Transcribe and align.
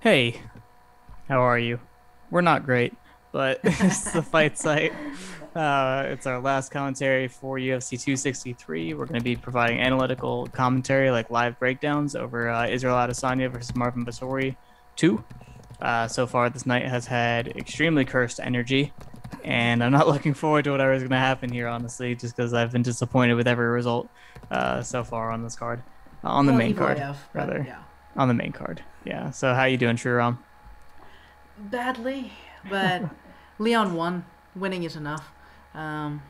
Hey, 0.00 0.40
how 1.28 1.40
are 1.40 1.58
you? 1.58 1.80
We're 2.30 2.40
not 2.40 2.64
great, 2.64 2.94
but 3.32 3.60
it's 3.64 4.12
the 4.12 4.22
fight 4.22 4.56
site. 4.58 4.92
Uh, 5.56 6.04
it's 6.06 6.26
our 6.26 6.40
last 6.40 6.70
commentary 6.70 7.26
for 7.26 7.56
UFC 7.58 7.90
263. 8.00 8.94
We're 8.94 9.06
going 9.06 9.18
to 9.18 9.24
be 9.24 9.34
providing 9.34 9.80
analytical 9.80 10.46
commentary, 10.48 11.10
like 11.10 11.30
live 11.30 11.58
breakdowns 11.58 12.14
over 12.14 12.48
uh, 12.48 12.68
Israel 12.68 12.94
Adesanya 12.96 13.50
versus 13.50 13.74
Marvin 13.74 14.04
Vettori 14.04 14.56
2. 14.96 15.24
Uh, 15.80 16.06
so 16.06 16.26
far, 16.26 16.48
this 16.50 16.66
night 16.66 16.84
has 16.86 17.06
had 17.06 17.48
extremely 17.56 18.04
cursed 18.04 18.40
energy, 18.40 18.92
and 19.42 19.82
I'm 19.82 19.92
not 19.92 20.06
looking 20.12 20.34
forward 20.34 20.64
to 20.64 20.70
whatever 20.70 20.92
is 20.92 21.02
going 21.02 21.10
to 21.10 21.16
happen 21.16 21.50
here, 21.50 21.66
honestly, 21.66 22.14
just 22.14 22.36
because 22.36 22.54
I've 22.54 22.70
been 22.72 22.82
disappointed 22.82 23.34
with 23.34 23.48
every 23.48 23.66
result 23.68 24.08
uh, 24.50 24.82
so 24.82 25.02
far 25.02 25.30
on 25.32 25.42
this 25.42 25.56
card, 25.56 25.82
uh, 26.22 26.28
on 26.28 26.46
the 26.46 26.52
Well, 26.52 26.58
main 26.58 26.74
card, 26.76 26.98
but 26.98 27.16
rather, 27.32 27.64
Yeah. 27.66 27.78
on 28.16 28.28
the 28.28 28.34
main 28.34 28.52
card. 28.52 28.82
Yeah. 29.04 29.30
So 29.30 29.54
how 29.54 29.64
you 29.64 29.76
doing, 29.76 29.96
Sriram? 29.96 30.38
Badly, 31.58 32.32
but 32.70 33.02
Leon 33.58 33.94
won. 33.94 34.24
Winning 34.54 34.82
is 34.84 34.96
enough. 34.96 35.30
Um, 35.74 36.22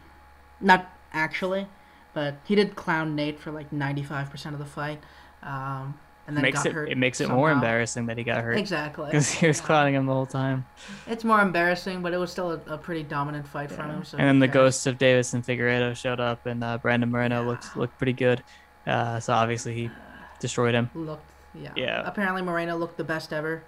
not 0.60 0.90
actually, 1.12 1.66
but 2.14 2.36
he 2.44 2.54
did 2.54 2.76
clown 2.76 3.14
Nate 3.14 3.38
for 3.38 3.50
like 3.50 3.70
95% 3.70 4.52
of 4.52 4.58
the 4.58 4.64
fight. 4.64 5.02
Um, 5.42 5.98
and 6.26 6.36
then 6.36 6.42
makes 6.42 6.58
got 6.58 6.66
it 6.66 6.72
hurt 6.74 6.90
it 6.90 6.98
makes 6.98 7.22
it 7.22 7.30
more 7.30 7.50
embarrassing 7.50 8.04
that 8.06 8.18
he 8.18 8.24
got 8.24 8.42
hurt 8.44 8.58
Exactly. 8.58 9.06
because 9.06 9.30
he 9.30 9.46
was 9.46 9.60
Yeah. 9.60 9.64
clowning 9.64 9.94
him 9.94 10.04
the 10.04 10.12
whole 10.12 10.26
time. 10.26 10.66
It's 11.06 11.24
more 11.24 11.40
embarrassing, 11.40 12.02
but 12.02 12.12
it 12.12 12.18
was 12.18 12.30
still 12.30 12.50
a, 12.52 12.74
a 12.74 12.76
pretty 12.76 13.02
dominant 13.02 13.46
fight 13.48 13.70
from 13.70 13.88
him. 13.90 14.04
So 14.04 14.18
and 14.18 14.28
then 14.28 14.38
the 14.38 14.48
ghosts 14.48 14.86
of 14.86 14.98
Davis 14.98 15.32
and 15.32 15.42
Figueiredo 15.42 15.96
showed 15.96 16.20
up, 16.20 16.44
and 16.44 16.62
uh, 16.62 16.76
Brandon 16.78 17.10
Moreno 17.10 17.42
looked 17.44 17.74
looked 17.76 17.96
pretty 17.96 18.12
good. 18.12 18.42
Uh, 18.86 19.20
so 19.20 19.32
obviously 19.32 19.74
he 19.74 19.90
destroyed 20.38 20.74
him. 20.74 20.90
looked. 20.94 21.24
Yeah. 21.54 21.72
Yeah. 21.76 22.02
Apparently 22.04 22.42
Moreno 22.42 22.76
looked 22.76 22.96
the 22.96 23.04
best 23.04 23.32
ever. 23.32 23.62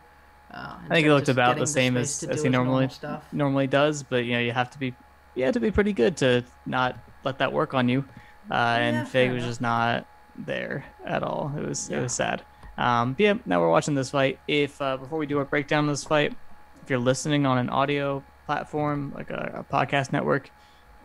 Uh, 0.52 0.77
I 0.88 0.95
think 0.95 1.07
he 1.07 1.12
looked 1.12 1.29
about 1.29 1.59
the 1.59 1.66
same 1.66 1.95
space 1.95 2.23
as, 2.25 2.29
as 2.29 2.41
he 2.41 2.47
his 2.47 2.52
normal 2.52 2.73
normally 2.73 2.88
stuff. 2.88 3.24
normally 3.32 3.66
does, 3.68 4.02
but 4.02 4.24
you 4.24 4.32
know 4.32 4.41
you 4.41 4.52
have 4.52 4.71
to 4.71 4.79
be 4.79 4.95
you 5.35 5.45
have 5.45 5.55
to 5.55 5.60
be 5.60 5.71
pretty 5.71 5.93
good 5.93 6.16
to 6.18 6.45
not 6.66 6.99
let 7.24 7.38
that 7.38 7.52
work 7.52 7.73
on 7.74 7.88
you. 7.88 8.05
Uh, 8.51 8.55
and 8.55 8.96
Yeah, 8.96 9.05
Fig 9.05 9.29
fair 9.29 9.35
was 9.35 9.45
just 9.45 9.60
not 9.60 10.07
there 10.37 10.85
at 11.05 11.23
all. 11.23 11.52
It 11.57 11.65
was 11.65 11.88
it 11.88 12.01
was 12.01 12.13
sad. 12.13 12.43
Um, 12.77 13.13
but 13.13 13.21
yeah, 13.21 13.35
now 13.46 13.60
we're 13.60 13.71
watching 13.71 13.95
this 13.95 14.10
fight. 14.10 14.40
If 14.49 14.80
uh, 14.80 14.96
before 14.96 15.18
we 15.18 15.27
do 15.27 15.38
our 15.38 15.45
breakdown 15.45 15.85
of 15.85 15.90
this 15.90 16.05
fight, 16.05 16.35
if 16.83 16.90
you're 16.90 16.99
listening 16.99 17.46
on 17.46 17.59
an 17.59 17.68
audio 17.68 18.24
platform 18.46 19.12
like 19.15 19.30
a, 19.30 19.65
a 19.68 19.73
podcast 19.73 20.12
network, 20.12 20.51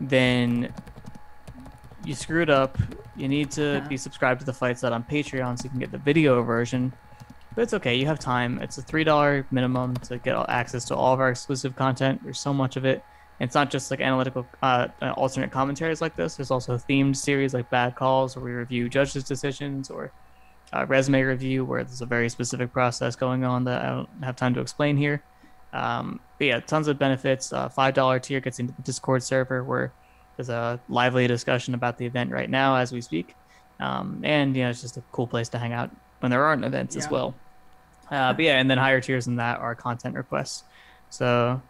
then 0.00 0.72
you 2.06 2.14
screwed 2.14 2.48
up. 2.48 2.78
You 3.16 3.28
need 3.28 3.50
to 3.52 3.84
be 3.88 3.96
subscribed 3.96 4.40
to 4.40 4.46
the 4.46 4.52
fight 4.52 4.78
site 4.78 4.92
on 4.92 5.02
Patreon 5.02 5.58
so 5.58 5.64
you 5.64 5.70
can 5.70 5.80
get 5.80 5.90
the 5.90 5.98
video 5.98 6.42
version. 6.42 6.92
But 7.54 7.62
it's 7.62 7.74
okay. 7.74 7.96
You 7.96 8.06
have 8.06 8.18
time. 8.18 8.60
It's 8.60 8.78
a 8.78 8.82
three 8.82 9.04
dollar 9.04 9.46
minimum 9.50 9.96
to 9.96 10.18
get 10.18 10.36
access 10.48 10.84
to 10.86 10.94
all 10.94 11.12
of 11.12 11.20
our 11.20 11.30
exclusive 11.30 11.74
content. 11.74 12.22
There's 12.22 12.38
so 12.38 12.54
much 12.54 12.76
of 12.76 12.84
it. 12.84 13.02
It's 13.40 13.54
not 13.54 13.70
just 13.70 13.90
like 13.90 14.00
analytical, 14.00 14.46
uh, 14.62 14.88
uh, 15.02 15.10
alternate 15.12 15.50
commentaries 15.50 16.00
like 16.00 16.16
this. 16.16 16.36
There's 16.36 16.50
also 16.50 16.78
themed 16.78 17.16
series 17.16 17.52
like 17.52 17.68
Bad 17.68 17.94
Calls, 17.94 18.34
where 18.34 18.44
we 18.44 18.52
review 18.52 18.88
judges' 18.88 19.24
decisions, 19.24 19.90
or 19.90 20.10
uh, 20.72 20.86
resume 20.86 21.20
review, 21.22 21.64
where 21.64 21.84
there's 21.84 22.00
a 22.00 22.06
very 22.06 22.30
specific 22.30 22.72
process 22.72 23.14
going 23.14 23.44
on 23.44 23.64
that 23.64 23.84
I 23.84 23.88
don't 23.88 24.08
have 24.22 24.36
time 24.36 24.54
to 24.54 24.60
explain 24.60 24.96
here. 24.96 25.22
Um, 25.72 26.20
but 26.38 26.46
yeah, 26.46 26.60
tons 26.60 26.88
of 26.88 26.98
benefits. 26.98 27.52
Uh, 27.52 27.68
Five 27.68 27.94
dollar 27.94 28.18
tier 28.18 28.40
gets 28.40 28.58
into 28.58 28.72
the 28.74 28.82
Discord 28.82 29.22
server 29.22 29.64
where 29.64 29.92
there's 30.36 30.48
a 30.48 30.80
lively 30.88 31.26
discussion 31.26 31.74
about 31.74 31.98
the 31.98 32.06
event 32.06 32.30
right 32.30 32.48
now 32.48 32.76
as 32.76 32.92
we 32.92 33.00
speak, 33.00 33.34
um, 33.80 34.20
and 34.24 34.56
you 34.56 34.62
know 34.62 34.70
it's 34.70 34.82
just 34.82 34.96
a 34.96 35.02
cool 35.12 35.26
place 35.26 35.48
to 35.50 35.58
hang 35.58 35.72
out 35.72 35.90
when 36.20 36.30
there 36.30 36.44
aren't 36.44 36.64
events 36.64 36.96
as 36.96 37.10
well. 37.10 37.34
Uh, 38.10 38.32
but 38.32 38.44
yeah, 38.44 38.58
and 38.58 38.70
then 38.70 38.78
higher 38.78 39.00
tiers 39.00 39.24
than 39.24 39.36
that 39.36 39.58
are 39.58 39.74
content 39.74 40.14
requests. 40.14 40.64
So, 41.10 41.60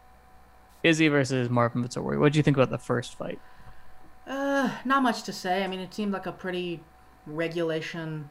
Izzy 0.83 1.09
versus 1.09 1.49
Marvin 1.49 1.83
Vettori. 1.83 2.19
What 2.19 2.33
do 2.33 2.39
you 2.39 2.43
think 2.43 2.57
about 2.57 2.71
the 2.71 2.79
first 2.79 3.17
fight? 3.17 3.41
Uh, 4.27 4.71
not 4.85 5.03
much 5.03 5.23
to 5.25 5.33
say. 5.33 5.65
I 5.65 5.67
mean, 5.69 5.81
it 5.81 5.95
seemed 5.95 6.13
like 6.13 6.27
a 6.27 6.33
pretty 6.33 6.81
regulation 7.27 8.29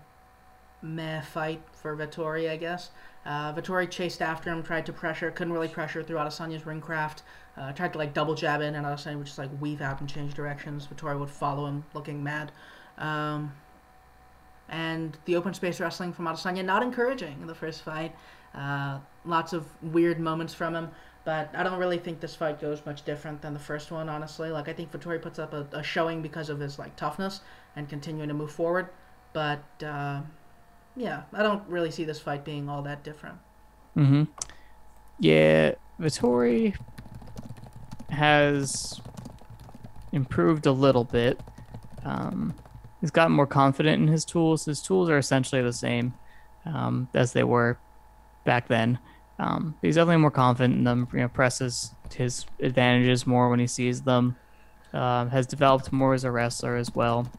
meh 0.85 1.21
fight 1.21 1.61
for 1.73 1.95
Vettori, 1.95 2.49
I 2.49 2.57
guess. 2.57 2.91
Uh, 3.25 3.53
Vettori 3.53 3.89
chased 3.89 4.21
after 4.21 4.51
him, 4.51 4.61
tried 4.61 4.85
to 4.85 4.93
pressure, 4.93 5.31
couldn't 5.31 5.53
really 5.53 5.67
pressure 5.67 6.03
through 6.03 6.17
Adesanya's 6.17 6.65
ring 6.65 6.79
craft. 6.79 7.23
Uh, 7.57 7.71
tried 7.71 7.93
to 7.93 7.99
like 7.99 8.13
double 8.13 8.35
jab 8.35 8.61
in, 8.61 8.75
and 8.75 8.85
Adesanya 8.85 9.17
would 9.17 9.25
just 9.25 9.37
like 9.37 9.49
weave 9.59 9.81
out 9.81 9.99
and 9.99 10.09
change 10.09 10.33
directions. 10.33 10.87
Vettori 10.87 11.19
would 11.19 11.29
follow 11.29 11.65
him, 11.65 11.83
looking 11.93 12.23
mad. 12.23 12.51
Um, 12.97 13.53
and 14.69 15.17
the 15.25 15.35
open 15.35 15.53
space 15.53 15.79
wrestling 15.79 16.13
from 16.13 16.25
Adesanya 16.25 16.63
not 16.63 16.83
encouraging 16.83 17.37
in 17.41 17.47
the 17.47 17.55
first 17.55 17.81
fight. 17.81 18.15
Uh, 18.53 18.99
lots 19.25 19.53
of 19.53 19.65
weird 19.81 20.19
moments 20.19 20.53
from 20.53 20.75
him. 20.75 20.89
But 21.23 21.49
I 21.55 21.63
don't 21.63 21.79
really 21.79 21.97
think 21.97 22.19
this 22.19 22.35
fight 22.35 22.61
goes 22.61 22.85
much 22.85 23.03
different 23.03 23.41
than 23.41 23.53
the 23.53 23.59
first 23.59 23.91
one, 23.91 24.09
honestly. 24.09 24.51
Like 24.51 24.69
I 24.69 24.73
think 24.73 24.91
Vettori 24.91 25.19
puts 25.19 25.39
up 25.39 25.53
a, 25.53 25.65
a 25.71 25.81
showing 25.81 26.21
because 26.21 26.49
of 26.49 26.59
his 26.59 26.77
like 26.77 26.95
toughness 26.95 27.41
and 27.75 27.89
continuing 27.89 28.27
to 28.27 28.35
move 28.35 28.51
forward. 28.51 28.89
But 29.33 29.63
uh, 29.83 30.21
yeah, 30.95 31.23
I 31.33 31.43
don't 31.43 31.67
really 31.67 31.91
see 31.91 32.03
this 32.05 32.19
fight 32.19 32.45
being 32.45 32.69
all 32.69 32.81
that 32.83 33.03
different. 33.03 33.37
Mm-hmm. 33.95 34.23
Yeah, 35.19 35.75
Vettori 35.99 36.75
has 38.09 39.01
improved 40.11 40.65
a 40.65 40.71
little 40.71 41.03
bit. 41.03 41.39
Um, 42.03 42.53
he's 43.01 43.11
gotten 43.11 43.35
more 43.35 43.47
confident 43.47 44.01
in 44.01 44.07
his 44.07 44.25
tools. 44.25 44.65
His 44.65 44.81
tools 44.81 45.09
are 45.09 45.17
essentially 45.17 45.61
the 45.61 45.73
same 45.73 46.13
um, 46.65 47.09
as 47.13 47.33
they 47.33 47.43
were 47.43 47.77
back 48.43 48.67
then. 48.67 48.99
Um, 49.37 49.75
he's 49.81 49.95
definitely 49.95 50.21
more 50.21 50.31
confident 50.31 50.75
in 50.75 50.83
them. 50.85 51.07
You 51.11 51.19
know, 51.19 51.27
presses 51.27 51.91
his 52.13 52.45
advantages 52.59 53.27
more 53.27 53.49
when 53.49 53.59
he 53.59 53.67
sees 53.67 54.01
them. 54.03 54.37
Um, 54.93 55.29
has 55.31 55.45
developed 55.45 55.91
more 55.91 56.13
as 56.13 56.23
a 56.23 56.31
wrestler 56.31 56.77
as 56.77 56.95
well. 56.95 57.29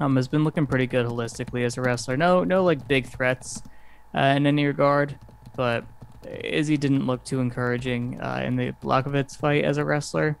Um, 0.00 0.16
has 0.16 0.28
been 0.28 0.44
looking 0.44 0.66
pretty 0.66 0.86
good 0.86 1.04
holistically 1.04 1.62
as 1.62 1.76
a 1.76 1.82
wrestler. 1.82 2.16
No, 2.16 2.42
no 2.42 2.64
like 2.64 2.88
big 2.88 3.06
threats 3.06 3.62
uh, 4.14 4.32
in 4.34 4.46
any 4.46 4.64
regard, 4.64 5.18
but 5.56 5.84
Izzy 6.42 6.78
didn't 6.78 7.06
look 7.06 7.22
too 7.22 7.40
encouraging 7.40 8.18
uh, 8.18 8.42
in 8.44 8.56
the 8.56 8.72
Blachowicz 8.82 9.36
fight 9.36 9.62
as 9.64 9.76
a 9.76 9.84
wrestler. 9.84 10.38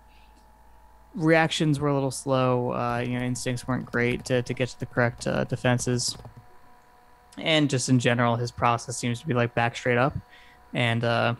Reactions 1.14 1.78
were 1.78 1.88
a 1.88 1.94
little 1.94 2.10
slow. 2.10 2.72
Uh, 2.72 3.04
you 3.06 3.18
know, 3.18 3.24
instincts 3.24 3.68
weren't 3.68 3.84
great 3.84 4.24
to, 4.26 4.42
to 4.42 4.54
get 4.54 4.70
to 4.70 4.80
the 4.80 4.86
correct 4.86 5.26
uh, 5.26 5.44
defenses, 5.44 6.16
and 7.36 7.68
just 7.68 7.90
in 7.90 7.98
general, 7.98 8.36
his 8.36 8.50
process 8.50 8.96
seems 8.96 9.20
to 9.20 9.26
be 9.26 9.34
like 9.34 9.54
back 9.54 9.76
straight 9.76 9.98
up, 9.98 10.16
and 10.72 11.04
uh, 11.04 11.34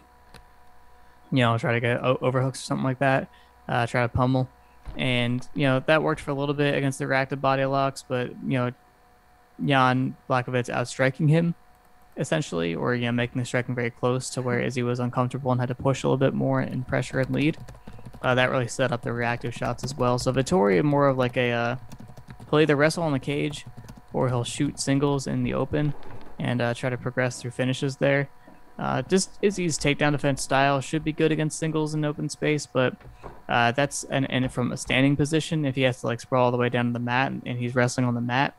you 1.33 1.39
know, 1.39 1.57
try 1.57 1.73
to 1.73 1.81
get 1.81 2.01
overhooks 2.03 2.61
or 2.61 2.65
something 2.65 2.85
like 2.85 2.99
that. 2.99 3.29
Uh, 3.69 3.87
try 3.87 4.03
to 4.03 4.09
pummel, 4.09 4.49
and 4.97 5.47
you 5.55 5.65
know 5.65 5.81
that 5.87 6.03
worked 6.03 6.21
for 6.21 6.31
a 6.31 6.35
little 6.35 6.55
bit 6.55 6.75
against 6.75 6.99
the 6.99 7.07
reactive 7.07 7.41
body 7.41 7.65
locks, 7.65 8.05
but 8.07 8.31
you 8.45 8.59
know, 8.59 8.73
Jan 9.65 10.17
Blachowicz 10.29 10.71
outstriking 10.71 11.29
him 11.29 11.55
essentially, 12.17 12.75
or 12.75 12.95
you 12.95 13.07
know, 13.07 13.13
making 13.13 13.41
the 13.41 13.47
striking 13.47 13.75
very 13.75 13.91
close 13.91 14.31
to 14.31 14.43
where 14.43 14.61
Izzy 14.61 14.83
was 14.83 15.01
uncomfortable 15.01 15.53
and 15.53 15.61
had 15.61 15.69
to 15.69 15.75
push 15.75 16.03
a 16.03 16.09
little 16.09 16.19
bit 16.19 16.35
more 16.35 16.61
and 16.61 16.87
pressure 16.87 17.21
and 17.21 17.31
lead. 17.31 17.57
Uh, 18.23 18.35
that 18.35 18.51
really 18.51 18.69
set 18.69 18.93
up 18.93 19.03
the 19.03 19.13
reactive 19.13 19.55
shots 19.55 19.83
as 19.83 19.97
well. 19.97 20.19
So 20.19 20.33
Vettori 20.33 20.83
more 20.83 21.09
of 21.09 21.17
like 21.17 21.37
a 21.37 21.53
uh, 21.53 21.77
he'll 22.51 22.61
either 22.61 22.77
wrestle 22.77 23.07
in 23.07 23.13
the 23.13 23.19
cage 23.19 23.65
or 24.13 24.29
he'll 24.29 24.45
shoot 24.45 24.79
singles 24.79 25.27
in 25.27 25.43
the 25.43 25.55
open 25.55 25.95
and 26.39 26.61
uh, 26.61 26.75
try 26.75 26.91
to 26.91 26.99
progress 26.99 27.41
through 27.41 27.53
finishes 27.53 27.97
there. 27.97 28.29
Uh, 28.81 29.03
just 29.03 29.39
Izzy's 29.43 29.79
takedown 29.79 30.13
defense 30.13 30.43
style 30.43 30.81
should 30.81 31.05
be 31.05 31.13
good 31.13 31.31
against 31.31 31.59
singles 31.59 31.93
in 31.93 32.03
open 32.03 32.31
space, 32.31 32.65
but 32.65 32.97
uh, 33.47 33.73
that's 33.73 34.05
and, 34.05 34.29
and 34.31 34.51
from 34.51 34.73
a 34.73 34.77
standing 34.79 35.17
position, 35.17 35.67
if 35.67 35.75
he 35.75 35.83
has 35.83 36.01
to 36.01 36.07
like 36.07 36.19
sprawl 36.19 36.47
all 36.47 36.51
the 36.51 36.57
way 36.57 36.71
down 36.71 36.87
to 36.87 36.93
the 36.95 36.99
mat 36.99 37.31
and, 37.31 37.43
and 37.45 37.59
he's 37.59 37.75
wrestling 37.75 38.07
on 38.07 38.15
the 38.15 38.23
mat, 38.23 38.57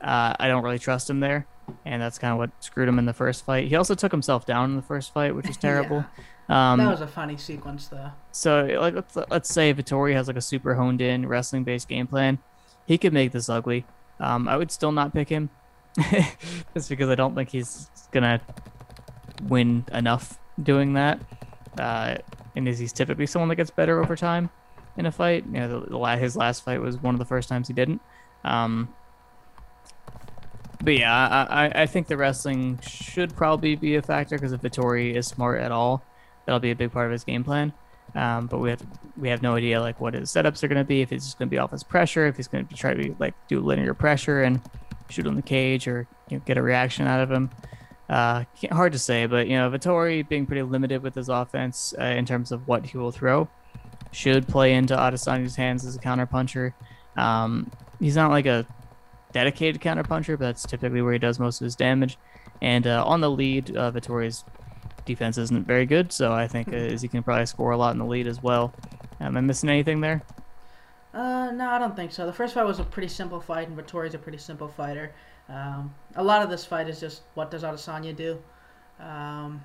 uh, 0.00 0.34
I 0.38 0.46
don't 0.46 0.62
really 0.62 0.78
trust 0.78 1.10
him 1.10 1.18
there, 1.18 1.48
and 1.84 2.00
that's 2.00 2.16
kind 2.16 2.30
of 2.30 2.38
what 2.38 2.50
screwed 2.60 2.88
him 2.88 3.00
in 3.00 3.06
the 3.06 3.12
first 3.12 3.44
fight. 3.44 3.66
He 3.66 3.74
also 3.74 3.96
took 3.96 4.12
himself 4.12 4.46
down 4.46 4.70
in 4.70 4.76
the 4.76 4.82
first 4.82 5.12
fight, 5.12 5.34
which 5.34 5.48
was 5.48 5.56
terrible. 5.56 6.04
Um, 6.48 6.78
that 6.78 6.88
was 6.88 7.00
a 7.00 7.08
funny 7.08 7.36
sequence, 7.36 7.88
though. 7.88 8.12
so 8.30 8.66
like 8.80 8.94
let's 8.94 9.16
let's 9.30 9.52
say 9.52 9.74
Vettori 9.74 10.12
has 10.12 10.28
like 10.28 10.36
a 10.36 10.40
super 10.40 10.76
honed 10.76 11.00
in 11.00 11.26
wrestling 11.26 11.64
based 11.64 11.88
game 11.88 12.06
plan, 12.06 12.38
he 12.86 12.98
could 12.98 13.12
make 13.12 13.32
this 13.32 13.48
ugly. 13.48 13.84
Um, 14.20 14.46
I 14.46 14.56
would 14.56 14.70
still 14.70 14.92
not 14.92 15.12
pick 15.12 15.28
him, 15.28 15.50
just 16.72 16.88
because 16.88 17.08
I 17.08 17.16
don't 17.16 17.34
think 17.34 17.48
he's 17.48 17.90
gonna 18.12 18.40
win 19.42 19.84
enough 19.92 20.38
doing 20.62 20.94
that. 20.94 21.20
Uh, 21.78 22.16
and 22.54 22.66
is 22.66 22.78
he's 22.78 22.92
typically 22.92 23.26
someone 23.26 23.48
that 23.50 23.56
gets 23.56 23.70
better 23.70 24.02
over 24.02 24.16
time 24.16 24.50
in 24.96 25.06
a 25.06 25.12
fight. 25.12 25.44
You 25.46 25.60
know, 25.60 25.80
the, 25.80 25.90
the 25.90 26.16
his 26.16 26.36
last 26.36 26.64
fight 26.64 26.80
was 26.80 26.96
one 26.96 27.14
of 27.14 27.18
the 27.18 27.24
first 27.24 27.48
times 27.48 27.68
he 27.68 27.74
didn't. 27.74 28.00
Um, 28.44 28.94
but 30.82 30.96
yeah, 30.96 31.46
I, 31.50 31.82
I, 31.82 31.86
think 31.86 32.06
the 32.06 32.16
wrestling 32.16 32.78
should 32.82 33.34
probably 33.34 33.76
be 33.76 33.96
a 33.96 34.02
factor 34.02 34.36
because 34.36 34.52
if 34.52 34.60
Vettori 34.60 35.14
is 35.14 35.26
smart 35.26 35.60
at 35.60 35.72
all, 35.72 36.04
that'll 36.44 36.60
be 36.60 36.70
a 36.70 36.76
big 36.76 36.92
part 36.92 37.06
of 37.06 37.12
his 37.12 37.24
game 37.24 37.44
plan. 37.44 37.72
Um, 38.14 38.46
but 38.46 38.58
we 38.58 38.70
have 38.70 38.82
we 39.16 39.28
have 39.28 39.42
no 39.42 39.56
idea 39.56 39.80
like 39.80 40.00
what 40.00 40.14
his 40.14 40.30
setups 40.30 40.62
are 40.62 40.68
going 40.68 40.78
to 40.78 40.84
be. 40.84 41.02
If 41.02 41.12
it's 41.12 41.24
just 41.24 41.38
going 41.38 41.48
to 41.48 41.50
be 41.50 41.58
off 41.58 41.70
his 41.70 41.82
pressure, 41.82 42.26
if 42.26 42.36
he's 42.36 42.48
going 42.48 42.66
to 42.66 42.74
try 42.74 42.94
to 42.94 43.14
like 43.18 43.34
do 43.48 43.60
linear 43.60 43.94
pressure 43.94 44.42
and 44.42 44.60
shoot 45.10 45.26
on 45.26 45.34
the 45.34 45.42
cage 45.42 45.88
or 45.88 46.06
you 46.28 46.38
know, 46.38 46.42
get 46.46 46.56
a 46.56 46.62
reaction 46.62 47.06
out 47.06 47.20
of 47.20 47.30
him. 47.30 47.50
Uh, 48.08 48.44
hard 48.70 48.92
to 48.92 48.98
say, 48.98 49.26
but 49.26 49.48
you 49.48 49.56
know, 49.56 49.68
Vettori 49.70 50.26
being 50.28 50.46
pretty 50.46 50.62
limited 50.62 51.02
with 51.02 51.14
his 51.14 51.28
offense 51.28 51.94
uh, 51.98 52.04
in 52.04 52.24
terms 52.24 52.52
of 52.52 52.68
what 52.68 52.86
he 52.86 52.98
will 52.98 53.10
throw 53.10 53.48
should 54.12 54.46
play 54.46 54.74
into 54.74 54.94
Adesanya's 54.94 55.56
hands 55.56 55.84
as 55.84 55.96
a 55.96 55.98
counterpuncher. 55.98 56.72
Um, 57.16 57.70
he's 57.98 58.16
not 58.16 58.30
like 58.30 58.46
a 58.46 58.66
dedicated 59.32 59.80
counterpuncher, 59.80 60.38
but 60.38 60.46
that's 60.46 60.64
typically 60.64 61.02
where 61.02 61.12
he 61.12 61.18
does 61.18 61.38
most 61.38 61.60
of 61.60 61.64
his 61.64 61.76
damage. 61.76 62.16
And 62.62 62.86
uh, 62.86 63.04
on 63.04 63.20
the 63.20 63.30
lead, 63.30 63.76
uh, 63.76 63.90
Vettori's 63.90 64.44
defense 65.04 65.36
isn't 65.36 65.66
very 65.66 65.86
good, 65.86 66.12
so 66.12 66.32
I 66.32 66.48
think 66.48 66.68
uh, 66.68 66.76
Izzy 66.76 67.08
can 67.08 67.22
probably 67.22 67.46
score 67.46 67.72
a 67.72 67.76
lot 67.76 67.92
in 67.92 67.98
the 67.98 68.06
lead 68.06 68.26
as 68.26 68.42
well. 68.42 68.72
Am 69.20 69.36
I 69.36 69.40
missing 69.40 69.68
anything 69.68 70.00
there? 70.00 70.22
Uh, 71.12 71.50
no, 71.50 71.70
I 71.70 71.78
don't 71.78 71.96
think 71.96 72.12
so. 72.12 72.26
The 72.26 72.32
first 72.32 72.54
fight 72.54 72.64
was 72.64 72.78
a 72.78 72.84
pretty 72.84 73.08
simple 73.08 73.40
fight, 73.40 73.68
and 73.68 73.76
Vettori's 73.76 74.14
a 74.14 74.18
pretty 74.18 74.38
simple 74.38 74.68
fighter. 74.68 75.12
Um, 75.48 75.94
a 76.16 76.24
lot 76.24 76.42
of 76.42 76.50
this 76.50 76.64
fight 76.64 76.88
is 76.88 77.00
just 77.00 77.22
what 77.34 77.50
does 77.50 77.62
Adesanya 77.62 78.14
do? 78.14 78.42
Um, 79.00 79.62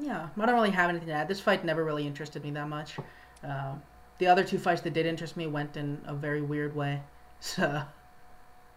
yeah, 0.00 0.28
I 0.36 0.46
don't 0.46 0.54
really 0.54 0.70
have 0.70 0.90
anything 0.90 1.08
to 1.08 1.14
add. 1.14 1.28
This 1.28 1.40
fight 1.40 1.64
never 1.64 1.84
really 1.84 2.06
interested 2.06 2.42
me 2.42 2.50
that 2.52 2.68
much. 2.68 2.96
Um, 3.44 3.82
the 4.18 4.26
other 4.26 4.44
two 4.44 4.58
fights 4.58 4.80
that 4.82 4.92
did 4.92 5.06
interest 5.06 5.36
me 5.36 5.46
went 5.46 5.76
in 5.76 6.00
a 6.06 6.14
very 6.14 6.42
weird 6.42 6.74
way. 6.74 7.02
So, 7.44 7.82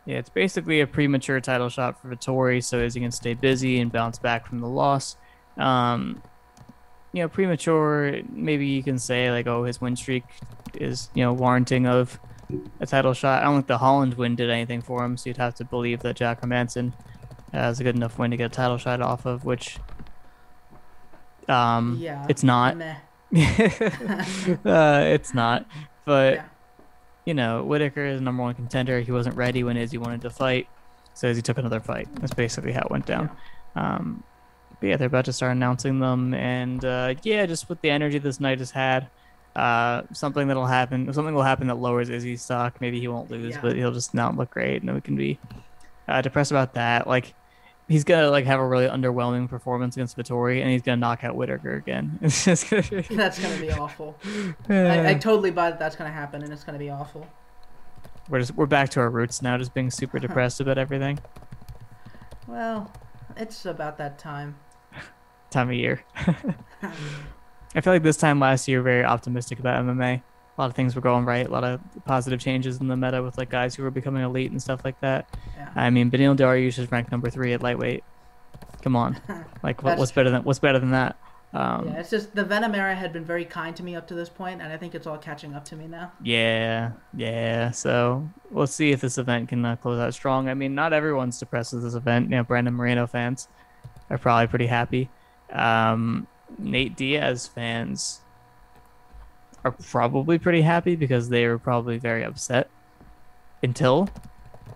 Yeah, 0.06 0.18
it's 0.18 0.30
basically 0.30 0.82
a 0.82 0.88
premature 0.88 1.40
title 1.40 1.70
shot 1.70 2.02
for 2.02 2.08
Vettori, 2.08 2.64
so 2.64 2.80
Izzy 2.80 3.00
can 3.00 3.12
stay 3.12 3.36
busy 3.36 3.80
and 3.80 3.92
bounce 3.92 4.18
back 4.18 4.48
from 4.48 4.60
the 4.60 4.68
loss. 4.68 5.18
Um, 5.56 6.24
you 7.14 7.22
know, 7.22 7.30
premature. 7.30 8.22
Maybe 8.32 8.66
you 8.66 8.82
can 8.82 8.98
say 8.98 9.30
like, 9.30 9.46
oh, 9.46 9.66
his 9.66 9.80
win 9.80 9.96
streak 9.96 10.24
is 10.74 11.12
you 11.14 11.24
know 11.24 11.32
warranting 11.32 11.86
of 11.86 12.20
a 12.80 12.86
title 12.86 13.14
shot. 13.14 13.42
I 13.42 13.46
don't 13.46 13.56
think 13.56 13.68
the 13.68 13.78
Holland 13.80 14.14
win 14.16 14.36
did 14.36 14.50
anything 14.50 14.82
for 14.82 15.04
him, 15.04 15.18
so 15.18 15.30
you'd 15.30 15.38
have 15.38 15.56
to 15.56 15.66
believe 15.66 16.02
that 16.02 16.16
Jack 16.16 16.42
Hermansson 16.42 16.94
has 17.54 17.80
a 17.80 17.84
good 17.84 17.96
enough 17.96 18.18
win 18.20 18.32
to 18.32 18.38
get 18.38 18.46
a 18.46 18.50
title 18.50 18.78
shot 18.78 19.02
off 19.02 19.26
of, 19.26 19.46
which 19.46 19.78
um, 21.48 21.98
yeah. 22.00 22.26
it's 22.30 22.44
not. 22.44 22.78
Uh, 24.66 25.02
it's 25.08 25.34
not. 25.34 25.66
But 26.06 26.36
Yeah. 26.36 26.44
you 27.26 27.34
know, 27.34 27.64
Whittaker 27.64 28.06
is 28.06 28.22
number 28.22 28.44
one 28.44 28.56
contender. 28.56 29.02
He 29.02 29.12
wasn't 29.12 29.36
ready 29.36 29.64
when 29.64 29.76
Izzy 29.78 29.98
wanted 29.98 30.22
to 30.22 30.30
fight, 30.30 30.68
so 31.14 31.28
Izzy 31.28 31.42
took 31.42 31.58
another 31.58 31.80
fight. 31.82 32.08
That's 32.22 32.34
basically 32.34 32.72
how 32.72 32.82
it 32.82 32.92
went 32.92 33.06
down. 33.06 33.30
Um, 33.76 34.24
but 34.80 34.88
yeah, 34.88 34.98
they're 34.98 35.08
about 35.08 35.26
to 35.26 35.34
start 35.34 35.52
announcing 35.52 36.00
them, 36.00 36.34
and 36.34 36.84
uh, 36.86 37.16
yeah, 37.24 37.46
just 37.46 37.68
with 37.68 37.82
the 37.82 37.90
energy 37.90 38.20
this 38.20 38.40
night 38.40 38.60
has 38.60 38.72
had, 38.72 39.10
uh, 39.56 40.04
something 40.14 40.48
that'll 40.48 40.66
happen. 40.66 41.12
Something 41.14 41.34
will 41.36 41.44
happen 41.44 41.68
that 41.68 41.76
lowers 41.76 42.10
Izzy's 42.10 42.42
stock. 42.42 42.82
Maybe 42.82 43.00
he 43.00 43.08
won't 43.08 43.30
lose, 43.32 43.56
Yeah. 43.56 43.62
but 43.62 43.76
he'll 43.76 43.92
just 43.92 44.14
not 44.14 44.36
look 44.36 44.52
great, 44.52 44.78
and 44.78 44.88
then 44.90 44.96
we 44.96 45.02
can 45.02 45.16
be 45.16 45.40
uh, 46.08 46.22
depressed 46.22 46.52
about 46.52 46.74
that. 46.74 47.08
Like. 47.08 47.34
He's 47.88 48.04
gonna 48.04 48.32
like 48.32 48.46
have 48.46 48.60
a 48.60 48.66
really 48.66 48.88
underwhelming 48.88 49.48
performance 49.48 49.96
against 49.96 50.18
Vettori, 50.18 50.60
and 50.60 50.72
he's 50.72 50.82
gonna 50.82 50.98
knock 50.98 51.24
out 51.24 51.36
Whittaker 51.36 51.76
again. 51.76 52.18
Gonna 52.22 52.82
be, 52.82 53.02
That's 53.16 53.38
gonna 53.38 53.60
be 53.62 53.72
awful. 53.72 54.18
I, 54.70 55.10
I 55.10 55.14
totally 55.14 55.52
buy 55.52 55.70
that 55.70 55.78
that's 55.78 55.96
gonna 55.96 56.10
happen, 56.10 56.42
and 56.42 56.52
it's 56.52 56.64
gonna 56.64 56.80
be 56.80 56.90
awful. 56.90 57.28
we're 58.28 58.40
just 58.40 58.56
we're 58.56 58.66
back 58.66 58.90
to 58.90 59.02
our 59.02 59.10
roots 59.12 59.44
now, 59.44 59.56
just 59.60 59.76
being 59.76 59.92
super 59.92 60.18
depressed 60.18 60.60
about 60.60 60.80
everything. 60.80 61.20
Well, 62.48 62.92
it's 63.38 63.68
about 63.68 64.00
that 64.00 64.18
time. 64.18 64.56
Time 65.52 65.70
of 65.70 65.76
year. 65.76 66.04
I 67.76 67.82
feel 67.82 67.94
like 67.94 68.04
this 68.04 68.18
time 68.18 68.40
last 68.40 68.68
year, 68.68 68.82
very 68.82 69.04
optimistic 69.04 69.60
about 69.60 69.84
MMA. 69.84 70.22
A 70.58 70.62
lot 70.62 70.70
of 70.70 70.76
things 70.76 70.96
were 70.96 71.02
going 71.02 71.26
right. 71.26 71.46
A 71.46 71.52
lot 71.52 71.66
of 71.66 71.82
positive 72.06 72.40
changes 72.40 72.80
in 72.80 72.88
the 72.88 72.96
meta 72.96 73.22
with 73.22 73.38
like 73.38 73.50
guys 73.50 73.76
who 73.76 73.84
were 73.84 73.92
becoming 73.92 74.24
elite 74.24 74.52
and 74.52 74.62
stuff 74.62 74.86
like 74.86 75.00
that. 75.02 75.28
Yeah. 75.58 75.70
I 75.76 75.90
mean, 75.90 76.10
Beneil 76.10 76.38
Dariush 76.38 76.80
is 76.80 76.90
ranked 76.92 77.12
number 77.12 77.30
three 77.30 77.52
at 77.52 77.62
lightweight. 77.62 78.04
Come 78.82 78.96
on, 78.96 79.20
like 79.64 79.84
what, 79.84 79.98
what's 79.98 80.12
better 80.14 80.30
than 80.30 80.44
what's 80.44 80.60
better 80.60 80.80
than 80.80 80.92
that? 80.92 81.18
Um, 81.54 81.88
yeah, 81.88 82.00
it's 82.00 82.10
just 82.10 82.36
the 82.36 82.44
Venom 82.44 82.76
era 82.76 82.94
had 82.94 83.14
been 83.14 83.24
very 83.24 83.46
kind 83.46 83.76
to 83.78 83.84
me 83.84 83.96
up 83.96 84.08
to 84.10 84.14
this 84.14 84.30
point, 84.30 84.62
and 84.62 84.72
I 84.72 84.78
think 84.78 84.94
it's 84.94 85.08
all 85.08 85.18
catching 85.18 85.54
up 85.56 85.66
to 85.66 85.76
me 85.76 85.88
now. 85.88 86.12
Yeah, 86.22 86.92
yeah. 87.16 87.72
So 87.72 88.30
we'll 88.52 88.68
see 88.68 88.92
if 88.92 89.02
this 89.02 89.18
event 89.18 89.50
can 89.50 89.66
uh, 89.66 89.76
close 89.78 90.00
out 90.00 90.14
strong. 90.14 90.50
I 90.50 90.54
mean, 90.54 90.76
not 90.76 90.94
everyone's 90.94 91.40
depressed 91.40 91.74
with 91.74 91.84
this 91.84 91.96
event. 91.96 92.30
You 92.30 92.38
know, 92.38 92.44
Brandon 92.44 92.74
Moreno 92.74 93.08
fans 93.08 93.48
are 94.10 94.18
probably 94.18 94.48
pretty 94.48 94.68
happy. 94.68 95.10
Um, 95.52 96.28
Nate 96.58 96.96
Diaz 96.96 97.48
fans 97.48 98.22
are 99.64 99.72
probably 99.72 100.38
pretty 100.38 100.62
happy 100.62 100.96
because 100.96 101.30
they 101.30 101.48
were 101.48 101.58
probably 101.58 101.98
very 101.98 102.24
upset 102.24 102.70
until 103.64 104.08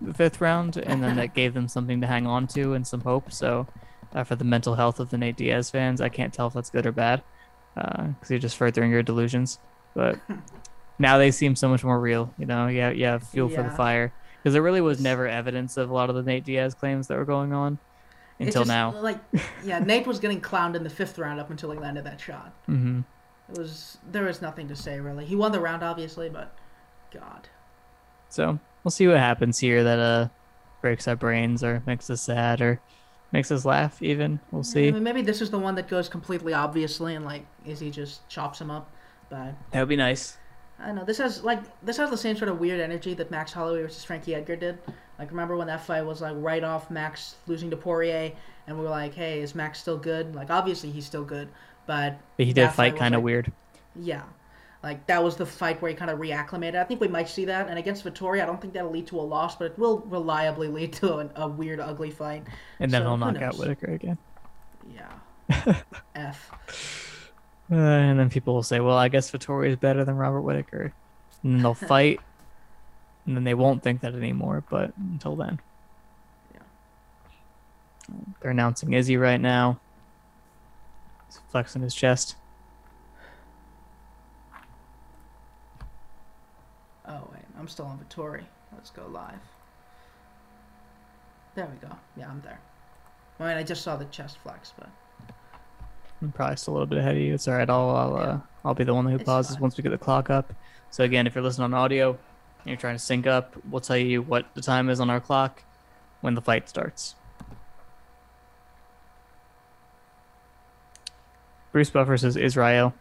the 0.00 0.14
fifth 0.14 0.40
round, 0.40 0.76
and 0.76 1.02
then 1.02 1.16
that 1.16 1.34
gave 1.34 1.54
them 1.54 1.68
something 1.68 2.00
to 2.00 2.06
hang 2.06 2.26
on 2.26 2.46
to 2.48 2.74
and 2.74 2.86
some 2.86 3.02
hope. 3.02 3.32
So, 3.32 3.66
uh, 4.12 4.24
for 4.24 4.34
the 4.34 4.44
mental 4.44 4.74
health 4.74 4.98
of 4.98 5.10
the 5.10 5.18
Nate 5.18 5.36
Diaz 5.36 5.70
fans, 5.70 6.00
I 6.00 6.08
can't 6.08 6.32
tell 6.32 6.48
if 6.48 6.54
that's 6.54 6.70
good 6.70 6.86
or 6.86 6.92
bad 6.92 7.22
because 7.74 8.30
you're 8.30 8.38
just 8.38 8.56
furthering 8.56 8.90
your 8.90 9.02
delusions. 9.02 9.58
But 9.94 10.18
now 10.98 11.18
they 11.18 11.30
seem 11.30 11.54
so 11.54 11.68
much 11.68 11.84
more 11.84 12.00
real. 12.00 12.34
You 12.38 12.46
know, 12.46 12.66
yeah, 12.66 12.90
yeah, 12.90 13.18
fuel 13.18 13.48
for 13.48 13.62
the 13.62 13.70
fire. 13.70 14.12
Because 14.38 14.54
there 14.54 14.62
really 14.62 14.80
was 14.80 15.00
never 15.00 15.28
evidence 15.28 15.76
of 15.76 15.90
a 15.90 15.94
lot 15.94 16.08
of 16.08 16.16
the 16.16 16.22
Nate 16.22 16.44
Diaz 16.44 16.74
claims 16.74 17.08
that 17.08 17.18
were 17.18 17.26
going 17.26 17.52
on 17.52 17.78
until 18.40 18.62
just, 18.62 18.68
now. 18.68 18.98
Like, 19.00 19.18
yeah, 19.64 19.78
Nate 19.78 20.06
was 20.06 20.18
getting 20.18 20.40
clowned 20.40 20.74
in 20.74 20.82
the 20.84 20.90
fifth 20.90 21.18
round 21.18 21.38
up 21.40 21.50
until 21.50 21.70
he 21.70 21.78
landed 21.78 22.04
that 22.04 22.20
shot. 22.20 22.52
hmm 22.66 23.00
It 23.52 23.58
was 23.58 23.98
there 24.10 24.24
was 24.24 24.40
nothing 24.42 24.68
to 24.68 24.76
say 24.76 25.00
really. 25.00 25.24
He 25.24 25.36
won 25.36 25.52
the 25.52 25.60
round 25.60 25.82
obviously, 25.82 26.28
but 26.28 26.56
God. 27.12 27.48
So 28.28 28.58
we'll 28.84 28.90
see 28.90 29.06
what 29.08 29.18
happens 29.18 29.58
here. 29.58 29.84
That 29.84 29.98
uh 29.98 30.28
breaks 30.80 31.06
our 31.06 31.16
brains 31.16 31.62
or 31.62 31.82
makes 31.86 32.08
us 32.08 32.22
sad 32.22 32.60
or 32.60 32.80
makes 33.32 33.50
us 33.50 33.64
laugh. 33.64 34.02
Even 34.02 34.40
we'll 34.50 34.60
I 34.60 34.64
see. 34.64 34.90
mean, 34.90 35.02
maybe 35.02 35.22
this 35.22 35.40
is 35.40 35.50
the 35.50 35.58
one 35.58 35.74
that 35.76 35.88
goes 35.88 36.08
completely 36.08 36.52
obviously 36.54 37.14
and 37.14 37.24
like 37.24 37.46
Izzy 37.66 37.90
just 37.90 38.26
chops 38.28 38.60
him 38.60 38.70
up. 38.70 38.90
But 39.28 39.54
That 39.72 39.80
would 39.80 39.88
be 39.88 39.96
nice. 39.96 40.36
I 40.78 40.86
don't 40.86 40.96
know. 40.96 41.04
This 41.04 41.18
has 41.18 41.44
like 41.44 41.60
this 41.84 41.96
has 41.98 42.10
the 42.10 42.16
same 42.16 42.36
sort 42.36 42.48
of 42.48 42.58
weird 42.58 42.80
energy 42.80 43.14
that 43.14 43.30
Max 43.30 43.52
Holloway 43.52 43.82
versus 43.82 44.02
Frankie 44.04 44.34
Edgar 44.34 44.56
did. 44.56 44.78
Like 45.20 45.30
remember 45.30 45.54
when 45.56 45.66
that 45.66 45.82
fight 45.84 46.00
was 46.04 46.22
like 46.22 46.34
right 46.38 46.64
off 46.64 46.90
Max 46.90 47.36
losing 47.46 47.68
to 47.70 47.76
Poirier, 47.76 48.32
and 48.66 48.76
we 48.78 48.82
were 48.82 48.90
like, 48.90 49.12
hey, 49.14 49.40
is 49.42 49.54
Max 49.54 49.78
still 49.78 49.98
good? 49.98 50.34
Like 50.34 50.48
obviously 50.48 50.90
he's 50.90 51.04
still 51.04 51.24
good, 51.24 51.48
but 51.86 52.18
But 52.38 52.46
he 52.46 52.54
did 52.54 52.70
fight 52.72 52.96
kind 52.96 53.14
of 53.14 53.18
like- 53.18 53.24
weird. 53.26 53.52
Yeah. 53.94 54.22
Like 54.82 55.06
that 55.08 55.22
was 55.22 55.36
the 55.36 55.44
fight 55.44 55.82
where 55.82 55.90
he 55.90 55.94
kind 55.94 56.10
of 56.10 56.18
reacclimated. 56.18 56.74
I 56.80 56.84
think 56.84 57.02
we 57.02 57.08
might 57.08 57.28
see 57.28 57.44
that. 57.44 57.68
And 57.68 57.78
against 57.78 58.02
Vettori, 58.02 58.42
I 58.42 58.46
don't 58.46 58.58
think 58.62 58.72
that'll 58.72 58.90
lead 58.90 59.06
to 59.08 59.20
a 59.20 59.20
loss, 59.20 59.54
but 59.56 59.66
it 59.72 59.78
will 59.78 59.98
reliably 60.06 60.68
lead 60.68 60.94
to 60.94 61.18
an, 61.18 61.30
a 61.36 61.46
weird, 61.46 61.80
ugly 61.80 62.10
fight. 62.10 62.44
And 62.78 62.90
then 62.90 63.02
so 63.02 63.08
he'll 63.08 63.16
knock 63.18 63.42
out? 63.42 63.58
Whittaker 63.58 63.92
again. 63.92 64.16
Yeah. 64.90 65.82
F. 66.14 66.50
Uh, 67.70 67.74
and 67.74 68.18
then 68.18 68.30
people 68.30 68.54
will 68.54 68.62
say, 68.62 68.80
well, 68.80 68.96
I 68.96 69.08
guess 69.08 69.30
Vettori 69.30 69.68
is 69.68 69.76
better 69.76 70.02
than 70.02 70.16
Robert 70.16 70.40
Whittaker. 70.40 70.94
And 71.42 71.62
they'll 71.62 71.74
fight. 71.92 72.20
And 73.26 73.36
then 73.36 73.44
they 73.44 73.54
won't 73.54 73.82
think 73.82 74.00
that 74.00 74.14
anymore. 74.14 74.64
But 74.68 74.92
until 74.96 75.36
then. 75.36 75.60
Yeah. 76.54 76.60
They're 78.40 78.50
announcing 78.50 78.92
Izzy 78.92 79.16
right 79.16 79.40
now. 79.40 79.78
He's 81.26 81.40
flexing 81.50 81.82
his 81.82 81.94
chest. 81.94 82.36
Oh 87.06 87.28
wait, 87.32 87.42
I'm 87.58 87.68
still 87.68 87.86
on 87.86 87.98
Vettori. 87.98 88.44
Let's 88.72 88.90
go 88.90 89.06
live. 89.10 89.34
There 91.54 91.66
we 91.66 91.88
go. 91.88 91.94
Yeah, 92.16 92.28
I'm 92.30 92.40
there. 92.42 92.60
I 93.40 93.48
mean, 93.48 93.56
I 93.56 93.62
just 93.62 93.82
saw 93.82 93.96
the 93.96 94.04
chest 94.06 94.38
flex, 94.38 94.72
but 94.78 94.88
I'm 96.22 96.30
probably 96.32 96.56
still 96.56 96.74
a 96.74 96.76
little 96.76 96.86
bit 96.86 96.98
ahead 96.98 97.16
of 97.16 97.22
you. 97.22 97.34
It's 97.34 97.48
all 97.48 97.54
right. 97.54 97.68
I'll 97.68 97.90
I'll, 97.90 98.16
uh, 98.16 98.38
I'll 98.64 98.74
be 98.74 98.84
the 98.84 98.94
one 98.94 99.06
who 99.06 99.16
It's 99.16 99.24
pauses 99.24 99.56
fine. 99.56 99.62
once 99.62 99.76
we 99.76 99.82
get 99.82 99.90
the 99.90 99.98
clock 99.98 100.30
up. 100.30 100.52
So 100.90 101.02
again, 101.04 101.26
if 101.26 101.34
you're 101.34 101.42
listening 101.42 101.64
on 101.64 101.74
audio 101.74 102.18
you're 102.64 102.76
trying 102.76 102.96
to 102.96 103.02
sync 103.02 103.26
up, 103.26 103.56
we'll 103.68 103.80
tell 103.80 103.96
you 103.96 104.22
what 104.22 104.46
the 104.54 104.60
time 104.60 104.88
is 104.88 105.00
on 105.00 105.10
our 105.10 105.20
clock 105.20 105.62
when 106.20 106.34
the 106.34 106.40
fight 106.42 106.68
starts. 106.68 107.14
Bruce 111.72 111.90
Buffer 111.90 112.16
says 112.16 112.36
Israel. 112.36 112.94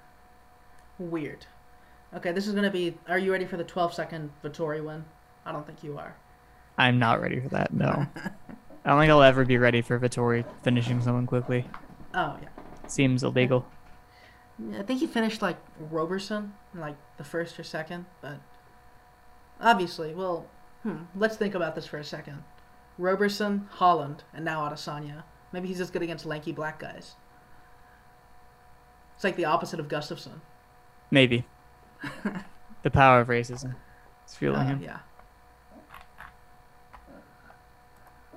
weird. 0.97 1.45
Okay, 2.13 2.31
this 2.31 2.47
is 2.47 2.53
gonna 2.53 2.71
be. 2.71 2.97
Are 3.07 3.19
you 3.19 3.31
ready 3.31 3.45
for 3.45 3.57
the 3.57 3.63
12 3.63 3.93
second 3.93 4.31
Vettori 4.43 4.83
win? 4.83 5.05
I 5.45 5.51
don't 5.51 5.65
think 5.65 5.83
you 5.83 5.97
are. 5.97 6.15
I'm 6.77 6.97
not 6.97 7.21
ready 7.21 7.39
for 7.39 7.49
that. 7.49 7.73
No, 7.73 8.07
I 8.85 8.89
don't 8.89 8.99
think 8.99 9.11
I'll 9.11 9.21
ever 9.21 9.45
be 9.45 9.57
ready 9.57 9.81
for 9.81 9.99
Vettori 9.99 10.45
finishing 10.63 11.01
someone 11.01 11.25
quickly. 11.25 11.65
Oh 12.13 12.37
yeah. 12.41 12.49
Seems 12.87 13.23
illegal. 13.23 13.65
I 14.77 14.81
think 14.83 14.99
he 14.99 15.07
finished 15.07 15.41
like 15.41 15.57
Roberson, 15.79 16.53
like 16.75 16.95
the 17.17 17.23
first 17.23 17.59
or 17.59 17.63
second, 17.63 18.05
but 18.21 18.39
obviously, 19.61 20.13
well, 20.13 20.45
hmm, 20.83 21.03
let's 21.15 21.35
think 21.37 21.55
about 21.55 21.75
this 21.75 21.85
for 21.85 21.97
a 21.97 22.03
second. 22.03 22.43
Roberson, 22.97 23.67
Holland, 23.71 24.23
and 24.33 24.43
now 24.43 24.67
Adesanya. 24.67 25.23
Maybe 25.51 25.67
he's 25.67 25.77
just 25.77 25.93
good 25.93 26.01
against 26.03 26.25
lanky 26.25 26.51
black 26.51 26.79
guys. 26.79 27.15
It's 29.15 29.23
like 29.23 29.35
the 29.35 29.45
opposite 29.45 29.79
of 29.79 29.87
Gustafsson. 29.87 30.41
Maybe. 31.11 31.45
the 32.83 32.91
power 32.91 33.19
of 33.21 33.27
racism. 33.27 33.75
It's 34.25 34.35
fueling 34.35 34.61
Uh, 34.61 34.67
him. 34.67 34.81
yeah. 34.83 34.99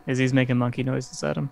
Is 0.07 0.19
he's 0.19 0.33
making 0.33 0.59
monkey 0.59 0.83
noises 0.83 1.23
at 1.23 1.37
him. 1.37 1.51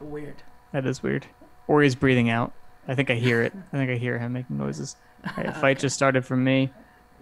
Weird. 0.00 0.42
That 0.72 0.86
is 0.86 1.02
weird. 1.02 1.26
Or 1.68 1.82
he's 1.82 1.94
breathing 1.94 2.28
out. 2.28 2.52
I 2.88 2.94
think 2.94 3.10
I 3.10 3.14
hear 3.14 3.42
it. 3.42 3.52
I 3.72 3.76
think 3.76 3.90
I 3.90 3.94
hear 3.96 4.18
him 4.18 4.32
making 4.32 4.56
noises. 4.58 4.96
Right, 5.36 5.54
fight 5.60 5.78
just 5.78 5.94
started 5.94 6.24
for 6.24 6.36
me. 6.36 6.72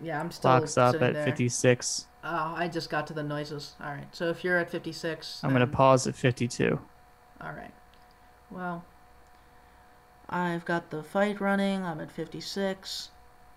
Yeah, 0.02 0.20
I'm 0.20 0.30
still 0.30 0.50
Clock's 0.50 0.78
up 0.78 0.94
at 1.02 1.14
there. 1.14 1.24
56. 1.24 2.06
Oh, 2.24 2.54
I 2.56 2.68
just 2.68 2.90
got 2.90 3.06
to 3.08 3.14
the 3.14 3.22
noises. 3.22 3.74
All 3.82 3.90
right. 3.90 4.06
So 4.12 4.28
if 4.30 4.44
you're 4.44 4.58
at 4.58 4.70
56, 4.70 5.40
I'm 5.42 5.52
gonna 5.52 5.66
pause 5.66 6.06
at 6.06 6.14
52. 6.14 6.78
All 7.40 7.52
right. 7.52 7.72
Well, 8.50 8.84
I've 10.28 10.64
got 10.64 10.90
the 10.90 11.02
fight 11.02 11.40
running. 11.40 11.84
I'm 11.84 12.00
at 12.00 12.10
56. 12.10 13.10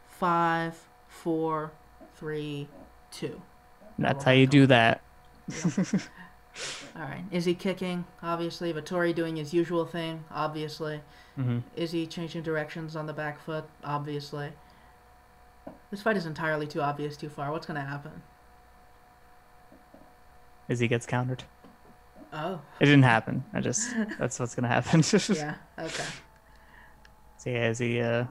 Five, 0.07 0.77
four, 1.07 1.71
three, 2.15 2.67
two. 3.11 3.41
And 3.97 4.05
that's 4.05 4.23
how 4.23 4.31
you 4.31 4.45
do 4.47 4.67
that. 4.67 5.01
All 6.95 7.03
right. 7.03 7.23
Is 7.31 7.45
he 7.45 7.53
kicking? 7.55 8.05
Obviously. 8.21 8.73
Vettori 8.73 9.15
doing 9.15 9.37
his 9.37 9.53
usual 9.53 9.85
thing. 9.85 10.23
Obviously. 10.31 11.01
hmm 11.35 11.59
Is 11.75 11.91
he 11.91 12.05
changing 12.05 12.43
directions 12.43 12.95
on 12.95 13.05
the 13.07 13.13
back 13.13 13.39
foot? 13.41 13.65
Obviously. 13.83 14.51
This 15.89 16.01
fight 16.01 16.15
is 16.17 16.25
entirely 16.25 16.67
too 16.67 16.81
obvious 16.81 17.17
too 17.17 17.29
far. 17.29 17.51
What's 17.51 17.65
gonna 17.65 17.81
happen? 17.85 18.21
As 20.69 20.79
he 20.79 20.87
gets 20.87 21.05
countered. 21.05 21.43
Oh, 22.33 22.61
It 22.79 22.85
didn't 22.85 23.03
happen. 23.03 23.43
I 23.53 23.59
just 23.59 23.93
that's 24.17 24.39
what's 24.39 24.55
gonna 24.55 24.69
happen. 24.69 25.01
yeah. 25.35 25.55
Okay. 25.77 26.03
So 27.37 27.49
yeah, 27.49 27.69
is 27.69 27.79
he 27.79 27.99
uh 27.99 28.25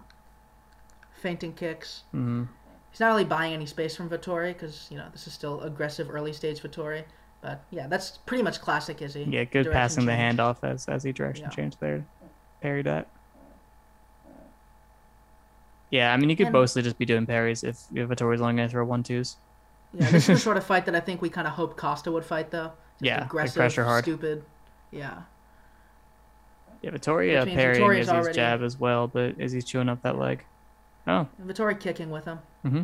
Feinting 1.22 1.52
kicks. 1.54 2.04
Mm-hmm. 2.14 2.44
He's 2.90 3.00
not 3.00 3.08
really 3.08 3.24
buying 3.24 3.52
any 3.52 3.66
space 3.66 3.94
from 3.94 4.08
Vettori 4.08 4.54
because 4.54 4.86
you 4.90 4.96
know 4.96 5.06
this 5.12 5.26
is 5.26 5.34
still 5.34 5.60
aggressive 5.60 6.08
early 6.10 6.32
stage 6.32 6.60
Vettori. 6.60 7.04
But 7.42 7.62
yeah, 7.70 7.86
that's 7.88 8.18
pretty 8.24 8.42
much 8.42 8.60
classic 8.60 9.02
Izzy. 9.02 9.26
Yeah, 9.28 9.44
good 9.44 9.70
passing 9.70 10.06
the 10.06 10.12
change. 10.12 10.38
handoff 10.38 10.58
as 10.62 10.86
as 10.88 11.02
he 11.02 11.12
direction 11.12 11.44
Yeah. 11.50 11.56
changed 11.56 11.78
there. 11.80 12.06
Parry 12.62 12.82
that. 12.82 13.08
Yeah, 15.90 16.12
I 16.12 16.16
mean 16.16 16.30
you 16.30 16.36
could 16.36 16.46
And- 16.46 16.52
mostly 16.52 16.82
just 16.82 16.98
be 16.98 17.04
doing 17.04 17.26
parries 17.26 17.62
if 17.64 17.78
if 17.94 18.08
Vettori's 18.08 18.40
only 18.40 18.54
gonna 18.54 18.68
throw 18.68 18.84
one 18.84 19.02
twos. 19.02 19.36
Yeah, 19.92 20.10
this 20.10 20.28
is 20.28 20.38
the 20.38 20.38
sort 20.48 20.56
of 20.56 20.64
fight 20.64 20.86
that 20.86 20.94
I 20.94 21.00
think 21.00 21.20
we 21.20 21.28
kind 21.30 21.46
of 21.48 21.54
hoped 21.54 21.76
Costa 21.76 22.12
would 22.12 22.24
fight 22.24 22.50
though. 22.50 22.72
Just 22.98 23.02
Yeah, 23.02 23.24
aggressive, 23.24 23.56
pressure 23.56 23.84
hard. 23.84 24.04
stupid. 24.04 24.44
Yeah, 24.92 25.22
Yeah, 26.82 26.90
Vettori 26.90 27.36
Which 27.38 27.46
means 27.46 27.56
parrying 27.56 27.92
Izzy's 28.00 28.08
already- 28.08 28.34
jab 28.34 28.62
as 28.62 28.78
well, 28.78 29.06
but 29.08 29.34
Izzy's 29.38 29.64
chewing 29.64 29.88
up 29.88 30.02
that 30.02 30.16
leg. 30.18 30.44
Oh, 31.06 31.26
and 31.38 31.50
Vettori 31.50 31.78
kicking 31.78 32.10
with 32.10 32.24
him. 32.24 32.38
mm-hmm. 32.64 32.82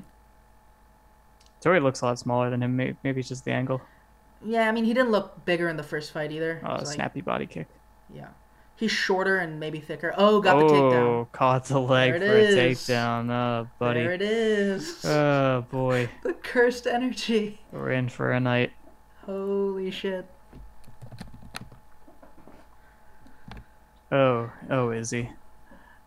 Vettori 1.61 1.83
looks 1.83 2.01
a 2.01 2.07
lot 2.07 2.19
smaller 2.19 2.51
than 2.51 2.63
him. 2.63 2.77
Maybe, 2.77 2.97
maybe 3.03 3.21
it's 3.21 3.29
just 3.29 3.45
the 3.45 3.53
angle. 3.53 3.81
Yeah, 4.45 4.69
I 4.69 4.73
mean 4.73 4.85
he 4.85 4.93
didn't 4.95 5.11
look 5.11 5.45
bigger 5.45 5.69
in 5.69 5.77
the 5.77 5.83
first 5.83 6.13
fight 6.13 6.31
either. 6.33 6.61
Oh, 6.65 6.75
It's 6.75 6.87
like- 6.87 6.95
snappy 6.97 7.21
body 7.21 7.47
kick. 7.47 7.69
Yeah, 8.15 8.29
he's 8.77 8.91
shorter 8.93 9.39
and 9.39 9.59
maybe 9.59 9.81
thicker. 9.81 10.15
Oh, 10.17 10.41
got 10.41 10.59
the 10.59 10.65
takedown. 10.65 10.93
Oh, 10.95 11.29
caught 11.33 11.65
the 11.65 11.79
leg 11.81 12.13
There 12.13 12.21
for 12.21 12.37
it 12.39 12.55
a 12.59 12.69
is. 12.69 12.79
takedown. 12.79 13.31
Oh, 13.31 13.69
buddy. 13.79 14.01
There 14.01 14.13
it 14.13 14.23
is. 14.23 15.05
Oh 15.05 15.65
boy, 15.71 16.09
the 16.23 16.35
cursed 16.35 16.87
energy. 16.87 17.61
we're 17.73 17.91
in 17.93 18.09
for 18.09 18.33
a 18.33 18.41
night. 18.41 18.73
Holy 19.25 19.91
shit. 19.91 20.27
Oh, 24.13 24.51
oh, 24.71 24.93
Izzy. 24.93 25.31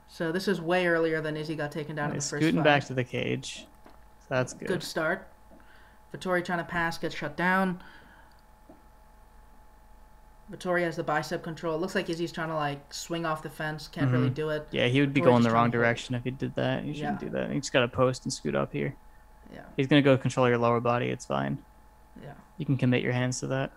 So 0.08 0.32
this 0.32 0.48
is 0.48 0.62
way 0.62 0.88
earlier 0.88 1.22
than 1.22 1.36
Izzy 1.36 1.56
got 1.56 1.72
taken 1.72 1.96
down 1.96 2.12
in 2.12 2.16
the 2.16 2.22
first 2.22 2.30
scooting 2.30 2.56
fight. 2.56 2.64
back 2.64 2.86
to 2.86 2.94
the 2.94 3.04
cage. 3.04 3.68
So 4.20 4.26
that's 4.30 4.54
good. 4.54 4.68
Good 4.68 4.84
start. 4.84 5.28
Vettori 6.16 6.44
trying 6.44 6.60
to 6.60 6.64
pass, 6.64 6.98
gets 6.98 7.14
shut 7.14 7.36
down. 7.38 7.82
Vettori 10.52 10.82
has 10.84 10.96
the 10.96 11.04
bicep 11.04 11.44
control. 11.44 11.76
It 11.76 11.78
Looks 11.80 11.94
like 11.96 12.10
Izzy's 12.10 12.32
trying 12.32 12.50
to 12.50 12.56
like 12.56 12.92
swing 12.94 13.26
off 13.26 13.44
the 13.44 13.50
fence. 13.50 13.88
Can't 13.88 14.12
really 14.12 14.30
Mhm. 14.32 14.34
do 14.34 14.50
it. 14.50 14.68
Yeah, 14.72 14.88
he 14.88 15.00
would 15.00 15.14
be 15.14 15.22
Vettori's 15.22 15.26
going 15.26 15.44
the 15.44 15.52
wrong 15.52 15.70
direction 15.70 16.16
if 16.16 16.24
he 16.24 16.32
did 16.32 16.56
that. 16.56 16.84
He 16.84 16.94
shouldn't 16.94 17.22
Yeah. 17.22 17.28
do 17.28 17.34
that. 17.36 17.52
He's 17.52 17.70
got 17.70 17.82
to 17.82 17.88
post 17.88 18.26
and 18.26 18.34
scoot 18.34 18.56
up 18.56 18.74
here. 18.74 18.96
Yeah, 19.54 19.62
He's 19.78 19.88
gonna 19.88 20.02
go 20.04 20.18
control 20.18 20.48
your 20.48 20.58
lower 20.60 20.80
body. 20.80 21.08
It's 21.10 21.26
fine. 21.26 21.58
yeah. 22.24 22.34
You 22.58 22.66
can 22.66 22.78
commit 22.78 23.02
your 23.04 23.14
hands 23.14 23.40
to 23.42 23.48
that. 23.48 23.72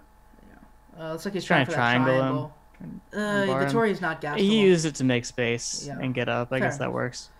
Uh, 0.98 1.12
looks 1.12 1.24
like 1.24 1.32
he's 1.34 1.44
Trying 1.44 1.64
trying, 1.66 2.04
to 2.04 2.10
that 2.10 2.16
triangle 2.16 2.50
him. 2.80 2.90
triangle. 3.10 3.62
Uh. 3.62 3.64
Vettori's 3.64 4.00
not 4.02 4.20
gassed 4.20 4.38
He 4.40 4.60
used 4.60 4.84
it 4.84 4.94
to 4.96 5.04
make 5.04 5.24
space 5.24 5.86
Yeah. 5.86 5.98
and 6.00 6.12
get 6.14 6.28
up. 6.28 6.48
I 6.52 6.58
Fair 6.58 6.68
guess 6.68 6.78
that 6.78 6.92
works. 6.92 7.30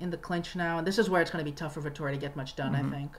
in 0.00 0.10
the 0.10 0.16
clinch 0.18 0.54
now, 0.54 0.78
and 0.78 0.86
this 0.86 0.98
is 0.98 1.08
where 1.08 1.22
it's 1.22 1.30
going 1.30 1.42
to 1.44 1.50
be 1.50 1.54
tough 1.54 1.74
for 1.74 1.80
Vettori 1.82 2.10
to 2.12 2.16
get 2.18 2.36
much 2.36 2.54
done. 2.56 2.72
Mhm. 2.74 2.86
I 2.86 2.90
think. 2.90 3.18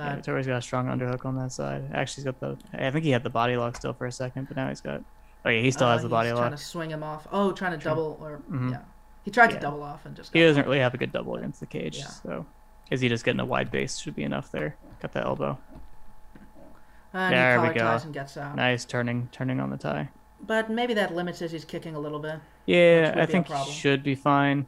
Yeah, 0.00 0.16
Vettori's 0.16 0.46
got 0.46 0.58
a 0.58 0.62
strong 0.62 0.86
underhook 0.86 1.24
on 1.24 1.36
that 1.36 1.52
side. 1.52 1.82
Actually, 1.92 2.22
he's 2.22 2.24
got 2.32 2.40
the. 2.40 2.56
I 2.72 2.90
think 2.90 3.04
he 3.04 3.10
had 3.10 3.22
the 3.22 3.30
body 3.30 3.56
lock 3.56 3.76
still 3.76 3.92
for 3.92 4.06
a 4.06 4.12
second, 4.12 4.48
but 4.48 4.56
now 4.56 4.68
he's 4.68 4.80
got. 4.80 5.02
Oh 5.44 5.48
yeah, 5.50 5.60
he 5.62 5.70
still 5.70 5.86
uh, 5.88 5.92
has 5.92 6.02
the 6.02 6.08
body 6.08 6.30
lock. 6.32 6.40
trying 6.42 6.50
to 6.52 6.56
swing 6.58 6.90
him 6.90 7.02
off. 7.02 7.26
Oh, 7.32 7.52
trying 7.52 7.72
to 7.72 7.78
Trying- 7.78 7.94
double 7.96 8.18
or 8.20 8.40
Mhm. 8.50 8.72
yeah. 8.72 8.78
He 9.24 9.30
tried 9.30 9.50
Yeah. 9.50 9.56
to 9.56 9.60
double 9.60 9.82
off 9.82 10.04
and 10.06 10.14
just. 10.16 10.32
He 10.32 10.40
doesn't 10.40 10.64
really 10.66 10.78
have 10.80 10.94
a 10.94 10.98
good 10.98 11.12
double 11.12 11.36
against 11.36 11.60
the 11.60 11.66
cage, 11.66 11.98
Yeah. 11.98 12.06
so 12.08 12.46
is 12.90 13.00
he 13.00 13.08
just 13.08 13.24
getting 13.24 13.40
a 13.40 13.44
wide 13.44 13.70
base 13.70 13.98
should 13.98 14.14
be 14.14 14.22
enough 14.24 14.50
there. 14.50 14.76
Got 15.00 15.12
that 15.12 15.24
elbow. 15.26 15.58
And 17.12 17.34
There 17.34 17.60
we 17.60 17.68
go. 17.74 17.98
and 18.02 18.14
gets 18.14 18.36
out. 18.36 18.54
Nice 18.56 18.84
turning, 18.84 19.28
turning 19.32 19.58
on 19.60 19.70
the 19.70 19.76
tie. 19.76 20.08
But 20.46 20.70
maybe 20.70 20.94
that 20.94 21.14
limits 21.14 21.42
Izzy's 21.42 21.64
kicking 21.64 21.94
a 21.94 21.98
little 21.98 22.20
bit. 22.20 22.36
Yeah, 22.66 23.14
I 23.16 23.26
think 23.26 23.48
he 23.48 23.72
should 23.72 24.02
be 24.02 24.14
fine 24.14 24.66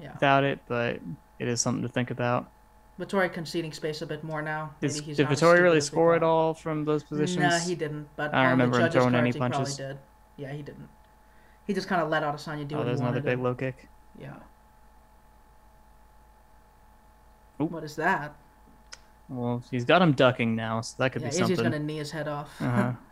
Yeah. 0.00 0.12
without 0.12 0.42
it, 0.44 0.58
but 0.66 0.98
it 1.38 1.46
is 1.48 1.60
something 1.60 1.82
to 1.82 1.88
think 1.88 2.10
about. 2.10 2.50
Vettori 2.98 3.32
conceding 3.32 3.72
space 3.72 4.02
a 4.02 4.06
bit 4.06 4.24
more 4.24 4.42
now. 4.42 4.74
Is, 4.80 5.00
did 5.00 5.28
Vettori 5.28 5.60
really 5.60 5.80
score 5.80 6.14
at 6.16 6.22
all 6.22 6.52
from 6.52 6.84
those 6.84 7.04
positions? 7.04 7.38
No, 7.38 7.58
he 7.58 7.74
didn't. 7.76 8.08
But 8.16 8.34
I 8.34 8.42
don't 8.42 8.44
on 8.44 8.50
remember 8.50 8.80
him 8.80 8.90
throwing 8.90 9.14
any 9.14 9.30
he 9.30 9.38
punches. 9.38 9.76
probably 9.76 9.94
did. 9.94 9.98
Yeah, 10.36 10.52
he 10.52 10.62
didn't. 10.62 10.88
He 11.66 11.74
just 11.74 11.86
kind 11.86 12.02
of 12.02 12.08
let 12.08 12.22
Adesanya 12.22 12.66
do 12.66 12.74
oh, 12.74 12.78
what 12.78 12.86
there's 12.86 12.98
he 12.98 13.06
another 13.06 13.20
big 13.20 13.38
low 13.38 13.54
kick. 13.54 13.88
Yeah. 14.20 14.34
Oop. 17.60 17.70
What 17.70 17.84
is 17.84 17.94
that? 17.96 18.34
Well, 19.28 19.62
he's 19.70 19.84
got 19.84 20.00
him 20.00 20.12
ducking 20.12 20.56
now, 20.56 20.80
so 20.80 20.96
that 20.98 21.12
could 21.12 21.22
yeah, 21.22 21.28
be 21.28 21.34
something. 21.36 21.56
gonna 21.56 21.78
knee 21.78 21.98
his 21.98 22.10
head 22.10 22.26
off. 22.26 22.50
Uh-huh. 22.60 22.92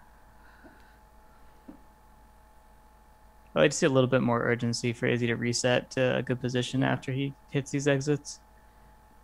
I'd 3.54 3.60
like 3.60 3.70
to 3.70 3.76
see 3.76 3.86
a 3.86 3.90
little 3.90 4.08
bit 4.08 4.20
more 4.20 4.42
urgency 4.42 4.92
for 4.92 5.06
Izzy 5.06 5.28
to 5.28 5.34
reset 5.34 5.90
to 5.92 6.16
a 6.16 6.22
good 6.22 6.40
position 6.40 6.82
after 6.82 7.12
he 7.12 7.32
hits 7.50 7.70
these 7.70 7.88
exits. 7.88 8.40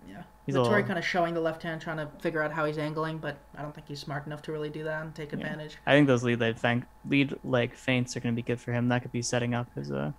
yeah. 0.09 0.23
He's 0.45 0.57
Vettori 0.57 0.85
kind 0.85 0.99
of 0.99 1.05
showing 1.05 1.35
the 1.35 1.41
left 1.41 1.63
hand, 1.63 1.81
trying 1.81 1.99
to 1.99 2.09
figure 2.19 2.43
out 2.43 2.51
how 2.53 2.65
he's 2.65 2.77
angling, 2.79 3.19
but 3.19 3.37
I 3.57 3.63
don't 3.63 3.73
think 3.73 3.87
he's 3.87 4.01
smart 4.01 4.27
enough 4.27 4.43
to 4.43 4.53
really 4.53 4.71
do 4.71 4.83
that 4.85 5.03
and 5.03 5.15
take 5.15 5.31
Yeah. 5.31 5.39
advantage. 5.39 5.79
I 5.87 5.93
think 5.93 6.09
those 6.09 6.25
lead 6.25 6.41
leg 6.41 6.57
fan- 6.59 6.85
lead 7.09 7.39
leg 7.45 7.75
feints 7.75 8.17
are 8.17 8.21
going 8.21 8.35
to 8.35 8.37
be 8.37 8.43
good 8.45 8.61
for 8.61 8.73
him. 8.73 8.89
That 8.89 9.03
could 9.03 9.13
be 9.13 9.23
setting 9.23 9.55
up 9.55 9.73
his 9.75 9.93
uh 9.93 10.11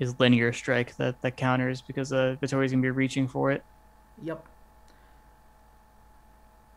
his 0.00 0.18
linear 0.18 0.52
strike 0.52 0.96
that 0.96 1.20
that 1.22 1.36
counters 1.36 1.80
because 1.80 2.12
uh 2.12 2.36
Vettori's 2.42 2.72
going 2.72 2.82
to 2.82 2.86
be 2.86 2.90
reaching 2.90 3.28
for 3.28 3.52
it. 3.52 3.62
Yep. 4.22 4.44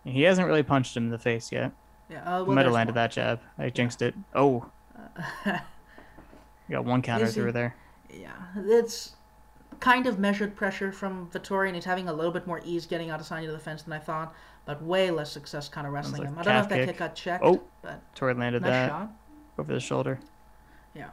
And 0.05 0.13
he 0.15 0.23
hasn't 0.23 0.47
really 0.47 0.63
punched 0.63 0.95
him 0.97 1.05
in 1.05 1.09
the 1.11 1.19
face 1.19 1.51
yet. 1.51 1.71
Yeah. 2.09 2.23
Uh, 2.23 2.39
He 2.39 2.43
well, 2.47 2.55
might 2.55 2.65
have 2.65 2.73
landed 2.73 2.93
one. 2.95 3.03
that 3.03 3.11
jab. 3.11 3.39
I 3.57 3.69
jinxed 3.69 4.01
it. 4.01 4.15
Oh, 4.33 4.69
Uh, 5.45 5.59
got 6.69 6.85
one 6.85 7.01
counter 7.01 7.27
through 7.27 7.51
there. 7.51 7.75
yeah, 8.13 8.31
it's 8.55 9.15
kind 9.81 10.07
of 10.07 10.17
measured 10.19 10.55
pressure 10.55 10.91
from 10.93 11.29
Vettori, 11.31 11.65
and 11.67 11.75
he's 11.75 11.83
having 11.85 12.07
a 12.07 12.13
little 12.13 12.31
bit 12.31 12.47
more 12.47 12.61
ease 12.63 12.85
getting 12.85 13.09
out 13.09 13.19
of 13.19 13.25
Adesanya 13.25 13.47
to 13.47 13.51
the 13.51 13.59
fence 13.59 13.81
than 13.83 13.91
I 13.91 13.99
thought, 13.99 14.33
but 14.65 14.81
way 14.81 15.11
less 15.11 15.31
success 15.31 15.67
kind 15.67 15.85
of 15.85 15.91
wrestling 15.91 16.21
like 16.21 16.29
him. 16.29 16.37
I 16.39 16.43
don't 16.43 16.53
know 16.53 16.59
if 16.61 16.69
that 16.69 16.75
kick. 16.77 16.87
kick 16.89 16.97
got 16.97 17.15
checked, 17.15 17.43
Oh. 17.43 17.61
but 17.81 17.99
Tori 18.15 18.33
landed 18.33 18.61
nice 18.61 18.69
that 18.71 18.89
shot. 18.89 19.09
over 19.57 19.73
the 19.73 19.79
shoulder. 19.81 20.19
Yeah. 20.95 21.09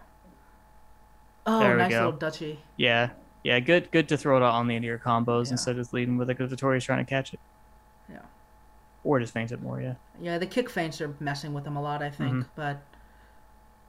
Oh, 1.47 1.75
nice 1.77 1.91
go. 1.91 1.97
little 1.97 2.13
duchy. 2.13 2.61
Yeah, 2.77 3.11
yeah, 3.43 3.59
good, 3.61 3.91
good 3.91 4.09
to 4.11 4.19
throw 4.19 4.37
it 4.37 4.43
out 4.43 4.53
on 4.55 4.69
the 4.69 4.77
end 4.77 4.85
of 4.85 4.89
your 4.89 4.99
combos 4.99 5.47
Yeah. 5.47 5.53
instead 5.53 5.73
of 5.73 5.77
just 5.79 5.95
leading 5.95 6.19
with 6.19 6.29
it 6.31 6.37
because 6.37 6.53
Vettori's 6.53 6.85
trying 6.85 7.05
to 7.05 7.09
catch 7.09 7.33
it. 7.33 7.41
Yeah. 8.11 8.19
Or 9.03 9.19
just 9.19 9.33
feint 9.33 9.51
it 9.51 9.63
more. 9.63 9.81
Yeah. 9.81 9.95
Yeah, 10.21 10.37
the 10.39 10.47
kick 10.47 10.69
feints 10.69 11.01
are 11.01 11.15
messing 11.21 11.55
with 11.55 11.67
him 11.67 11.77
a 11.77 11.81
lot, 11.83 12.03
I 12.03 12.11
think. 12.11 12.33
Mhm. 12.35 12.47
But 12.55 12.83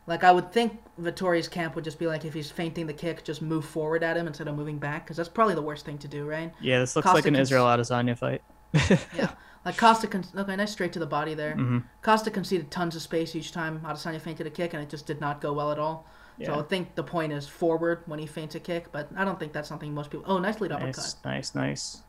like, 0.10 0.24
I 0.24 0.32
would 0.32 0.51
think 0.51 0.82
Vettori's 1.00 1.48
camp 1.48 1.75
would 1.75 1.84
just 1.84 2.00
be 2.00 2.08
like, 2.08 2.25
if 2.25 2.34
he's 2.34 2.50
feinting 2.51 2.88
the 2.88 2.94
kick, 2.94 3.24
just 3.24 3.42
move 3.42 3.63
forward 3.63 4.04
at 4.04 4.18
him 4.18 4.28
instead 4.28 4.48
of 4.48 4.56
moving 4.56 4.80
back, 4.80 5.06
because 5.06 5.16
that's 5.18 5.30
probably 5.30 5.54
the 5.56 5.62
worst 5.62 5.86
thing 5.86 5.98
to 6.00 6.08
do, 6.08 6.25
right? 6.25 6.51
Yeah, 6.60 6.80
this 6.80 6.96
looks 6.96 7.06
Costa 7.06 7.18
like 7.18 7.25
an 7.28 7.36
cons- 7.36 7.48
Israel 7.48 7.66
Adesanya 7.66 8.18
fight. 8.18 8.42
Yeah. 9.16 9.32
Like 9.66 9.78
Costa, 9.78 10.08
con- 10.08 10.24
okay, 10.36 10.56
nice 10.56 10.72
straight 10.72 10.94
to 10.94 11.00
the 11.00 11.06
body 11.06 11.34
there. 11.36 11.54
hmm 11.54 11.80
Costa 12.01 12.32
conceded 12.32 12.72
tons 12.72 12.96
of 12.96 13.01
space 13.01 13.36
each 13.36 13.51
time 13.51 13.82
Adesanya 13.86 14.20
feinted 14.20 14.48
a 14.48 14.50
kick, 14.50 14.74
and 14.74 14.82
it 14.82 14.89
just 14.89 15.06
did 15.06 15.22
not 15.22 15.42
go 15.42 15.54
well 15.54 15.72
at 15.72 15.80
all. 15.80 16.06
So 16.46 16.58
I 16.58 16.63
think 16.63 16.96
the 16.96 17.04
point 17.04 17.34
is 17.34 17.48
forward 17.48 18.01
when 18.06 18.18
he 18.18 18.25
feints 18.25 18.56
a 18.56 18.62
kick, 18.62 18.92
but 18.94 19.10
I 19.18 19.25
don't 19.25 19.38
think 19.38 19.51
that's 19.51 19.68
something 19.68 19.94
most 19.94 20.10
people. 20.10 20.25
Oh, 20.32 20.39
nice 20.39 20.62
lead 20.62 20.72
uppercut. 20.72 20.96
Nice, 20.96 21.16
nice, 21.25 21.56
nice. 21.56 22.01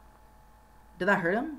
Did 1.01 1.07
that 1.07 1.19
hurt 1.19 1.35
him? 1.35 1.57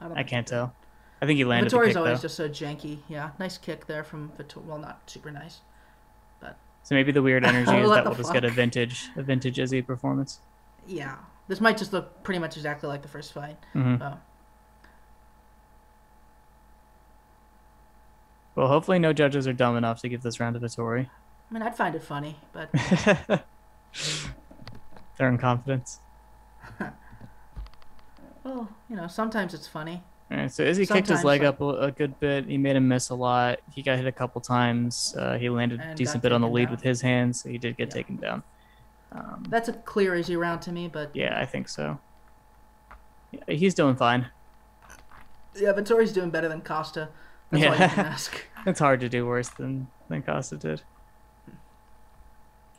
don't 0.00 0.16
I 0.16 0.22
can't 0.22 0.46
tell. 0.46 0.72
I 1.20 1.26
think 1.26 1.36
he 1.38 1.44
landed 1.44 1.70
the 1.70 1.76
Vettori's 1.76 1.88
kick 1.88 1.96
always 1.96 2.18
though. 2.18 2.22
just 2.22 2.36
so 2.36 2.48
janky. 2.48 2.98
Yeah, 3.08 3.30
nice 3.38 3.58
kick 3.58 3.86
there 3.86 4.04
from 4.04 4.30
Vettori. 4.38 4.64
Well, 4.64 4.78
not 4.78 5.00
super 5.10 5.30
nice. 5.30 5.60
But 6.40 6.56
so 6.84 6.94
maybe 6.94 7.10
the 7.12 7.22
weird 7.22 7.44
energy 7.46 7.76
is 7.76 7.90
that 7.90 8.04
we'll 8.04 8.14
just 8.14 8.32
get 8.32 8.44
a 8.44 8.50
vintage, 8.50 9.08
a 9.16 9.22
vintage 9.22 9.58
Izzy 9.58 9.82
performance. 9.82 10.40
Yeah, 10.86 11.16
this 11.48 11.60
might 11.60 11.76
just 11.76 11.92
look 11.92 12.22
pretty 12.22 12.38
much 12.38 12.56
exactly 12.56 12.88
like 12.88 13.02
the 13.02 13.08
first 13.08 13.32
fight. 13.32 13.56
hmm 13.72 13.96
Oh. 14.00 14.18
Well, 18.54 18.66
hopefully 18.68 18.98
no 18.98 19.12
judges 19.12 19.46
are 19.46 19.52
dumb 19.52 19.76
enough 19.76 20.00
to 20.02 20.08
give 20.08 20.22
this 20.22 20.40
round 20.40 20.54
to 20.54 20.60
Vettori. 20.60 21.08
I 21.48 21.54
mean, 21.54 21.62
I'd 21.62 21.76
find 21.76 21.94
it 21.94 22.02
funny, 22.02 22.36
but 22.52 22.70
They're 25.16 25.28
in 25.28 25.38
confidence. 25.38 26.00
well, 28.44 28.68
you 28.90 28.96
know, 28.96 29.06
sometimes 29.06 29.54
it's 29.54 29.68
funny. 29.68 30.02
All 30.30 30.36
right, 30.36 30.52
so 30.52 30.62
Izzy 30.62 30.84
kicked 30.84 31.08
his 31.08 31.24
leg 31.24 31.42
up 31.42 31.60
a, 31.62 31.64
a 31.64 31.90
good 31.90 32.20
bit. 32.20 32.44
He 32.46 32.58
made 32.58 32.76
him 32.76 32.86
miss 32.86 33.08
a 33.08 33.14
lot. 33.14 33.60
He 33.74 33.82
got 33.82 33.96
hit 33.96 34.06
a 34.06 34.12
couple 34.12 34.40
times. 34.42 35.14
Uh, 35.18 35.38
he 35.38 35.48
landed 35.48 35.80
a 35.80 35.94
decent 35.94 36.22
bit 36.22 36.32
on 36.32 36.42
the 36.42 36.48
lead 36.48 36.66
down. 36.66 36.72
with 36.72 36.82
his 36.82 37.00
hands, 37.00 37.42
so 37.42 37.48
he 37.48 37.56
did 37.56 37.76
get 37.78 37.88
Yeah. 37.88 37.94
taken 37.94 38.16
down. 38.16 38.42
Um, 39.10 39.44
That's 39.48 39.70
a 39.70 39.72
clear 39.72 40.14
easy 40.14 40.36
round 40.36 40.60
to 40.62 40.72
me, 40.72 40.86
but 40.88 41.16
yeah, 41.16 41.40
I 41.40 41.46
think 41.46 41.68
so. 41.70 41.98
Yeah, 43.32 43.40
he's 43.48 43.74
doing 43.74 43.96
fine. 43.96 44.26
yeah, 45.56 45.72
Vettori's 45.72 46.12
doing 46.12 46.28
better 46.28 46.48
than 46.48 46.60
Costa. 46.60 47.08
That's 47.50 47.64
all 47.64 47.72
you 47.74 47.80
Yeah. 47.80 47.88
can 47.88 48.06
ask. 48.06 48.44
It's 48.66 48.80
hard 48.80 49.00
to 49.00 49.08
do 49.08 49.24
worse 49.26 49.48
than 49.48 49.86
than 50.10 50.22
Costa 50.22 50.56
did. 50.58 50.82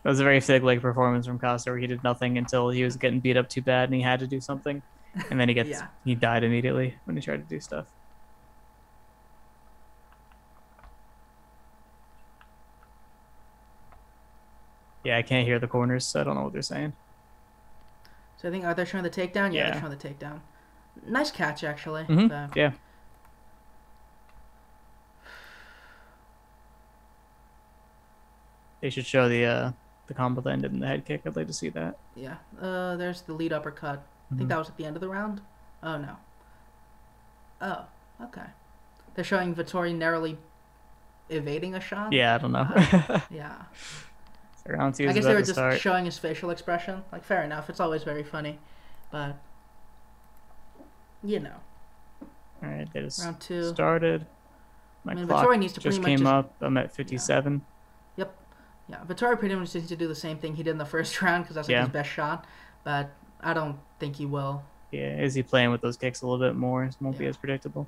That 0.03 0.09
was 0.11 0.19
a 0.19 0.23
very 0.23 0.39
fig 0.39 0.63
leg 0.63 0.81
performance 0.81 1.25
from 1.25 1.39
Costa, 1.39 1.71
where 1.71 1.79
he 1.79 1.87
did 1.87 2.03
nothing 2.03 2.37
until 2.37 2.69
he 2.69 2.83
was 2.83 2.95
getting 2.95 3.19
beat 3.19 3.37
up 3.37 3.49
too 3.49 3.61
bad, 3.61 3.89
and 3.89 3.95
he 3.95 4.01
had 4.01 4.19
to 4.19 4.27
do 4.27 4.39
something, 4.39 4.81
and 5.29 5.39
then 5.39 5.47
he 5.49 5.53
gets 5.55 5.69
Yeah. 5.69 5.87
he 6.05 6.15
died 6.15 6.43
immediately 6.43 6.95
when 7.05 7.15
he 7.15 7.21
tried 7.21 7.37
to 7.37 7.43
do 7.55 7.59
stuff. 7.59 7.87
Yeah, 15.03 15.17
I 15.17 15.21
can't 15.21 15.47
hear 15.47 15.59
the 15.59 15.67
corners, 15.67 16.05
so 16.05 16.21
I 16.21 16.23
don't 16.23 16.35
know 16.35 16.43
what 16.43 16.53
they're 16.53 16.61
saying. 16.61 16.93
So 18.37 18.47
I 18.47 18.51
think 18.51 18.65
are 18.65 18.73
they 18.73 18.85
showing 18.85 19.03
the 19.03 19.09
takedown? 19.09 19.53
Yeah, 19.53 19.65
Yeah. 19.67 19.71
they're 19.71 19.81
showing 19.81 19.97
the 19.97 20.09
takedown. 20.09 20.41
Nice 21.05 21.31
catch 21.31 21.63
actually. 21.63 22.03
hmm 22.05 22.27
but- 22.27 22.55
Yeah. 22.55 22.71
They 28.81 28.89
should 28.89 29.05
show 29.05 29.27
the 29.27 29.45
uh 29.45 29.71
the 30.07 30.13
combo 30.13 30.41
that 30.41 30.49
ended 30.51 30.71
in 30.73 30.79
the 30.79 30.87
head 30.87 31.05
kick. 31.05 31.21
I'd 31.25 31.35
like 31.35 31.47
to 31.47 31.53
see 31.53 31.69
that. 31.69 31.97
Yeah. 32.15 32.37
Uh, 32.59 32.95
there's 32.95 33.21
the 33.21 33.33
lead 33.33 33.53
uppercut. 33.53 34.01
I 34.31 34.35
think 34.35 34.47
Mhm. 34.47 34.49
that 34.49 34.57
was 34.59 34.69
at 34.69 34.77
the 34.77 34.85
end 34.85 34.95
of 34.95 35.01
the 35.01 35.09
round. 35.09 35.41
Oh 35.83 35.97
no. 35.97 36.17
Oh, 37.61 37.85
okay. 38.21 38.45
They're 39.15 39.23
showing 39.23 39.53
Vettori 39.55 39.93
narrowly 39.95 40.37
evading 41.29 41.75
a 41.75 41.79
shot. 41.79 42.13
Yeah, 42.13 42.35
I 42.35 42.37
don't 42.37 42.51
know. 42.51 43.21
Yeah. 43.29 43.63
Round 44.67 44.93
two 44.93 45.09
I 45.09 45.13
guess 45.13 45.25
they 45.25 45.33
were 45.33 45.39
just 45.39 45.53
start. 45.53 45.79
showing 45.79 46.05
his 46.05 46.19
facial 46.19 46.51
expression. 46.51 47.03
Like, 47.11 47.23
fair 47.23 47.43
enough. 47.43 47.69
It's 47.71 47.79
always 47.79 48.03
very 48.03 48.23
funny, 48.23 48.59
but 49.11 49.35
you 51.23 51.39
know, 51.39 51.55
All 52.63 52.69
right, 52.69 52.87
they 52.93 53.01
just 53.01 53.23
round 53.23 53.39
two. 53.39 53.69
started. 53.73 54.25
My 55.03 55.13
I 55.13 55.15
mean, 55.15 55.27
clock 55.27 55.45
Vettori 55.47 55.59
needs 55.59 55.73
to 55.73 55.79
just 55.79 56.03
came 56.03 56.19
just- 56.19 56.29
up. 56.31 56.53
I'm 56.61 56.77
at 56.77 56.91
57. 56.93 57.61
Yep. 58.17 58.35
Yeah, 58.89 58.97
Vettori 59.07 59.39
pretty 59.39 59.55
much 59.55 59.73
needs 59.73 59.87
to 59.87 59.95
do 59.95 60.07
the 60.07 60.15
same 60.15 60.37
thing 60.37 60.55
he 60.55 60.63
did 60.63 60.71
in 60.71 60.77
the 60.77 60.85
first 60.85 61.19
round 61.23 61.43
because 61.45 61.55
that's 61.55 61.67
like 61.67 61.73
Yeah. 61.73 61.81
his 61.81 61.89
best 61.89 62.09
shot. 62.09 62.45
But 62.83 63.09
I 63.41 63.53
don't 63.53 63.77
think 63.99 64.15
he 64.17 64.25
will. 64.25 64.63
Yeah, 64.91 65.17
is 65.21 65.33
he 65.35 65.43
playing 65.43 65.71
with 65.71 65.81
those 65.81 65.97
kicks 65.97 66.21
a 66.21 66.27
little 66.27 66.45
bit 66.45 66.55
more? 66.55 66.83
It 66.85 66.95
won't 66.99 67.17
be 67.17 67.25
as 67.27 67.37
predictable. 67.37 67.87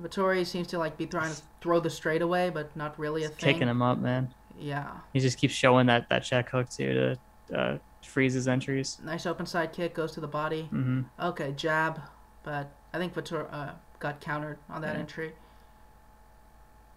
Vettori 0.00 0.44
seems 0.44 0.66
to 0.68 0.78
like 0.78 0.96
be 0.96 1.06
trying 1.06 1.34
to 1.34 1.40
throw 1.60 1.80
the 1.80 1.90
straight 1.90 2.20
away, 2.22 2.50
but 2.50 2.74
not 2.76 2.98
really 2.98 3.24
a 3.24 3.28
Just 3.28 3.40
thing. 3.40 3.54
kicking 3.54 3.68
him 3.68 3.80
up, 3.82 3.98
man. 3.98 4.32
Yeah, 4.58 4.90
He 5.12 5.20
just 5.20 5.38
keeps 5.38 5.54
showing 5.54 5.86
that 5.86 6.08
that 6.10 6.20
check 6.24 6.50
hook 6.50 6.68
too 6.68 7.16
to 7.50 7.58
uh, 7.58 7.78
freeze 8.02 8.34
his 8.34 8.46
entries. 8.46 8.98
nice 9.04 9.26
open 9.26 9.46
side 9.46 9.72
kick 9.72 9.94
goes 9.94 10.12
to 10.12 10.20
the 10.20 10.28
body. 10.28 10.62
hmm 10.64 11.02
Okay, 11.18 11.52
jab, 11.56 12.00
but 12.44 12.70
I 12.92 12.98
think 12.98 13.14
Vettori 13.14 13.46
uh, 13.52 13.70
got 13.98 14.20
countered 14.20 14.58
on 14.68 14.82
that 14.82 14.94
Yeah. 14.94 15.00
entry. 15.00 15.32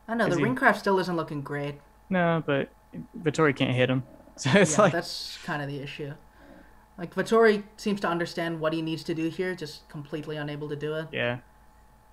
I 0.07 0.13
know 0.15 0.25
Is 0.27 0.33
the 0.33 0.37
he- 0.39 0.43
ring 0.43 0.55
craft 0.55 0.79
still 0.79 0.99
isn't 0.99 1.15
looking 1.15 1.41
great. 1.41 1.75
No, 2.09 2.43
but 2.45 2.69
Vettori 3.19 3.55
can't 3.55 3.75
hit 3.75 3.89
him, 3.89 4.03
so 4.35 4.49
it's 4.51 4.75
yeah, 4.77 4.81
like 4.83 4.93
that's 4.93 5.37
kind 5.43 5.61
of 5.61 5.67
the 5.67 5.79
issue. 5.79 6.13
Like 6.97 7.13
Vettori 7.13 7.63
seems 7.77 7.99
to 8.01 8.07
understand 8.07 8.59
what 8.59 8.73
he 8.73 8.81
needs 8.81 9.03
to 9.03 9.13
do 9.13 9.29
here, 9.29 9.53
just 9.55 9.87
completely 9.89 10.37
unable 10.37 10.67
to 10.69 10.75
do 10.75 10.95
it. 10.95 11.07
yeah. 11.11 11.39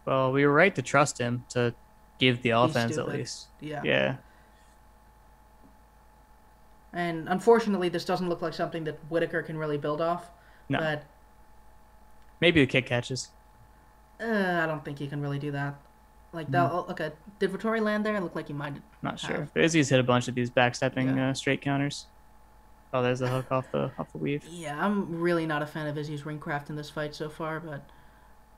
Well, 0.05 0.33
we 0.33 0.45
were 0.45 0.53
right 0.53 0.75
to 0.75 0.83
trust 0.83 1.17
him 1.19 1.45
to 1.51 1.75
give 2.19 2.43
the 2.43 2.51
offense 2.51 2.99
at 2.99 3.09
least. 3.09 3.47
Yeah. 3.61 3.81
Yeah. 3.83 4.17
And 6.93 7.29
unfortunately, 7.29 7.89
this 7.89 8.05
doesn't 8.05 8.29
look 8.29 8.43
like 8.43 8.53
something 8.55 8.85
that 8.85 8.99
Whittaker 9.11 9.43
can 9.43 9.57
really 9.59 9.79
build 9.79 10.01
off. 10.01 10.31
No. 10.69 10.79
But 10.79 11.05
Maybe 12.41 12.61
the 12.61 12.67
kick 12.67 12.87
catches. 12.87 13.31
uh, 14.21 14.61
I 14.63 14.67
don't 14.67 14.85
think 14.85 14.99
he 14.99 15.07
can 15.07 15.21
really 15.23 15.39
do 15.39 15.51
that. 15.53 15.75
Like 16.33 16.51
that. 16.51 16.71
Oh, 16.71 16.87
Okay, 16.91 17.13
did 17.39 17.51
Vettori 17.53 17.81
land 17.81 18.05
there? 18.05 18.15
It 18.15 18.21
looked 18.23 18.37
like 18.37 18.49
he 18.49 18.53
might. 18.53 18.75
Not 19.03 19.19
sure. 19.19 19.37
Have. 19.41 19.51
Izzy's 19.57 19.89
hit 19.89 20.01
a 20.01 20.03
bunch 20.03 20.29
of 20.29 20.35
these 20.35 20.51
backstepping 20.51 21.17
Yeah. 21.17 21.31
uh, 21.31 21.35
straight 21.35 21.61
counters. 21.63 22.07
Oh, 22.95 23.03
there's 23.03 23.21
a 23.21 23.29
hook 23.29 23.51
off 23.51 23.71
the 23.73 23.91
off 23.99 24.11
the 24.13 24.19
weave. 24.19 24.45
Yeah, 24.49 24.83
I'm 24.83 25.21
really 25.21 25.47
not 25.47 25.61
a 25.63 25.67
fan 25.67 25.87
of 25.89 25.99
Izzy's 25.99 26.25
ring 26.25 26.39
craft 26.39 26.71
in 26.71 26.77
this 26.77 26.89
fight 26.89 27.15
so 27.15 27.29
far, 27.29 27.59
but 27.61 27.83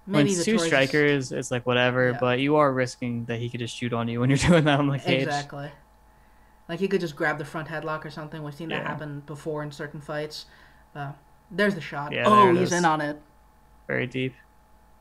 When 0.05 0.25
maybe 0.25 0.31
it's 0.33 0.45
two 0.45 0.53
just- 0.53 0.67
strikers, 0.67 1.33
it's 1.33 1.51
like 1.51 1.65
whatever, 1.67 2.11
Yeah. 2.11 2.19
but 2.21 2.39
you 2.39 2.57
are 2.57 2.71
risking 2.73 3.25
that 3.25 3.39
he 3.41 3.49
could 3.49 3.61
just 3.61 3.75
shoot 3.75 3.93
on 3.95 4.09
you 4.09 4.21
when 4.21 4.29
you're 4.31 4.37
doing 4.51 4.65
that 4.65 4.79
on 4.79 4.89
the 4.89 4.99
cage. 4.99 5.23
Exactly. 5.23 5.71
Like 6.69 6.81
he 6.81 6.87
could 6.89 7.01
just 7.01 7.17
grab 7.17 7.39
the 7.39 7.45
front 7.45 7.69
headlock 7.69 8.05
or 8.05 8.11
something. 8.11 8.43
We've 8.43 8.55
seen 8.55 8.69
that 8.69 8.85
happen 8.87 9.23
before 9.27 9.63
in 9.63 9.73
certain 9.73 10.01
fights. 10.01 10.47
Uh, 10.95 11.13
there's 11.51 11.75
the 11.75 11.81
shot. 11.81 12.13
Yeah, 12.13 12.25
oh, 12.27 12.55
he's 12.55 12.73
in 12.73 12.85
on 12.85 13.01
it. 13.01 13.21
Very 13.87 14.07
deep. 14.07 14.35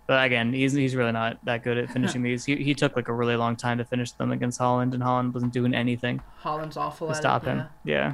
But 0.07 0.23
again, 0.23 0.53
he's 0.53 0.73
he's 0.73 0.95
really 0.95 1.11
not 1.11 1.43
that 1.45 1.63
good 1.63 1.77
at 1.79 1.89
finishing 1.89 2.21
these. 2.27 2.45
He, 2.45 2.55
he 2.57 2.75
took 2.75 2.95
like 2.95 3.07
a 3.07 3.13
really 3.13 3.35
long 3.35 3.55
time 3.55 3.79
to 3.79 3.83
finish 3.83 4.11
them 4.11 4.31
against 4.31 4.59
Holland, 4.59 4.93
and 4.93 5.01
Holland 5.01 5.33
wasn't 5.33 5.51
doing 5.51 5.73
anything 5.73 6.21
Holland's 6.37 6.77
awful 6.77 7.07
to 7.07 7.11
at 7.11 7.17
stop 7.17 7.43
it. 7.43 7.49
him. 7.49 7.57
Yeah. 7.83 7.95
Yeah, 7.95 8.13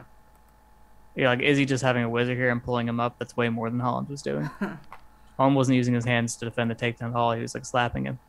like 1.18 1.42
is 1.42 1.58
he 1.58 1.66
just 1.66 1.84
having 1.84 2.04
a 2.04 2.10
wizard 2.10 2.38
here 2.38 2.50
and 2.50 2.64
pulling 2.64 2.88
him 2.88 3.00
up? 3.00 3.18
That's 3.20 3.36
way 3.36 3.50
more 3.50 3.70
than 3.70 3.80
Holland 3.80 4.10
was 4.10 4.22
doing. 4.22 4.50
Holland 5.38 5.56
wasn't 5.56 5.76
using 5.78 5.94
his 5.94 6.06
hands 6.06 6.36
to 6.38 6.46
defend 6.46 6.70
the 6.72 6.76
takedown 6.76 7.10
at 7.12 7.16
all. 7.16 7.32
He 7.34 7.42
was 7.42 7.54
like 7.56 7.66
slapping 7.66 8.06
him. 8.06 8.20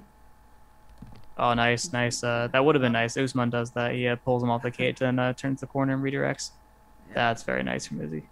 oh, 1.37 1.53
nice, 1.53 1.91
nice. 1.91 2.23
Uh, 2.23 2.47
that 2.51 2.63
would 2.63 2.75
have 2.75 2.81
been 2.81 2.91
nice. 2.93 3.17
Usman 3.17 3.49
does 3.49 3.71
that. 3.71 3.93
He 3.93 4.07
uh, 4.07 4.15
pulls 4.17 4.43
him 4.43 4.49
off 4.49 4.61
the 4.61 4.71
cage 4.71 5.01
and 5.01 5.19
uh, 5.19 5.33
turns 5.33 5.61
the 5.61 5.67
corner 5.67 5.93
and 5.93 6.03
redirects. 6.03 6.51
Yeah. 7.09 7.15
That's 7.15 7.43
very 7.43 7.63
nice 7.63 7.87
from 7.87 8.01
Izzy. 8.01 8.23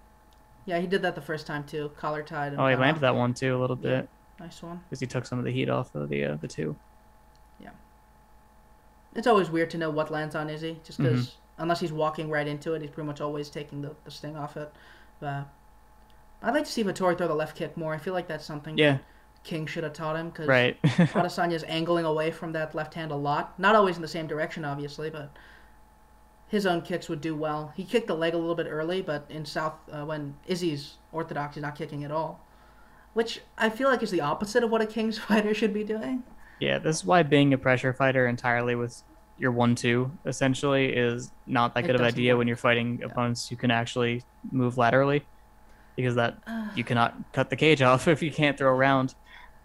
Yeah, 0.65 0.79
he 0.79 0.87
did 0.87 1.01
that 1.03 1.15
the 1.15 1.21
first 1.21 1.47
time 1.47 1.63
too. 1.63 1.91
Collar 1.97 2.21
tied. 2.23 2.53
Oh, 2.57 2.67
he 2.67 2.75
landed 2.75 2.99
that 3.01 3.15
one 3.15 3.33
too 3.33 3.55
a 3.55 3.59
little 3.59 3.77
Yeah. 3.81 4.01
bit 4.01 4.09
Nice 4.39 4.61
one. 4.61 4.81
because 4.87 4.99
he 4.99 5.07
took 5.07 5.25
some 5.25 5.39
of 5.39 5.45
the 5.45 5.51
heat 5.51 5.69
off 5.69 5.95
of 5.95 6.09
the 6.09 6.23
uh, 6.25 6.35
the 6.35 6.47
two. 6.47 6.75
Yeah. 7.59 7.69
It's 9.15 9.27
always 9.27 9.49
weird 9.49 9.69
to 9.71 9.77
know 9.77 9.89
what 9.89 10.11
lands 10.11 10.35
on 10.35 10.49
Izzy, 10.49 10.79
just 10.83 10.97
because 10.99 11.27
Mm-hmm. 11.27 11.41
Unless 11.57 11.79
he's 11.79 11.91
walking 11.91 12.29
right 12.29 12.47
into 12.47 12.73
it, 12.73 12.81
he's 12.81 12.91
pretty 12.91 13.07
much 13.07 13.21
always 13.21 13.49
taking 13.49 13.81
the, 13.81 13.95
the 14.05 14.11
sting 14.11 14.37
off 14.37 14.57
it. 14.57 14.71
But 15.19 15.47
I'd 16.41 16.53
like 16.53 16.65
to 16.65 16.71
see 16.71 16.83
Vettori 16.83 17.17
throw 17.17 17.27
the 17.27 17.33
left 17.33 17.57
kick 17.57 17.75
more. 17.75 17.93
I 17.93 17.97
feel 17.97 18.13
like 18.13 18.27
that's 18.27 18.45
something 18.45 18.77
Yeah, 18.77 18.99
King 19.43 19.65
should 19.65 19.83
have 19.83 19.93
taught 19.93 20.15
him 20.15 20.29
because 20.29 20.47
right. 20.47 20.79
Adesanya's 20.83 21.63
angling 21.67 22.05
away 22.05 22.29
from 22.31 22.51
that 22.53 22.75
left 22.75 22.93
hand 22.93 23.11
a 23.11 23.15
lot. 23.15 23.57
Not 23.59 23.75
always 23.75 23.95
in 23.95 24.01
the 24.01 24.07
same 24.07 24.27
direction, 24.27 24.63
obviously, 24.65 25.09
but 25.09 25.31
his 26.47 26.65
own 26.65 26.81
kicks 26.81 27.09
would 27.09 27.21
do 27.21 27.35
well. 27.35 27.73
He 27.75 27.83
kicked 27.83 28.07
the 28.07 28.15
leg 28.15 28.33
a 28.33 28.37
little 28.37 28.55
bit 28.55 28.67
early, 28.69 29.01
but 29.01 29.25
in 29.29 29.43
South, 29.45 29.73
uh, 29.91 30.05
when 30.05 30.35
Izzy's 30.45 30.95
orthodox, 31.11 31.55
he's 31.55 31.63
not 31.63 31.75
kicking 31.75 32.03
at 32.03 32.11
all. 32.11 32.45
Which 33.13 33.41
I 33.57 33.69
feel 33.69 33.89
like 33.89 34.03
is 34.03 34.11
the 34.11 34.21
opposite 34.21 34.63
of 34.63 34.69
what 34.69 34.81
a 34.81 34.85
King's 34.85 35.17
fighter 35.27 35.53
should 35.53 35.73
be 35.73 35.83
doing. 35.83 36.23
yeah, 36.59 36.77
this 36.77 36.97
is 36.97 37.05
why 37.05 37.23
being 37.23 37.53
a 37.53 37.57
pressure 37.57 37.93
fighter 37.93 38.27
entirely 38.27 38.75
with 38.75 39.01
your 39.39 39.51
one-two 39.51 40.11
essentially 40.25 40.87
is 40.93 41.31
not 41.45 41.73
that 41.75 41.83
It 41.83 41.87
good 41.87 41.95
of 41.95 42.01
an 42.01 42.07
idea 42.07 42.33
work. 42.33 42.39
when 42.39 42.47
you're 42.47 42.57
fighting 42.57 43.01
opponents 43.03 43.47
who 43.47 43.55
can 43.55 43.69
actually 43.71 44.23
move 44.51 44.77
laterally, 44.77 45.23
because 45.95 46.15
that 46.15 46.37
you 46.75 46.83
cannot 46.83 47.15
cut 47.33 47.49
the 47.49 47.55
cage 47.55 47.81
off 47.81 48.07
if 48.07 48.21
you 48.23 48.31
can't 48.31 48.57
throw 48.57 48.71
around. 48.71 49.15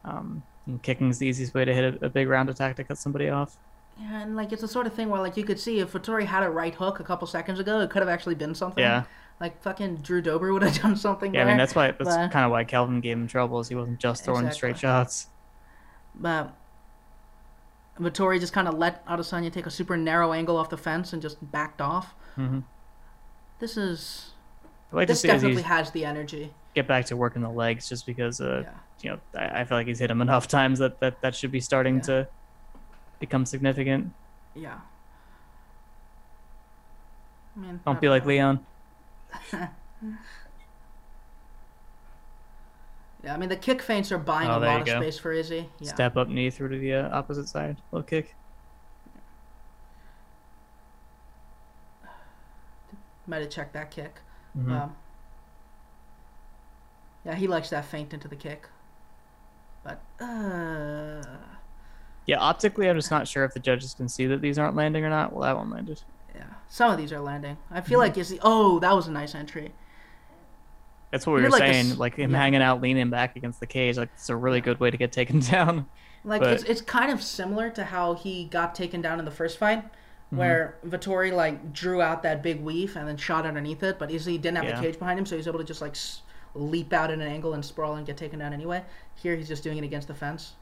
Um, 0.04 0.42
and 0.66 0.82
kicking's 0.82 1.18
the 1.18 1.26
easiest 1.26 1.54
way 1.54 1.64
to 1.64 1.74
hit 1.74 2.02
a, 2.02 2.06
a 2.06 2.08
big 2.08 2.28
round 2.28 2.48
attack 2.50 2.76
to 2.76 2.85
cut 2.85 2.98
somebody 2.98 3.28
off. 3.28 3.56
Yeah, 4.00 4.22
and 4.22 4.37
like 4.37 4.52
it's 4.52 4.62
the 4.62 4.68
sort 4.68 4.87
of 4.87 4.94
thing 4.94 5.08
where 5.11 5.20
like 5.20 5.37
you 5.37 5.44
could 5.44 5.61
see 5.61 5.80
if 5.80 5.92
Vettori 5.92 6.24
had 6.24 6.42
a 6.42 6.50
right 6.50 6.74
hook 6.74 7.00
a 7.00 7.04
couple 7.04 7.26
seconds 7.26 7.58
ago, 7.58 7.80
it 7.80 7.90
could 7.90 8.00
have 8.00 8.08
actually 8.08 8.35
been 8.35 8.54
something. 8.54 8.82
Yeah. 8.82 9.04
Like 9.40 9.61
fucking 9.62 9.96
Drew 9.96 10.22
Dober 10.22 10.52
would 10.52 10.62
have 10.62 10.78
done 10.82 10.96
something. 10.96 11.35
Yeah, 11.35 11.42
I 11.42 11.44
mean 11.46 11.56
that's 11.56 11.74
why 11.74 11.90
that's 11.90 12.04
but- 12.16 12.30
kind 12.30 12.44
of 12.44 12.50
why 12.52 12.64
Kelvin 12.64 13.00
gave 13.00 13.16
him 13.16 13.26
trouble 13.26 13.58
is 13.61 13.68
he 13.68 13.74
wasn't 13.74 13.98
just 13.98 14.24
throwing 14.24 14.50
straight 14.50 14.78
shots. 14.78 15.26
But 16.14 16.54
Vettori 18.00 18.40
just 18.40 18.52
kind 18.52 18.68
of 18.68 18.74
let 18.74 19.05
Adesanya 19.07 19.52
take 19.52 19.66
a 19.66 19.70
super 19.70 19.96
narrow 19.96 20.33
angle 20.33 20.57
off 20.57 20.70
the 20.70 20.76
fence 20.78 21.12
and 21.12 21.20
just 21.22 21.37
backed 21.52 21.81
off. 21.81 22.14
hmm 22.37 22.61
This 23.59 23.76
is 23.76 24.31
I'd 24.92 24.96
like 24.96 25.09
this 25.09 25.22
definitely 25.22 25.62
has 25.62 25.90
the 25.90 26.05
energy. 26.05 26.52
get 26.74 26.87
back 26.88 27.05
to 27.07 27.16
working 27.16 27.42
the 27.42 27.50
legs 27.50 27.88
just 27.88 28.07
because 28.07 28.40
uh, 28.40 28.62
Yeah. 28.64 28.70
you 29.02 29.11
know 29.11 29.20
I, 29.38 29.61
I 29.61 29.64
feel 29.64 29.76
like 29.78 29.87
he's 29.87 29.98
hit 29.98 30.11
him 30.11 30.20
enough 30.22 30.48
times 30.48 30.78
that 30.78 31.00
that, 31.00 31.20
that 31.20 31.35
should 31.35 31.52
be 31.52 31.61
starting 31.61 31.96
Yeah. 31.96 32.02
to 32.02 32.28
become 33.20 33.44
significant. 33.46 34.12
Yeah. 34.55 34.78
I 37.57 37.61
mean, 37.61 37.81
Don't 37.85 38.00
be 38.00 38.09
like. 38.09 38.24
Leon. 38.24 38.64
Yeah, 43.24 43.35
I 43.35 43.37
mean 43.37 43.48
the 43.48 43.56
kick 43.56 43.80
feints 43.82 44.11
are 44.11 44.18
buying 44.18 44.48
Oh, 44.50 44.58
a 44.58 44.61
lot 44.61 44.80
of 44.80 44.87
go. 44.87 45.00
space 45.00 45.18
for 45.18 45.32
Izzy. 45.32 45.68
Yeah. 45.78 45.92
Step 45.94 46.16
up 46.16 46.28
knee 46.28 46.50
through 46.50 46.70
to 46.70 46.78
the 46.78 46.94
uh, 46.94 47.16
opposite 47.16 47.48
side. 47.48 47.76
Low 47.92 48.02
kick. 48.02 48.35
Might 53.26 53.40
have 53.42 53.50
checked 53.50 53.72
that 53.74 53.90
kick. 53.90 54.16
Mhm. 54.58 54.70
Um, 54.70 54.96
yeah, 57.24 57.35
he 57.37 57.46
likes 57.46 57.70
that 57.70 57.85
feint 57.85 58.12
into 58.12 58.26
the 58.28 58.35
kick. 58.37 58.68
But 59.85 60.00
uh, 60.20 61.22
yeah, 62.26 62.38
optically, 62.38 62.88
I'm 62.88 62.96
just 62.96 63.11
not 63.11 63.28
sure 63.28 63.44
if 63.44 63.54
the 63.54 63.61
judges 63.61 63.94
can 63.94 64.08
see 64.08 64.26
that 64.26 64.40
these 64.40 64.58
aren't 64.58 64.74
landing 64.76 65.04
or 65.04 65.11
not. 65.11 65.32
Well, 65.32 65.42
that 65.42 65.56
one 65.56 65.70
landed. 65.70 66.02
yeah, 66.35 66.44
some 66.68 66.90
of 66.90 66.98
these 66.98 67.12
are 67.12 67.20
landing. 67.20 67.56
I 67.70 67.78
Mm-hmm. 67.78 67.88
feel 67.88 67.98
like 68.00 68.18
is 68.18 68.30
the 68.30 68.40
oh 68.42 68.80
that 68.80 68.94
was 68.94 69.06
a 69.06 69.12
nice 69.12 69.35
entry. 69.35 69.72
That's 71.12 71.27
what 71.27 71.35
we 71.35 71.40
He 71.40 71.44
were 71.44 71.51
like 71.51 71.61
saying. 71.61 71.90
s- 71.92 71.96
like 71.98 72.16
him 72.16 72.33
yeah. 72.33 72.38
hanging 72.38 72.62
out, 72.62 72.81
leaning 72.81 73.11
back 73.11 73.37
against 73.37 73.61
the 73.61 73.66
cage. 73.66 73.96
Like 73.96 74.09
it's 74.14 74.29
a 74.31 74.35
really 74.37 74.61
good 74.61 74.81
way 74.81 74.90
to 74.90 74.96
get 74.96 75.12
taken 75.12 75.38
down. 75.55 75.87
Like 76.25 76.40
But- 76.40 76.53
it's 76.55 76.62
it's 76.64 76.81
kind 76.81 77.12
of 77.12 77.22
similar 77.22 77.70
to 77.70 77.85
how 77.85 78.14
he 78.14 78.46
got 78.46 78.75
taken 78.75 79.01
down 79.01 79.20
in 79.20 79.25
the 79.25 79.31
first 79.31 79.59
fight, 79.59 79.85
Mm-hmm. 79.85 80.37
where 80.38 80.79
Vettori 80.87 81.31
like 81.33 81.75
drew 81.75 82.01
out 82.01 82.22
that 82.22 82.42
big 82.42 82.61
weave 82.62 82.96
and 82.96 83.07
then 83.07 83.18
shot 83.18 83.44
underneath 83.44 83.83
it, 83.83 83.98
but 83.98 84.09
he 84.09 84.16
didn't 84.18 84.57
have 84.57 84.64
Yeah. 84.64 84.77
the 84.77 84.83
cage 84.87 84.98
behind 84.98 85.18
him, 85.18 85.27
so 85.27 85.37
he's 85.37 85.46
able 85.46 85.59
to 85.59 85.64
just 85.64 85.83
like 85.83 85.94
leap 86.55 86.92
out 86.94 87.11
at 87.11 87.18
an 87.18 87.22
angle 87.22 87.53
and 87.53 87.62
sprawl 87.62 87.96
and 87.96 88.07
get 88.07 88.16
taken 88.16 88.38
down 88.38 88.55
anyway. 88.55 88.83
Here 89.14 89.37
he's 89.37 89.48
just 89.48 89.62
doing 89.62 89.77
it 89.77 89.85
against 89.85 90.09
the 90.09 90.14
fence. 90.14 90.55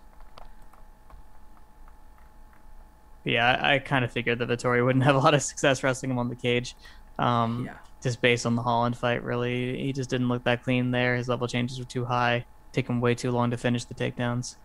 Yeah, 3.24 3.46
I, 3.62 3.74
I 3.74 3.78
kind 3.78 4.04
of 4.04 4.10
figured 4.10 4.38
that 4.38 4.48
Vettori 4.48 4.84
wouldn't 4.84 5.04
have 5.04 5.14
a 5.14 5.18
lot 5.18 5.34
of 5.34 5.42
success 5.42 5.82
wrestling 5.82 6.10
him 6.10 6.18
on 6.18 6.28
the 6.28 6.36
cage. 6.36 6.74
Um, 7.18 7.64
Yeah. 7.66 7.74
Just 8.02 8.20
based 8.22 8.46
on 8.46 8.56
the 8.56 8.62
Holland 8.62 8.96
fight, 8.96 9.22
really, 9.22 9.78
he 9.82 9.92
just 9.92 10.08
didn't 10.08 10.28
look 10.28 10.44
that 10.44 10.62
clean 10.62 10.90
there. 10.90 11.16
His 11.16 11.28
level 11.28 11.46
changes 11.46 11.78
were 11.78 11.84
too 11.84 12.04
high. 12.06 12.46
Take 12.72 12.88
him 12.88 13.00
way 13.00 13.14
too 13.14 13.30
long 13.30 13.50
to 13.50 13.56
finish 13.56 13.84
the 13.84 13.94
takedowns. 13.94 14.56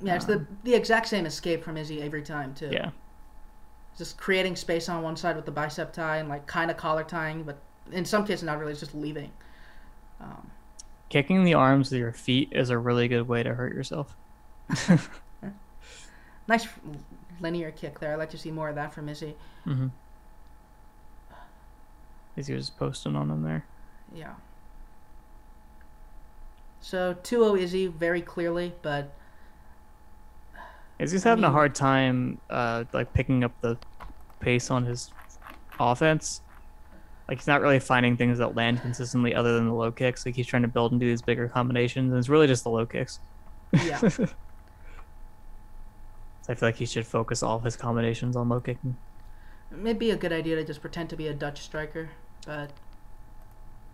Yeah, 0.00 0.16
it's 0.16 0.24
the 0.24 0.44
the 0.64 0.74
exact 0.74 1.06
same 1.08 1.26
escape 1.26 1.62
from 1.62 1.76
Izzy 1.76 2.02
every 2.02 2.22
time 2.22 2.54
too. 2.54 2.66
Um, 2.66 2.72
Yeah, 2.72 2.90
Just 3.96 4.16
creating 4.18 4.56
space 4.56 4.88
on 4.88 5.02
one 5.02 5.16
side 5.16 5.36
with 5.36 5.44
the 5.44 5.52
bicep 5.52 5.92
tie 5.92 6.16
and 6.16 6.28
like 6.28 6.46
kind 6.46 6.70
of 6.70 6.76
collar 6.76 7.04
tying, 7.04 7.44
but 7.44 7.58
in 7.92 8.04
some 8.04 8.26
cases 8.26 8.42
not 8.42 8.58
really, 8.58 8.72
it's 8.72 8.80
just 8.80 8.94
leaving. 8.94 9.30
Um, 10.20 10.50
kicking 11.08 11.44
the 11.44 11.54
arms 11.54 11.90
with 11.90 12.00
your 12.00 12.12
feet 12.12 12.48
is 12.52 12.70
a 12.70 12.78
really 12.78 13.06
good 13.06 13.28
way 13.28 13.42
to 13.42 13.54
hurt 13.54 13.74
yourself. 13.74 14.16
nice 16.48 16.66
linear 17.40 17.70
kick 17.70 18.00
there. 18.00 18.12
I'd 18.12 18.18
like 18.18 18.30
to 18.30 18.38
see 18.38 18.50
more 18.50 18.68
of 18.68 18.74
that 18.76 18.94
from 18.94 19.08
Izzy. 19.08 19.36
Mm-hmm. 19.66 19.88
As 22.36 22.46
he 22.46 22.54
was 22.54 22.70
posting 22.70 23.14
on 23.14 23.30
him 23.30 23.42
there. 23.42 23.64
Yeah. 24.14 24.34
So 26.80 27.14
2-0 27.22 27.60
Izzy 27.60 27.86
very 27.86 28.22
clearly, 28.22 28.72
but 28.82 29.12
Is 30.98 31.12
he's 31.12 31.24
I 31.24 31.30
having 31.30 31.44
a 31.44 31.50
hard 31.50 31.74
time, 31.74 32.40
uh, 32.50 32.84
like 32.92 33.12
picking 33.12 33.44
up 33.44 33.52
the 33.60 33.78
pace 34.40 34.70
on 34.70 34.84
his 34.84 35.10
offense. 35.78 36.40
Like 37.28 37.38
he's 37.38 37.46
not 37.46 37.60
really 37.60 37.78
finding 37.78 38.16
things 38.16 38.38
that 38.38 38.56
land 38.56 38.80
consistently, 38.80 39.34
other 39.34 39.54
than 39.54 39.66
the 39.66 39.74
low 39.74 39.92
kicks. 39.92 40.26
Like 40.26 40.34
he's 40.34 40.46
trying 40.46 40.62
to 40.62 40.68
build 40.68 40.92
and 40.92 41.00
do 41.00 41.06
these 41.06 41.22
bigger 41.22 41.48
combinations, 41.48 42.10
and 42.10 42.18
it's 42.18 42.28
really 42.28 42.46
just 42.46 42.64
the 42.64 42.70
low 42.70 42.86
kicks. 42.86 43.20
yeah. 43.72 44.00
So 46.42 46.52
I 46.52 46.56
feel 46.56 46.68
like 46.68 46.76
he 46.76 46.86
should 46.86 47.06
focus 47.06 47.42
all 47.42 47.56
of 47.56 47.62
his 47.62 47.76
combinations 47.76 48.34
on 48.34 48.48
low 48.48 48.60
kicking. 48.60 48.96
It'd 49.70 49.98
be 49.98 50.10
a 50.10 50.16
good 50.16 50.32
idea 50.32 50.56
to 50.56 50.64
just 50.64 50.80
pretend 50.80 51.08
to 51.10 51.16
be 51.16 51.28
a 51.28 51.32
Dutch 51.32 51.60
striker, 51.60 52.10
but 52.46 52.70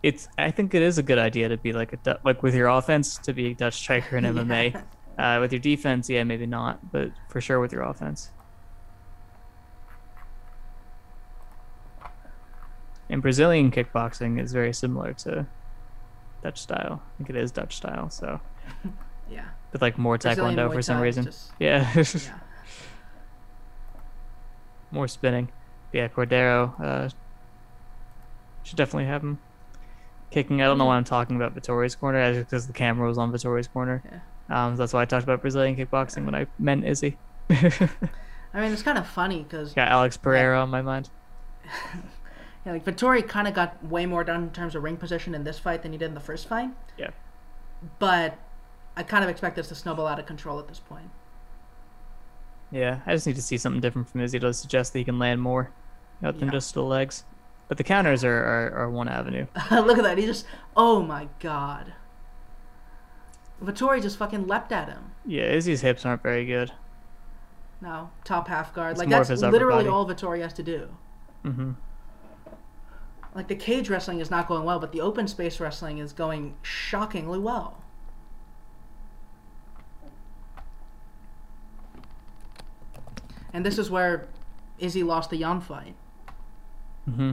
It's 0.02 0.28
I 0.38 0.50
think 0.50 0.74
it 0.74 0.82
is 0.82 0.98
a 0.98 1.02
good 1.02 1.18
idea 1.18 1.48
to 1.48 1.56
be 1.56 1.72
like 1.72 1.92
a 2.06 2.18
like 2.24 2.42
with 2.42 2.54
your 2.54 2.68
offense 2.68 3.18
to 3.18 3.32
be 3.32 3.50
a 3.52 3.54
Dutch 3.54 3.74
striker 3.74 4.16
in 4.16 4.24
MMA. 4.34 4.82
Uh, 5.18 5.38
with 5.40 5.52
your 5.52 5.58
defense, 5.60 6.08
yeah, 6.08 6.22
maybe 6.22 6.46
not, 6.46 6.92
but 6.92 7.10
for 7.28 7.40
sure 7.40 7.58
with 7.58 7.72
your 7.72 7.82
offense. 7.82 8.30
And 13.10 13.22
Brazilian 13.22 13.70
kickboxing 13.70 14.40
is 14.40 14.52
very 14.52 14.72
similar 14.72 15.12
to 15.14 15.46
Dutch 16.42 16.60
style. 16.60 17.02
I 17.02 17.16
think 17.16 17.30
it 17.30 17.36
is 17.36 17.50
Dutch 17.50 17.76
style, 17.76 18.10
so 18.10 18.40
yeah. 19.30 19.46
with 19.72 19.80
like 19.82 19.96
more 19.98 20.18
Brazilian 20.18 20.56
taekwondo 20.56 20.68
Muay 20.70 20.74
for 20.74 20.82
some 20.82 21.00
reason. 21.00 21.24
just- 21.24 21.50
Yeah, 21.58 21.90
yeah. 21.96 22.38
more 24.90 25.08
spinning. 25.08 25.48
Yeah, 25.92 26.08
Cordero 26.08 26.78
uh, 26.80 27.08
should 28.68 28.76
definitely 28.76 29.06
have 29.06 29.22
him 29.22 29.38
kicking. 30.30 30.62
I 30.62 30.66
don't 30.66 30.78
know 30.78 30.84
why 30.84 30.96
I'm 30.96 31.04
talking 31.04 31.36
about 31.36 31.52
Vittoria's 31.52 31.94
corner, 31.94 32.18
that's 32.18 32.36
just 32.36 32.50
because 32.50 32.66
the 32.66 32.72
camera 32.72 33.08
was 33.08 33.18
on 33.18 33.32
Vittoria's 33.32 33.68
corner. 33.68 34.02
Yeah. 34.04 34.66
Um, 34.66 34.76
that's 34.76 34.92
why 34.92 35.02
I 35.02 35.04
talked 35.04 35.24
about 35.24 35.40
Brazilian 35.40 35.76
kickboxing 35.76 36.24
when 36.24 36.34
I 36.34 36.46
meant 36.58 36.84
Izzy. 36.84 37.18
I 37.50 38.60
mean, 38.60 38.72
it's 38.72 38.82
kind 38.82 38.98
of 38.98 39.06
funny 39.06 39.42
because 39.42 39.72
Got 39.74 39.88
Alex 39.88 40.16
Pereira 40.16 40.60
on 40.60 40.70
my 40.70 40.82
mind. 40.82 41.10
yeah, 42.64 42.72
like 42.72 42.84
Vettori 42.84 43.26
kind 43.26 43.46
of 43.46 43.54
got 43.54 43.84
way 43.84 44.06
more 44.06 44.24
done 44.24 44.44
in 44.44 44.50
terms 44.50 44.74
of 44.74 44.82
ring 44.82 44.96
position 44.96 45.34
in 45.34 45.44
this 45.44 45.58
fight 45.58 45.82
than 45.82 45.92
he 45.92 45.98
did 45.98 46.06
in 46.06 46.14
the 46.14 46.20
first 46.20 46.46
fight. 46.46 46.70
Yeah. 46.96 47.10
But 47.98 48.38
I 48.96 49.02
kind 49.02 49.22
of 49.22 49.30
expect 49.30 49.56
this 49.56 49.68
to 49.68 49.74
snowball 49.74 50.06
out 50.06 50.18
of 50.18 50.26
control 50.26 50.58
at 50.58 50.68
this 50.68 50.80
point. 50.80 51.10
Yeah, 52.70 53.00
I 53.06 53.14
just 53.14 53.26
need 53.26 53.36
to 53.36 53.42
see 53.42 53.56
something 53.56 53.80
different 53.80 54.08
from 54.08 54.20
Izzy 54.20 54.38
to 54.40 54.52
suggest 54.52 54.92
that 54.92 54.98
he 54.98 55.04
can 55.04 55.18
land 55.18 55.40
more, 55.40 55.70
other 56.22 56.38
than 56.38 56.50
just 56.50 56.74
the 56.74 56.82
legs. 56.82 57.24
But 57.68 57.76
the 57.76 57.84
counters 57.84 58.24
are, 58.24 58.36
are, 58.36 58.72
are 58.72 58.90
one 58.90 59.08
avenue. 59.08 59.46
Look 59.70 59.98
at 59.98 60.04
that. 60.04 60.18
He 60.18 60.24
just. 60.24 60.46
Oh 60.76 61.02
my 61.02 61.28
god. 61.38 61.92
Vettori 63.62 64.00
just 64.00 64.16
fucking 64.16 64.46
leapt 64.46 64.72
at 64.72 64.88
him. 64.88 65.12
Yeah, 65.26 65.44
Izzy's 65.44 65.82
hips 65.82 66.06
aren't 66.06 66.22
very 66.22 66.46
good. 66.46 66.72
No, 67.80 68.10
top 68.24 68.48
half 68.48 68.72
guard. 68.72 68.92
It's 68.92 68.98
like 68.98 69.08
that's 69.08 69.30
literally 69.30 69.86
all 69.86 70.06
Vettori 70.06 70.40
has 70.40 70.52
to 70.54 70.62
do. 70.62 70.88
Mm-hmm. 71.44 71.72
Like 73.34 73.48
the 73.48 73.54
cage 73.54 73.90
wrestling 73.90 74.20
is 74.20 74.30
not 74.30 74.48
going 74.48 74.64
well, 74.64 74.78
but 74.78 74.92
the 74.92 75.00
open 75.00 75.28
space 75.28 75.60
wrestling 75.60 75.98
is 75.98 76.12
going 76.12 76.56
shockingly 76.62 77.38
well. 77.38 77.82
And 83.52 83.64
this 83.64 83.78
is 83.78 83.90
where 83.90 84.28
Izzy 84.78 85.02
lost 85.02 85.30
the 85.30 85.38
Jan 85.38 85.60
fight. 85.60 85.94
Mm 87.08 87.14
hmm 87.14 87.32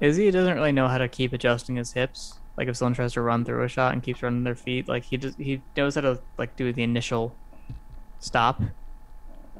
Izzy 0.00 0.30
doesn't 0.30 0.54
really 0.54 0.72
know 0.72 0.88
how 0.88 0.98
to 0.98 1.08
keep 1.08 1.32
adjusting 1.32 1.76
his 1.76 1.92
hips. 1.92 2.38
Like 2.56 2.68
if 2.68 2.76
someone 2.76 2.94
tries 2.94 3.12
to 3.14 3.20
run 3.22 3.44
through 3.44 3.62
a 3.64 3.68
shot 3.68 3.92
and 3.92 4.02
keeps 4.02 4.22
running 4.22 4.44
their 4.44 4.54
feet, 4.54 4.88
like 4.88 5.04
he 5.04 5.16
just 5.16 5.38
he 5.38 5.62
knows 5.76 5.94
how 5.94 6.00
to 6.02 6.20
like 6.38 6.56
do 6.56 6.72
the 6.72 6.82
initial 6.82 7.34
stop, 8.18 8.60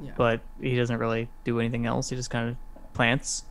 Yeah. 0.01 0.11
but 0.17 0.41
he 0.61 0.75
doesn't 0.75 0.97
really 0.97 1.29
do 1.43 1.59
anything 1.59 1.85
else. 1.85 2.09
He 2.09 2.15
just 2.15 2.29
kind 2.29 2.49
of 2.49 2.57
plants. 2.93 3.43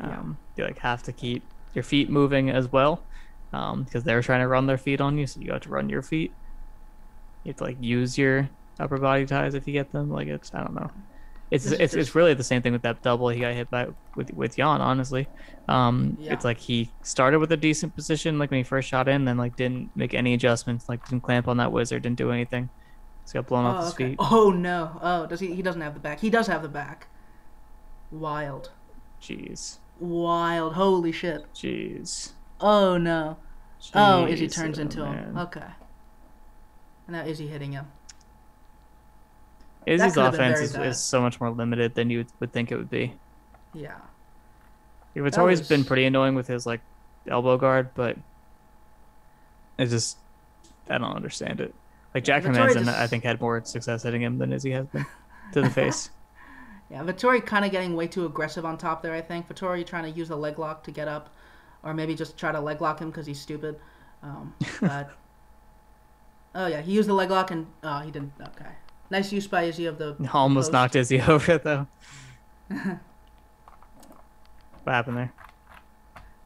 Yeah. 0.00 0.18
Um, 0.18 0.38
you 0.56 0.64
like 0.64 0.78
have 0.78 1.02
to 1.04 1.12
keep 1.12 1.42
your 1.74 1.82
feet 1.82 2.08
moving 2.08 2.48
as 2.50 2.70
well, 2.72 3.02
um, 3.52 3.82
because 3.84 4.04
they're 4.04 4.22
trying 4.22 4.40
to 4.40 4.48
run 4.48 4.66
their 4.66 4.78
feet 4.78 5.00
on 5.00 5.18
you, 5.18 5.26
so 5.26 5.40
you 5.40 5.52
have 5.52 5.62
to 5.62 5.68
run 5.68 5.88
your 5.88 6.02
feet. 6.02 6.32
You 7.44 7.50
have 7.50 7.56
to 7.56 7.64
like 7.64 7.76
use 7.80 8.16
your 8.16 8.48
upper 8.80 8.96
body 8.98 9.26
ties 9.26 9.54
if 9.54 9.66
you 9.66 9.72
get 9.74 9.92
them. 9.92 10.10
Like 10.10 10.28
it's 10.28 10.54
I 10.54 10.60
don't 10.62 10.74
know. 10.74 10.90
It's 11.50 11.66
it's, 11.66 11.94
it's 11.94 12.14
really 12.14 12.34
the 12.34 12.44
same 12.44 12.60
thing 12.60 12.72
with 12.72 12.82
that 12.82 13.00
double 13.02 13.28
he 13.30 13.40
got 13.40 13.54
hit 13.54 13.70
by 13.70 13.88
with 14.16 14.32
with 14.34 14.56
Jan. 14.56 14.80
Honestly, 14.82 15.26
um, 15.66 16.16
Yeah. 16.20 16.34
it's 16.34 16.44
like 16.44 16.58
he 16.58 16.90
started 17.02 17.38
with 17.38 17.50
a 17.52 17.56
decent 17.56 17.94
position 17.94 18.38
like 18.38 18.50
when 18.50 18.58
he 18.58 18.64
first 18.64 18.88
shot 18.88 19.08
in, 19.08 19.24
then 19.24 19.36
like 19.38 19.56
didn't 19.56 19.90
make 19.96 20.12
any 20.12 20.34
adjustments, 20.34 20.88
like 20.88 21.02
didn't 21.08 21.22
clamp 21.22 21.48
on 21.48 21.56
that 21.56 21.72
wizard, 21.72 22.02
didn't 22.02 22.18
do 22.18 22.30
anything. 22.30 22.68
He's 23.24 23.32
got 23.32 23.46
blown 23.46 23.64
off 23.64 23.76
Oh, 23.76 23.84
his 23.84 23.94
okay. 23.94 24.08
feet. 24.10 24.16
Oh 24.20 24.50
no. 24.50 24.98
Oh, 25.02 25.26
does 25.26 25.40
he? 25.40 25.54
He 25.54 25.62
doesn't 25.62 25.80
have 25.80 25.94
the 25.94 26.00
back. 26.00 26.20
He 26.20 26.28
does 26.30 26.46
have 26.48 26.62
the 26.62 26.68
back. 26.68 27.08
Wild. 28.10 28.70
Jeez, 29.22 29.78
Wild. 30.00 30.74
Holy 30.74 31.12
shit. 31.12 31.44
jeez. 31.54 32.32
Oh 32.60 32.96
no. 32.98 33.36
Oh, 33.94 34.26
Izzy 34.26 34.48
Jeez, 34.48 34.54
turns 34.54 34.78
oh, 34.78 34.82
into 34.82 35.04
him. 35.04 35.38
Okay. 35.38 35.62
And 37.06 37.16
now 37.16 37.24
Izzy 37.24 37.46
hitting 37.46 37.72
him. 37.72 37.86
Izzy's 39.86 40.16
offense 40.16 40.60
is, 40.60 40.74
is 40.76 41.00
so 41.00 41.20
much 41.20 41.40
more 41.40 41.50
limited 41.50 41.94
than 41.94 42.10
you 42.10 42.26
would, 42.40 42.52
think 42.52 42.70
it 42.70 42.76
would 42.76 42.90
be. 42.90 43.14
Yeah. 43.72 43.96
Vettori's 45.16 45.66
been 45.66 45.80
was- 45.80 45.86
pretty 45.86 46.04
annoying 46.04 46.34
with 46.34 46.46
his 46.46 46.66
like 46.66 46.80
elbow 47.26 47.56
guard, 47.56 47.90
but 47.94 48.16
it 49.78 49.86
just 49.86 50.18
I 50.88 50.98
don't 50.98 51.14
understand 51.14 51.60
it. 51.60 51.74
Like 52.14 52.24
Jack 52.24 52.42
Hermansson, 52.42 52.84
just- 52.84 52.98
I 52.98 53.06
think 53.06 53.24
had 53.24 53.40
more 53.40 53.64
success 53.64 54.02
hitting 54.02 54.22
him 54.22 54.38
than 54.38 54.52
Izzy 54.52 54.70
has 54.72 54.86
been 54.86 55.06
to 55.52 55.62
the 55.62 55.70
face. 55.70 56.10
Yeah, 56.90 57.02
Vettori 57.04 57.44
kind 57.44 57.66
of 57.66 57.70
getting 57.70 57.94
way 57.94 58.06
too 58.06 58.24
aggressive 58.24 58.64
on 58.64 58.78
top 58.78 59.02
there, 59.02 59.12
I 59.12 59.20
think. 59.20 59.46
Vettori 59.46 59.84
trying 59.84 60.04
to 60.04 60.10
use 60.10 60.30
a 60.30 60.36
leg 60.36 60.58
lock 60.58 60.84
to 60.84 60.90
get 60.90 61.06
up, 61.06 61.28
or 61.82 61.92
maybe 61.92 62.14
just 62.14 62.38
try 62.38 62.50
to 62.50 62.58
leg 62.60 62.80
lock 62.80 62.98
him 62.98 63.10
because 63.10 63.26
he's 63.26 63.38
stupid. 63.38 63.78
Um, 64.22 64.54
but 64.80 65.10
oh 66.54 66.66
yeah, 66.66 66.80
he 66.80 66.92
used 66.92 67.06
the 67.06 67.12
leg 67.12 67.28
lock 67.30 67.50
and 67.50 67.66
oh 67.82 67.98
he 67.98 68.10
didn't. 68.10 68.32
Okay, 68.40 68.70
nice 69.10 69.32
use 69.32 69.46
by 69.46 69.64
Izzy 69.64 69.86
of 69.86 69.98
the. 69.98 70.16
Almost 70.32 70.66
post. 70.66 70.72
knocked 70.72 70.96
Izzy 70.96 71.20
over 71.28 71.58
though. 71.58 71.86
what 72.68 73.00
happened 74.86 75.16
there? 75.16 75.32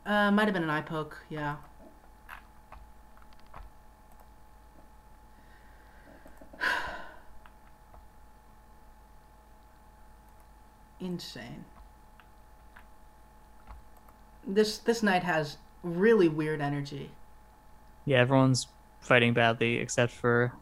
Uh, 0.04 0.30
might 0.30 0.44
have 0.44 0.54
been 0.54 0.64
an 0.64 0.70
eye 0.70 0.80
poke. 0.82 1.18
Yeah. 1.30 1.56
Insane. 11.00 11.64
This 14.46 14.78
this 14.78 15.02
night 15.02 15.22
has 15.22 15.56
really 15.82 16.28
weird 16.28 16.60
energy. 16.60 17.10
Yeah, 18.04 18.18
everyone's 18.18 18.66
fighting 19.00 19.32
badly 19.32 19.76
except 19.76 20.12
for 20.12 20.52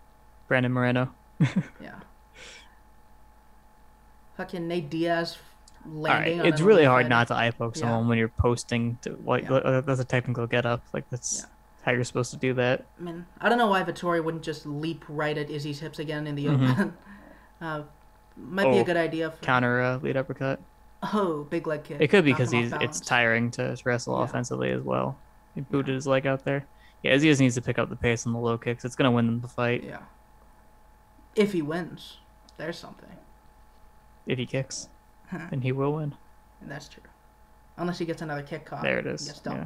Brandon 0.48 0.72
Moreno. 0.72 1.14
Yeah. 1.80 1.94
Fucking 4.36 4.66
Nate 4.68 4.88
Diaz 4.90 5.38
landing. 5.86 6.38
right, 6.38 6.46
on 6.46 6.52
it's 6.52 6.60
really 6.60 6.84
hard 6.84 7.04
fighter. 7.04 7.08
not 7.08 7.28
to 7.28 7.34
eye 7.34 7.50
poke 7.50 7.76
Yeah. 7.76 7.80
someone 7.82 8.08
when 8.08 8.18
you're 8.18 8.28
posting. 8.28 8.98
To 9.02 9.10
what 9.12 9.42
Yeah. 9.44 9.52
uh, 9.54 9.80
that's 9.82 10.00
a 10.00 10.04
technical 10.04 10.46
get 10.46 10.66
up. 10.66 10.82
Like 10.92 11.08
that's 11.10 11.40
Yeah. 11.40 11.46
how 11.84 11.92
you're 11.92 12.04
supposed 12.04 12.30
to 12.32 12.36
do 12.36 12.54
that. 12.54 12.84
I 12.98 13.02
mean, 13.02 13.26
I 13.40 13.48
don't 13.48 13.58
know 13.58 13.66
why 13.66 13.82
Vettori 13.82 14.22
wouldn't 14.22 14.42
just 14.44 14.66
leap 14.66 15.04
right 15.08 15.36
at 15.36 15.50
Izzy's 15.50 15.80
hips 15.80 15.98
again 15.98 16.26
in 16.26 16.34
the 16.34 16.46
Mhm. 16.46 16.70
open. 16.72 16.96
uh, 17.60 17.82
might 18.36 18.64
be 18.70 18.78
Oh, 18.78 18.80
a 18.80 18.84
good 18.84 18.96
idea. 18.96 19.30
For, 19.30 19.42
Counter 19.42 19.80
uh, 19.82 19.96
lead 19.98 20.16
uppercut. 20.16 20.60
oh, 21.14 21.44
big 21.50 21.66
leg 21.66 21.84
kick. 21.84 21.98
It 22.00 22.08
could 22.08 22.24
be 22.24 22.32
because 22.32 22.50
he's 22.50 22.72
it's 22.80 23.00
tiring 23.00 23.50
to 23.52 23.76
wrestle 23.84 24.22
offensively 24.22 24.70
as 24.70 24.82
well. 24.82 25.16
He 25.54 25.60
booted 25.62 25.94
his 25.94 26.06
leg 26.06 26.26
out 26.26 26.44
there. 26.44 26.64
Yeah, 27.02 27.12
Izzy 27.12 27.28
just 27.28 27.40
needs 27.40 27.54
to 27.56 27.62
pick 27.62 27.78
up 27.78 27.88
the 27.88 27.96
pace 27.96 28.26
on 28.26 28.32
the 28.34 28.38
low 28.38 28.56
kicks. 28.58 28.84
It's 28.84 28.94
gonna 28.96 29.10
win 29.10 29.26
them 29.26 29.40
the 29.40 29.48
fight 29.48 29.82
Yeah. 29.84 29.98
If 31.36 31.52
he 31.52 31.62
wins, 31.62 32.18
there's 32.56 32.78
something. 32.78 33.08
if 34.26 34.38
he 34.38 34.46
kicks, 34.46 34.88
Huh. 35.30 35.46
then 35.50 35.62
he 35.62 35.72
will 35.72 35.92
win. 35.94 36.14
And 36.60 36.70
that's 36.70 36.88
true. 36.88 37.02
Unless 37.76 37.98
he 37.98 38.04
gets 38.04 38.20
another 38.22 38.42
kick 38.42 38.64
caught. 38.66 38.82
There 38.82 38.98
it 38.98 39.06
is. 39.06 39.26
Gets 39.26 39.40
yeah. 39.46 39.64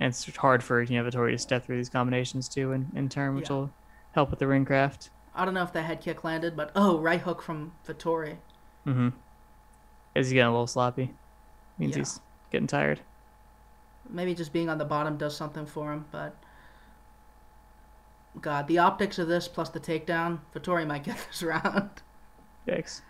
And 0.00 0.08
it's 0.10 0.36
hard 0.36 0.62
for 0.62 0.82
you 0.82 1.02
know 1.02 1.08
Vettori 1.08 1.32
to 1.32 1.38
step 1.38 1.64
through 1.64 1.76
these 1.76 1.88
combinations 1.88 2.48
too 2.48 2.72
in, 2.72 2.88
in 2.94 3.08
turn, 3.08 3.34
which 3.34 3.48
Yeah. 3.50 3.56
will 3.56 3.70
help 4.12 4.30
with 4.30 4.38
the 4.38 4.46
ring 4.46 4.64
craft. 4.64 5.10
I 5.34 5.44
don't 5.44 5.54
know 5.54 5.62
if 5.62 5.72
that 5.72 5.82
head 5.82 6.00
kick 6.00 6.24
landed, 6.24 6.56
but 6.56 6.70
oh, 6.76 6.98
right 6.98 7.20
hook 7.20 7.42
from 7.42 7.72
Vettori. 7.86 8.36
Mm-hmm. 8.86 9.08
Is 10.14 10.28
he 10.30 10.34
getting 10.34 10.48
a 10.48 10.52
little 10.52 10.66
sloppy? 10.66 11.14
Means 11.78 11.92
Yeah. 11.92 11.98
he's 12.00 12.20
getting 12.50 12.66
tired. 12.66 13.00
Maybe 14.08 14.34
just 14.34 14.52
being 14.52 14.68
on 14.68 14.78
the 14.78 14.84
bottom 14.84 15.16
does 15.16 15.36
something 15.36 15.66
for 15.66 15.92
him, 15.92 16.06
but 16.10 16.34
God, 18.40 18.68
the 18.68 18.78
optics 18.78 19.18
of 19.18 19.28
this 19.28 19.48
plus 19.48 19.68
the 19.70 19.80
takedown, 19.80 20.40
Vettori 20.54 20.86
might 20.86 21.04
get 21.04 21.16
this 21.28 21.42
round. 21.42 21.90
Yikes. 22.66 23.00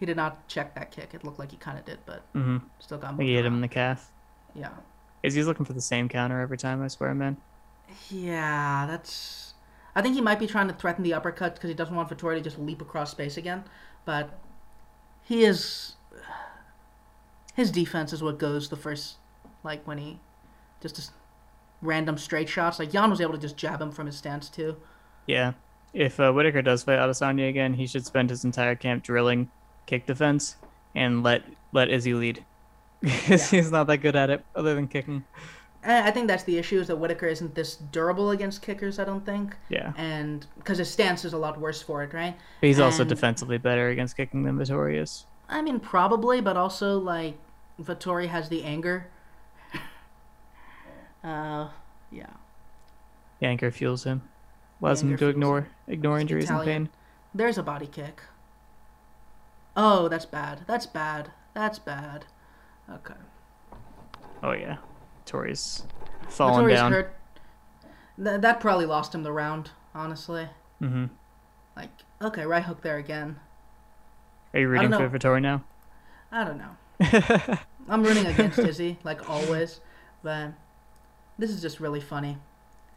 He 0.00 0.06
did 0.06 0.16
not 0.16 0.48
check 0.48 0.74
that 0.74 0.90
kick. 0.90 1.10
It 1.14 1.22
looked 1.24 1.38
like 1.38 1.52
he 1.52 1.56
kind 1.56 1.78
of 1.78 1.84
did, 1.84 1.98
but 2.06 2.22
Mm-hmm. 2.34 2.58
still 2.80 2.98
got 2.98 3.20
he 3.20 3.34
hit 3.34 3.44
him 3.44 3.54
in 3.54 3.60
the 3.60 3.68
calf. 3.68 4.10
Yeah. 4.54 4.70
Is 5.22 5.34
he's 5.34 5.46
looking 5.46 5.64
for 5.64 5.72
the 5.74 5.80
same 5.80 6.08
counter 6.08 6.40
every 6.40 6.58
time? 6.58 6.82
I 6.82 6.88
swear, 6.88 7.14
man. 7.14 7.36
Yeah, 8.10 8.86
that's. 8.88 9.54
I 9.94 10.02
think 10.02 10.14
he 10.14 10.20
might 10.20 10.38
be 10.40 10.46
trying 10.48 10.66
to 10.68 10.74
threaten 10.74 11.04
the 11.04 11.14
uppercut 11.14 11.54
because 11.54 11.68
he 11.68 11.74
doesn't 11.74 11.94
want 11.94 12.08
Vettori 12.08 12.34
to 12.36 12.40
just 12.40 12.58
leap 12.58 12.80
across 12.82 13.10
space 13.12 13.36
again. 13.36 13.62
But 14.04 14.30
he 15.22 15.44
is. 15.44 15.94
His 17.54 17.70
defense 17.70 18.12
is 18.14 18.22
what 18.22 18.38
goes 18.38 18.70
the 18.70 18.76
first, 18.76 19.16
like 19.62 19.86
when 19.86 19.98
he 19.98 20.18
just 20.80 20.96
just 20.96 21.12
random 21.82 22.16
straight 22.16 22.48
shots. 22.48 22.78
Like 22.78 22.90
Jan 22.92 23.10
was 23.10 23.20
able 23.20 23.32
to 23.32 23.38
just 23.38 23.56
jab 23.56 23.80
him 23.82 23.90
from 23.90 24.06
his 24.06 24.16
stance 24.16 24.48
too. 24.48 24.76
Yeah. 25.26 25.52
If 25.92 26.18
uh, 26.18 26.32
Whittaker 26.32 26.62
does 26.62 26.84
fight 26.84 26.98
Adesanya 26.98 27.48
again, 27.50 27.74
he 27.74 27.86
should 27.86 28.06
spend 28.06 28.30
his 28.30 28.44
entire 28.44 28.74
camp 28.74 29.02
drilling 29.04 29.50
kick 29.86 30.06
defense 30.06 30.56
and 30.94 31.22
let 31.22 31.42
let 31.72 31.90
Izzy 31.90 32.14
lead. 32.14 32.44
Because 33.00 33.52
Yeah. 33.52 33.60
he's 33.60 33.70
not 33.70 33.86
that 33.88 33.98
good 33.98 34.16
at 34.16 34.30
it 34.30 34.44
other 34.54 34.74
than 34.74 34.88
kicking. 34.88 35.24
And 35.84 36.06
I 36.06 36.12
think 36.12 36.28
that's 36.28 36.44
the 36.44 36.58
issue 36.58 36.78
is 36.78 36.86
that 36.86 36.96
Whittaker 36.96 37.26
isn't 37.26 37.56
this 37.56 37.74
durable 37.74 38.30
against 38.30 38.62
kickers. 38.62 39.00
I 39.00 39.04
don't 39.04 39.26
think, 39.26 39.56
Yeah. 39.68 39.92
and 39.96 40.46
because 40.56 40.78
his 40.78 40.88
stance 40.88 41.24
is 41.24 41.32
a 41.32 41.38
lot 41.38 41.58
worse 41.60 41.82
for 41.82 42.04
it, 42.04 42.14
right? 42.14 42.36
But 42.60 42.66
he's 42.68 42.78
also 42.78 43.02
defensively 43.02 43.58
better 43.58 43.88
against 43.88 44.16
kicking 44.16 44.44
than 44.44 44.56
Vettori 44.56 45.02
is. 45.02 45.26
I 45.48 45.60
mean, 45.60 45.80
probably, 45.80 46.40
but 46.40 46.56
also 46.56 46.98
like 47.00 47.36
Vettori 47.82 48.28
has 48.28 48.48
the 48.48 48.62
anger. 48.62 49.08
Uh, 51.24 51.68
yeah. 52.10 52.26
The 53.40 53.46
anchor 53.46 53.70
fuels 53.70 54.04
him. 54.04 54.22
Allows 54.80 55.02
him 55.02 55.16
to 55.16 55.28
ignore 55.28 55.68
ignore 55.86 56.16
It's 56.16 56.22
injuries 56.22 56.44
Italian. 56.44 56.68
and 56.76 56.86
pain. 56.88 56.94
There's 57.34 57.56
a 57.58 57.62
body 57.62 57.86
kick. 57.86 58.20
Oh, 59.76 60.08
that's 60.08 60.26
bad. 60.26 60.62
That's 60.66 60.86
bad. 60.86 61.30
That's 61.54 61.78
bad. 61.78 62.24
Okay. 62.90 63.14
Oh 64.42 64.52
yeah. 64.52 64.78
Tori's 65.24 65.84
falling 66.28 66.66
Vettori's 66.66 66.74
down. 66.78 66.92
hurt. 66.92 67.14
Th- 68.22 68.40
that 68.40 68.60
probably 68.60 68.86
lost 68.86 69.14
him 69.14 69.22
the 69.22 69.32
round, 69.32 69.70
honestly. 69.94 70.48
Mm-hmm. 70.82 71.06
Like, 71.76 71.90
okay, 72.20 72.44
right 72.44 72.62
hook 72.64 72.82
there 72.82 72.98
again. 72.98 73.38
Are 74.52 74.60
you 74.60 74.68
rooting 74.68 74.90
for. 74.90 75.08
Vettori 75.08 75.40
now? 75.40 75.64
I 76.30 76.44
don't 76.44 76.58
know. 76.58 77.58
I'm 77.88 78.02
rooting 78.02 78.26
against 78.26 78.58
Izzy, 78.58 78.98
like 79.04 79.30
always, 79.30 79.80
but 80.22 80.52
this 81.38 81.50
is 81.50 81.60
just 81.62 81.80
really 81.80 82.00
funny. 82.00 82.38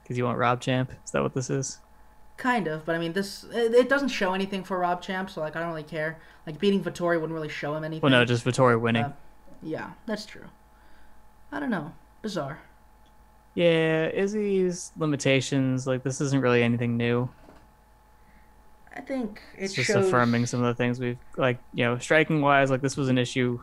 Because 0.04 0.18
you 0.18 0.24
want 0.26 0.38
Rob 0.38 0.62
Champ? 0.62 0.92
Is 1.04 1.12
that 1.12 1.24
what 1.24 1.34
this 1.34 1.50
is? 1.50 1.80
Kind 2.38 2.68
of, 2.68 2.86
but 2.86 2.96
I 2.96 3.00
mean, 3.00 3.14
this 3.14 3.46
it, 3.46 3.74
it 3.74 3.90
doesn't 3.90 4.10
show 4.10 4.34
anything 4.34 4.64
for 4.64 4.78
Rob 4.78 5.02
Champ, 5.02 5.30
so 5.30 5.42
like 5.42 5.56
I 5.56 5.60
don't 5.60 5.70
really 5.70 5.84
care. 5.84 6.20
Like 6.46 6.60
beating 6.60 6.84
Vettori 6.84 7.16
wouldn't 7.16 7.32
really 7.34 7.50
show 7.50 7.74
him 7.76 7.84
anything. 7.84 8.02
Well, 8.02 8.12
no, 8.12 8.26
just 8.26 8.44
Vettori 8.46 8.80
winning. 8.80 9.06
Uh, 9.06 9.14
Yeah, 9.64 9.92
that's 10.06 10.26
true. 10.26 10.46
I 11.52 11.60
don't 11.60 11.70
know. 11.70 11.94
Bizarre. 12.22 12.60
yeah, 13.54 14.08
Izzy's 14.10 14.92
limitations. 14.98 15.88
Like 15.88 16.04
this 16.04 16.20
isn't 16.20 16.42
really 16.42 16.62
anything 16.62 16.98
new. 16.98 17.30
I 18.96 19.02
think 19.02 19.42
it 19.58 19.64
It's 19.66 19.74
just 19.74 19.88
shows. 19.88 20.06
affirming 20.08 20.46
some 20.46 20.62
of 20.62 20.68
the 20.68 20.76
things 20.76 21.00
we've 21.00 21.18
like. 21.38 21.60
You 21.74 21.86
know, 21.86 21.98
striking 22.00 22.42
wise, 22.42 22.70
like 22.70 22.82
this 22.82 22.98
was 22.98 23.08
an 23.10 23.18
issue. 23.18 23.60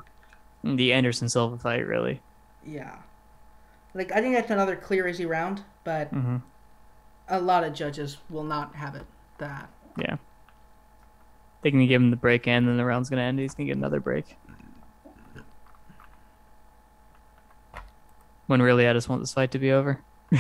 in 0.65 0.77
The 0.77 0.93
Anderson 0.93 1.29
Silva 1.29 1.59
fight, 1.59 1.87
really. 1.87 2.21
Yeah. 2.67 2.97
Like 3.95 4.13
I 4.13 4.21
think 4.21 4.35
that's 4.35 4.51
another 4.51 4.77
clear 4.77 5.07
easy 5.07 5.27
round, 5.27 5.63
but 5.85 6.09
hmm 6.09 6.39
a 7.29 7.41
lot 7.41 7.65
of 7.65 7.73
judges 7.73 8.19
will 8.29 8.45
not 8.45 8.75
have 8.75 8.95
it 8.95 9.07
that. 9.39 9.71
Yeah. 9.97 10.17
They 11.63 11.71
can 11.71 11.87
give 11.87 12.03
him 12.03 12.11
the 12.11 12.17
break, 12.17 12.47
and 12.47 12.69
then 12.69 12.77
the 12.77 12.85
round's 12.85 13.09
gonna 13.09 13.23
end. 13.23 13.39
He's 13.39 13.55
gonna 13.55 13.69
get 13.69 13.77
another 13.77 14.01
break. 14.01 14.37
When 18.47 18.61
really, 18.61 18.89
I 18.89 18.93
just 18.93 19.09
want 19.09 19.23
this 19.23 19.33
fight 19.33 19.53
to 19.53 19.59
be 19.59 19.73
over. 19.73 20.01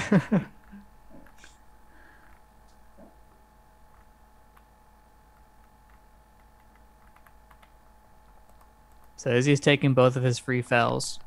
so 9.17 9.31
Izzy's 9.31 9.61
taking 9.61 9.95
both 9.95 10.17
of 10.17 10.25
his 10.25 10.39
free 10.39 10.61
fouls. 10.61 11.21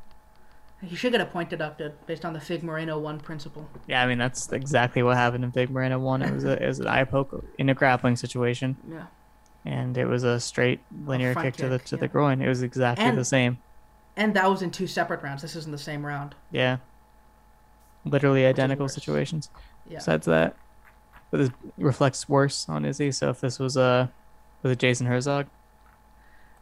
He 0.86 0.96
should 0.96 1.12
get 1.12 1.22
a 1.22 1.26
point 1.26 1.50
deducted 1.50 1.94
based 2.08 2.26
on 2.26 2.34
the 2.34 2.40
Fig 2.40 2.64
Moreno 2.64 2.98
one 3.00 3.20
principle. 3.20 3.68
Yeah, 3.88 4.02
I 4.04 4.08
mean 4.08 4.18
that's 4.18 4.52
exactly 4.52 5.04
what 5.04 5.18
happened 5.18 5.44
in 5.44 5.52
Fig 5.52 5.70
Moreno 5.70 6.00
one. 6.00 6.22
It 6.22 6.34
was 6.34 6.44
a, 6.44 6.62
it 6.64 6.68
was 6.68 6.80
an 6.80 6.88
eye 6.88 7.04
poke 7.04 7.44
in 7.58 7.70
a 7.70 7.74
grappling 7.74 8.16
situation, 8.16 8.78
Yeah. 8.90 9.06
and 9.66 9.98
it 9.98 10.06
was 10.06 10.24
a 10.24 10.40
straight 10.40 10.80
linear 11.06 11.34
front 11.34 11.48
kick, 11.48 11.56
to 11.58 11.70
the 11.70 11.80
to 11.80 11.98
the 11.98 12.08
groin. 12.08 12.42
It 12.42 12.48
was 12.48 12.62
exactly 12.64 13.06
And- 13.06 13.18
the 13.18 13.26
same. 13.26 13.58
And 14.18 14.34
that 14.36 14.50
was 14.50 14.62
in 14.62 14.72
two 14.72 14.88
separate 14.88 15.22
rounds. 15.22 15.42
This 15.42 15.58
isn't 15.58 15.72
the 15.74 15.78
same 15.78 16.06
round. 16.06 16.36
Yeah. 16.50 16.78
Literally 18.06 18.46
identical 18.46 18.88
situations. 18.88 19.50
Yeah. 19.90 19.98
Besides 19.98 20.26
that, 20.28 20.56
but 21.32 21.38
this 21.40 21.50
reflects 21.78 22.30
worse 22.30 22.70
on 22.70 22.86
Izzy. 22.86 23.12
So 23.12 23.30
if 23.32 23.42
this 23.42 23.60
was 23.60 23.76
uh 23.76 24.08
was 24.64 24.72
it 24.72 24.80
Jason 24.80 25.08
Herzog? 25.08 25.48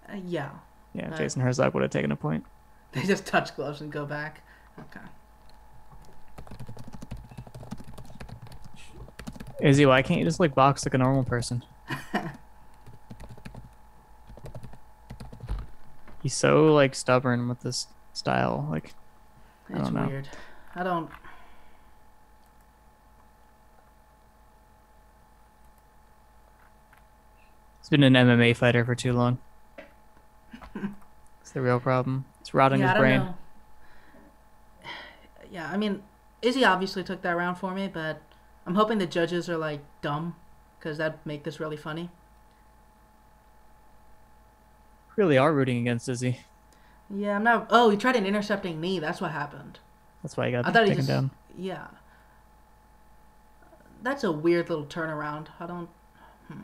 Uh, 0.09 0.17
yeah. 0.25 0.49
Yeah, 0.93 1.09
Uh, 1.13 1.17
Jason 1.17 1.41
Herzog 1.41 1.73
would 1.73 1.83
have 1.83 1.91
taken 1.91 2.11
a 2.11 2.15
point. 2.15 2.45
They 2.93 3.03
just 3.03 3.25
touch 3.25 3.55
gloves 3.55 3.81
and 3.81 3.91
go 3.91 4.05
back. 4.05 4.41
Okay. 4.79 4.99
Izzy, 9.61 9.85
why 9.85 10.01
can't 10.01 10.19
you 10.19 10.25
just 10.25 10.39
like 10.39 10.53
box 10.55 10.85
like 10.85 10.93
a 10.93 10.97
normal 10.97 11.23
person? 11.23 11.63
He's 16.21 16.33
so 16.33 16.73
like 16.73 16.95
stubborn 16.95 17.49
with 17.49 17.61
this 17.61 17.87
style. 18.13 18.67
Like 18.69 18.93
I 19.69 19.73
It's 19.79 19.89
don't 19.89 19.93
know. 19.95 20.07
weird. 20.07 20.29
I 20.75 20.83
don't. 20.83 21.09
he's 27.79 27.89
been 27.89 28.03
an 28.03 28.13
MMA 28.13 28.55
fighter 28.55 28.85
for 28.85 28.95
too 28.95 29.13
long. 29.13 29.37
It's 31.41 31.51
the 31.51 31.61
real 31.61 31.81
problem. 31.81 32.23
It's 32.43 32.53
rotting 32.53 32.81
yeah, 32.81 32.91
his 32.91 32.99
brain. 32.99 33.19
know. 33.21 33.35
Yeah, 35.49 35.69
I 35.71 35.77
mean, 35.77 36.01
Izzy 36.41 36.65
obviously 36.65 37.03
took 37.03 37.21
that 37.21 37.37
round 37.37 37.57
for 37.57 37.73
me, 37.73 37.87
but 37.87 38.21
I'm 38.67 38.75
hoping 38.75 38.97
the 38.97 39.05
judges 39.05 39.47
are 39.49 39.55
like 39.55 39.79
dumb, 40.01 40.35
because 40.77 40.97
that'd 40.97 41.19
make 41.23 41.43
this 41.43 41.59
really 41.59 41.77
funny. 41.77 42.09
Really 45.15 45.37
are 45.37 45.53
rooting 45.53 45.77
against 45.77 46.09
Izzy. 46.09 46.39
Yeah, 47.09 47.37
I'm 47.37 47.43
not. 47.43 47.67
Oh, 47.69 47.91
he 47.91 47.97
tried 47.97 48.17
an 48.17 48.25
intercepting 48.25 48.81
knee. 48.81 48.99
That's 48.99 49.21
what 49.21 49.31
happened. 49.31 49.79
That's 50.21 50.35
why 50.35 50.47
he 50.47 50.51
got 50.51 50.67
I 50.67 50.71
thought 50.71 50.83
he 50.83 50.89
taken 50.89 51.05
just. 51.05 51.07
down. 51.07 51.31
Yeah. 51.57 51.87
That's 54.01 54.25
a 54.25 54.33
weird 54.33 54.69
little 54.69 54.85
turnaround. 54.85 55.47
I 55.61 55.67
don't. 55.67 55.89
Hmm. 56.49 56.61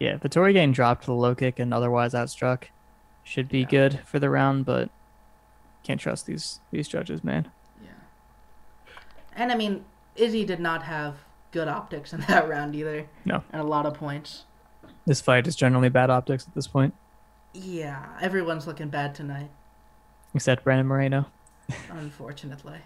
Yeah, 0.00 0.16
Vettori 0.16 0.54
getting 0.54 0.72
dropped 0.72 1.02
to 1.02 1.06
the 1.08 1.14
low 1.14 1.34
kick 1.34 1.58
and 1.58 1.74
otherwise 1.74 2.14
outstruck 2.14 2.68
should 3.28 3.48
be 3.48 3.60
Yeah. 3.60 3.66
good 3.66 4.00
for 4.06 4.18
the 4.18 4.30
round, 4.30 4.64
but 4.64 4.88
can't 5.82 6.00
trust 6.00 6.26
these 6.26 6.60
these 6.70 6.88
judges, 6.88 7.22
man. 7.22 7.50
Yeah. 7.82 7.90
And 9.34 9.52
I 9.52 9.54
mean, 9.54 9.84
Izzy 10.16 10.44
did 10.44 10.60
not 10.60 10.82
have 10.84 11.16
good 11.52 11.68
optics 11.68 12.12
in 12.12 12.20
that 12.28 12.48
round 12.48 12.74
either. 12.74 13.06
No. 13.24 13.44
And 13.52 13.60
a 13.60 13.64
lot 13.64 13.86
of 13.86 13.94
points. 13.94 14.44
This 15.06 15.20
fight 15.20 15.46
is 15.46 15.56
generally 15.56 15.88
bad 15.88 16.10
optics 16.10 16.46
at 16.46 16.54
this 16.54 16.66
point, 16.66 16.92
Yeah, 17.54 18.04
everyone's 18.20 18.66
looking 18.66 18.88
bad 18.88 19.14
tonight, 19.14 19.50
except 20.34 20.64
Brandon 20.64 20.86
Moreno. 20.86 21.26
unfortunately. 21.90 22.80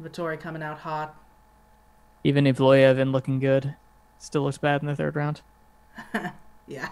Vettori 0.00 0.38
coming 0.40 0.62
out 0.62 0.78
hot. 0.78 1.14
Even 2.24 2.44
Evloev 2.44 3.10
looking 3.12 3.38
good, 3.40 3.74
still 4.18 4.42
looks 4.42 4.58
bad 4.58 4.80
in 4.82 4.86
the 4.88 4.96
third 4.96 5.14
round. 5.16 5.40
Yeah. 6.66 6.90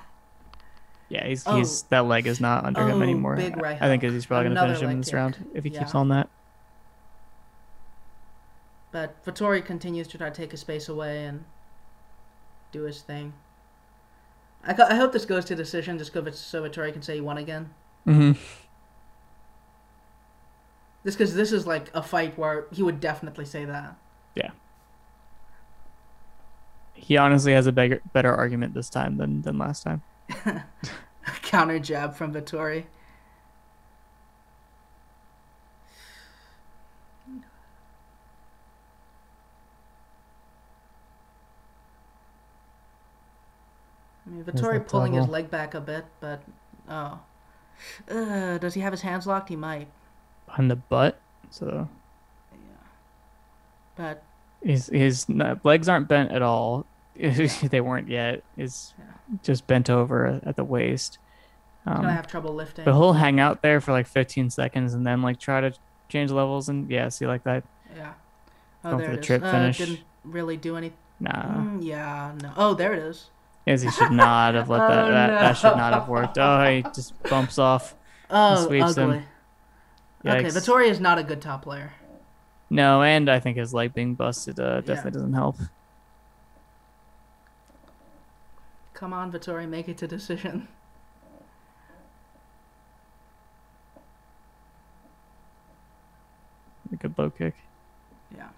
Yeah, 1.09 1.27
he's 1.27 1.47
Oh. 1.47 1.57
he's 1.57 1.83
that 1.85 2.05
leg 2.07 2.27
is 2.27 2.41
not 2.41 2.65
under 2.65 2.83
him 2.87 2.99
Oh, 2.99 3.03
anymore. 3.03 3.37
big 3.37 3.57
I- 3.57 3.61
right 3.61 3.79
I 3.83 3.87
think 3.87 4.03
he's 4.03 4.27
probably 4.27 4.49
gonna 4.51 4.61
finish 4.61 4.81
him 4.83 4.91
in 4.91 4.99
this 4.99 5.07
kick. 5.09 5.15
round 5.15 5.51
if 5.55 5.65
he 5.65 5.71
keeps 5.71 5.95
on 5.95 6.09
that. 6.09 6.29
But 8.93 9.23
Vettori 9.25 9.65
continues 9.65 10.09
to 10.09 10.19
try 10.19 10.29
to 10.31 10.35
take 10.35 10.51
his 10.51 10.61
space 10.61 10.89
away 10.89 11.25
and 11.25 11.45
do 12.73 12.83
his 12.83 13.01
thing. 13.03 13.33
I, 14.67 14.75
I 14.83 14.95
hope 14.97 15.13
this 15.13 15.25
goes 15.25 15.45
to 15.47 15.55
decision 15.55 15.99
just 15.99 16.13
so 16.13 16.23
Vettori 16.63 16.93
can 16.93 17.03
say 17.03 17.15
he 17.17 17.21
won 17.21 17.39
again. 17.39 17.71
hmm 18.05 18.33
Just 21.05 21.17
because 21.19 21.35
this 21.35 21.53
is 21.53 21.67
like 21.67 21.91
a 21.95 22.03
fight 22.03 22.37
where 22.39 22.65
he 22.73 22.83
would 22.83 23.01
definitely 23.01 23.45
say 23.45 23.65
that. 23.65 23.95
Yeah. 24.35 24.51
He 26.95 27.17
honestly 27.17 27.53
has 27.53 27.67
a 27.67 27.73
better 27.73 28.01
better 28.13 28.35
argument 28.35 28.75
this 28.75 28.91
time 28.91 29.17
than 29.17 29.43
than 29.43 29.57
last 29.59 29.83
time. 29.85 30.03
Counter 31.43 31.79
jab 31.79 32.15
from 32.17 32.33
Vettori. 32.33 32.85
I 44.27 44.31
mean, 44.31 44.45
Vettori 44.45 44.87
pulling 44.87 45.15
his 45.15 45.29
leg 45.29 45.51
back 45.51 45.75
a 45.75 45.81
bit, 45.81 46.05
but 46.21 46.43
oh, 46.89 47.19
uh, 48.11 48.59
does 48.59 48.75
he 48.75 48.81
have 48.81 48.93
his 48.93 49.03
hands 49.03 49.27
locked? 49.27 49.49
He 49.49 49.57
might, 49.57 49.89
On 50.59 50.69
the 50.69 50.77
butt, 50.77 51.19
so 51.51 51.89
Yeah. 52.53 52.59
but 53.97 54.23
his 54.63 54.89
his 54.89 55.27
legs 55.65 55.89
aren't 55.89 56.09
bent 56.09 56.31
at 56.33 56.43
all. 56.43 56.85
they 57.71 57.81
weren't 57.81 58.09
yet. 58.09 58.43
Is 58.57 58.95
Yeah. 58.99 59.05
just 59.43 59.67
bent 59.67 59.91
over 59.91 60.41
at 60.45 60.57
the 60.57 60.65
waist. 60.65 61.19
he's 61.85 61.95
gonna 61.95 62.09
Um, 62.09 62.15
have 62.15 62.27
trouble 62.27 62.55
lifting. 62.55 62.85
but 62.85 62.93
he'll 62.93 63.15
hang 63.15 63.41
out 63.41 63.63
there 63.63 63.81
for 63.81 63.93
like 63.93 64.07
15 64.07 64.51
seconds 64.51 64.95
and 64.95 65.07
then 65.07 65.23
like 65.23 65.39
try 65.39 65.61
to 65.61 65.73
change 66.09 66.31
levels 66.31 66.69
and 66.69 66.91
yeah, 66.91 67.09
see 67.09 67.27
like 67.27 67.45
that. 67.45 67.65
Yeah. 67.97 68.13
Oh, 68.85 68.91
Going 68.91 68.99
there 68.99 69.07
for 69.09 69.13
it 69.13 69.17
the 69.17 69.21
is. 69.21 69.27
trip 69.27 69.43
Uh, 69.45 69.51
finish. 69.51 69.79
didn't 69.79 70.01
really 70.25 70.57
do 70.57 70.77
anything. 70.77 70.97
Nah, 71.21 71.33
Mm, 71.33 71.79
yeah, 71.83 72.33
no. 72.43 72.53
Oh, 72.57 72.75
there 72.75 72.93
it 72.93 73.01
is. 73.01 73.31
as 73.67 73.83
he 73.83 73.91
should 73.91 74.13
not 74.13 74.55
have 74.55 74.69
let 74.71 74.79
that. 74.89 75.05
Oh, 75.09 75.11
that, 75.11 75.29
that 75.41 75.53
should 75.57 75.77
not 75.77 75.93
have 75.93 76.09
worked. 76.09 76.39
Oh, 76.39 76.65
he 76.71 76.83
just 76.95 77.21
bumps 77.25 77.59
off. 77.59 77.95
Oh, 78.31 78.67
sweeps 78.67 78.97
him. 78.97 79.11
ugly. 79.11 79.23
Okay, 80.27 80.45
Yikes. 80.45 80.55
Vettori 80.57 80.89
is 80.91 81.01
not 81.01 81.17
a 81.19 81.23
good 81.23 81.41
top 81.41 81.63
player. 81.63 81.93
No, 82.69 83.03
and 83.03 83.31
I 83.31 83.41
think 83.41 83.57
his 83.57 83.73
leg 83.73 83.95
being 83.95 84.15
busted 84.15 84.61
uh, 84.61 84.83
definitely 84.83 85.13
doesn't 85.13 85.33
help. 85.33 85.57
Come 88.99 89.13
on, 89.13 89.31
Vettori, 89.31 89.69
make 89.69 89.89
it 89.89 90.03
a 90.03 90.09
decision. 90.09 90.67
A 96.93 96.97
good 96.97 97.15
low 97.19 97.31
kick. 97.31 97.55
Yeah. 98.35 98.49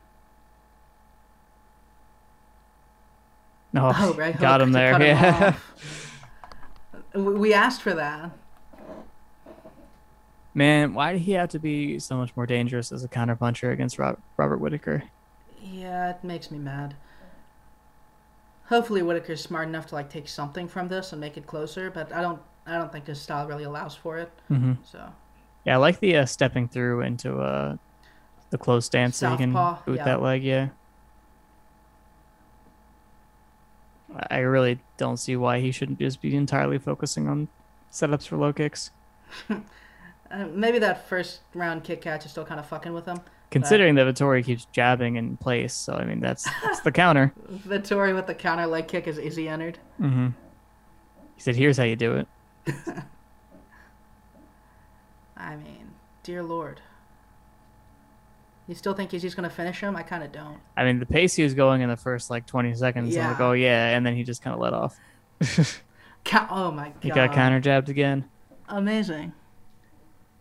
No, 3.73 3.93
Oh, 3.95 4.15
right. 4.15 4.37
got 4.39 4.61
him 4.61 4.73
there. 4.73 4.93
cut 4.93 5.01
him 5.03 5.07
yeah. 7.15 7.21
We 7.21 7.53
asked 7.55 7.83
for 7.83 7.95
that. 7.95 8.31
Man, 10.55 10.95
why 10.95 11.13
did 11.13 11.23
he 11.23 11.33
have 11.33 11.49
to 11.51 11.59
be 11.61 11.99
so 12.01 12.17
much 12.17 12.35
more 12.37 12.47
dangerous 12.47 12.91
as 12.91 13.05
a 13.05 13.09
counterpuncher 13.09 13.73
against 13.73 13.99
Rob- 13.99 14.19
Robert 14.37 14.59
Whittaker? 14.59 15.05
Yeah, 15.63 16.11
it 16.11 16.25
makes 16.25 16.51
me 16.51 16.59
mad. 16.59 16.95
Hopefully 18.71 19.03
Whittaker's 19.03 19.41
smart 19.41 19.67
enough 19.67 19.87
to 19.87 19.97
like 19.97 20.09
take 20.09 20.29
something 20.29 20.69
from 20.69 20.87
this 20.87 21.11
and 21.11 21.21
make 21.21 21.37
it 21.37 21.45
closer, 21.45 21.91
but 21.91 22.13
I 22.13 22.23
don't 22.23 22.41
I 22.67 22.79
don't 22.79 22.93
think 22.93 23.09
his 23.09 23.21
style 23.21 23.49
really 23.49 23.65
allows 23.65 23.97
for 23.97 24.17
it. 24.17 24.31
Mm-hmm. 24.49 24.75
So 24.85 25.13
Yeah, 25.65 25.75
I 25.75 25.77
like 25.79 25.99
the 25.99 26.19
uh, 26.19 26.25
stepping 26.25 26.69
through 26.69 27.01
into 27.01 27.41
uh, 27.41 27.77
the 28.51 28.59
close 28.59 28.87
stance 28.87 29.17
so 29.17 29.33
you 29.33 29.37
can 29.37 29.53
boot 29.53 29.97
yeah. 29.97 30.05
that 30.05 30.23
leg. 30.23 30.45
Yeah. 30.45 30.69
I 34.31 34.39
really 34.39 34.79
don't 34.97 35.17
see 35.17 35.35
why 35.35 35.59
he 35.59 35.73
shouldn't 35.73 35.99
just 35.99 36.21
be 36.21 36.37
entirely 36.37 36.79
focusing 36.79 37.27
on 37.27 37.49
setups 37.91 38.29
for 38.29 38.37
low 38.37 38.53
kicks. 38.53 38.93
uh, 39.51 39.57
maybe 40.53 40.79
that 40.79 41.09
first 41.09 41.41
round 41.55 41.83
kick 41.83 42.03
catch 42.03 42.25
is 42.25 42.31
still 42.31 42.45
kind 42.45 42.61
of 42.61 42.67
fucking 42.67 42.93
with 42.93 43.07
him. 43.07 43.21
Considering 43.51 43.97
that 43.97 44.07
Vettori 44.07 44.45
keeps 44.45 44.67
jabbing 44.67 45.17
in 45.17 45.37
place, 45.37 45.75
so 45.75 45.95
I 45.95 46.05
mean 46.05 46.21
that's 46.21 46.45
that's 46.63 46.81
the 46.81 46.93
counter. 46.93 47.33
Vettori 47.67 48.15
with 48.15 48.27
the 48.27 48.35
counter 48.35 48.67
leg 48.67 48.87
kick 48.87 49.07
is 49.07 49.19
Izzy 49.19 49.49
entered. 49.49 49.79
Mm-hmm. 50.01 50.29
He 51.35 51.41
said, 51.41 51.57
"Here's 51.57 51.77
how 51.77 51.85
you 51.85 51.97
do 51.97 52.15
it." 52.17 52.29
I 55.37 55.57
mean, 55.57 55.91
dear 56.23 56.43
lord. 56.43 56.81
You 58.69 58.77
still 58.77 58.95
think 58.95 59.11
he's 59.11 59.23
just 59.23 59.35
gonna 59.35 59.51
finish 59.51 59.81
him? 59.81 59.97
I 59.97 60.05
kind 60.05 60.23
of 60.23 60.31
don't. 60.31 60.59
I 60.77 60.85
mean, 60.85 61.01
the 61.01 61.07
pace 61.07 61.35
he 61.35 61.43
was 61.43 61.55
going 61.55 61.81
in 61.81 61.89
the 61.89 61.97
first 61.97 62.31
like 62.31 62.47
20 62.47 62.75
seconds, 62.75 63.17
I'm 63.17 63.31
like, 63.33 63.41
oh 63.41 63.53
yeah, 63.53 63.97
and 63.97 64.07
then 64.07 64.15
he 64.15 64.23
just 64.23 64.43
kind 64.43 64.55
of 64.55 64.61
let 64.61 64.73
off. 64.73 64.97
Oh 66.33 66.71
my 66.71 66.91
god. 66.91 67.03
He 67.03 67.11
got 67.11 67.33
counter 67.33 67.61
jabbed 67.61 67.89
again. 67.89 68.29
Amazing. 68.69 69.33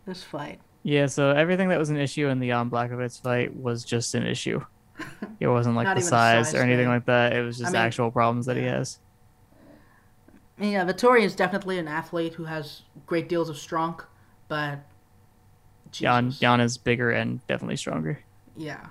This 0.05 0.23
fight. 0.23 0.59
Yeah, 0.83 1.07
so 1.07 1.31
everything 1.31 1.69
that 1.69 1.79
was 1.79 1.89
an 1.89 1.97
issue 1.97 2.27
in 2.27 2.39
the 2.39 2.47
Jan 2.47 2.69
Blachowicz 2.69 3.21
fight 3.21 3.55
was 3.55 3.83
just 3.83 4.15
an 4.15 4.25
issue. 4.25 4.61
It 5.39 5.47
wasn't 5.47 5.77
like 5.77 5.95
the 5.95 6.01
size, 6.01 6.47
size 6.47 6.55
or 6.55 6.61
anything 6.61 6.85
thing. 6.85 6.89
like 6.89 7.05
that. 7.05 7.31
It 7.33 7.41
was 7.41 7.57
just 7.57 7.71
mean, 7.71 7.81
actual 7.81 8.11
problems 8.11 8.45
that 8.47 8.57
he 8.57 8.63
has. 8.63 8.99
Yeah, 10.59 10.83
Vettori 10.85 11.21
is 11.21 11.33
definitely 11.33 11.79
an 11.79 11.87
athlete 11.87 12.33
who 12.33 12.43
has 12.43 12.81
great 13.05 13.29
deals 13.29 13.47
of 13.47 13.57
strong, 13.57 14.01
but 14.49 14.79
Jan 15.91 16.25
Jesus. 16.25 16.41
Jan 16.41 16.59
is 16.59 16.77
bigger 16.77 17.11
and 17.11 17.39
definitely 17.47 17.77
stronger. 17.77 18.19
Yeah. 18.57 18.87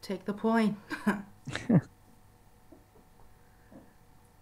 Take 0.00 0.24
the 0.24 0.32
point. 0.32 0.76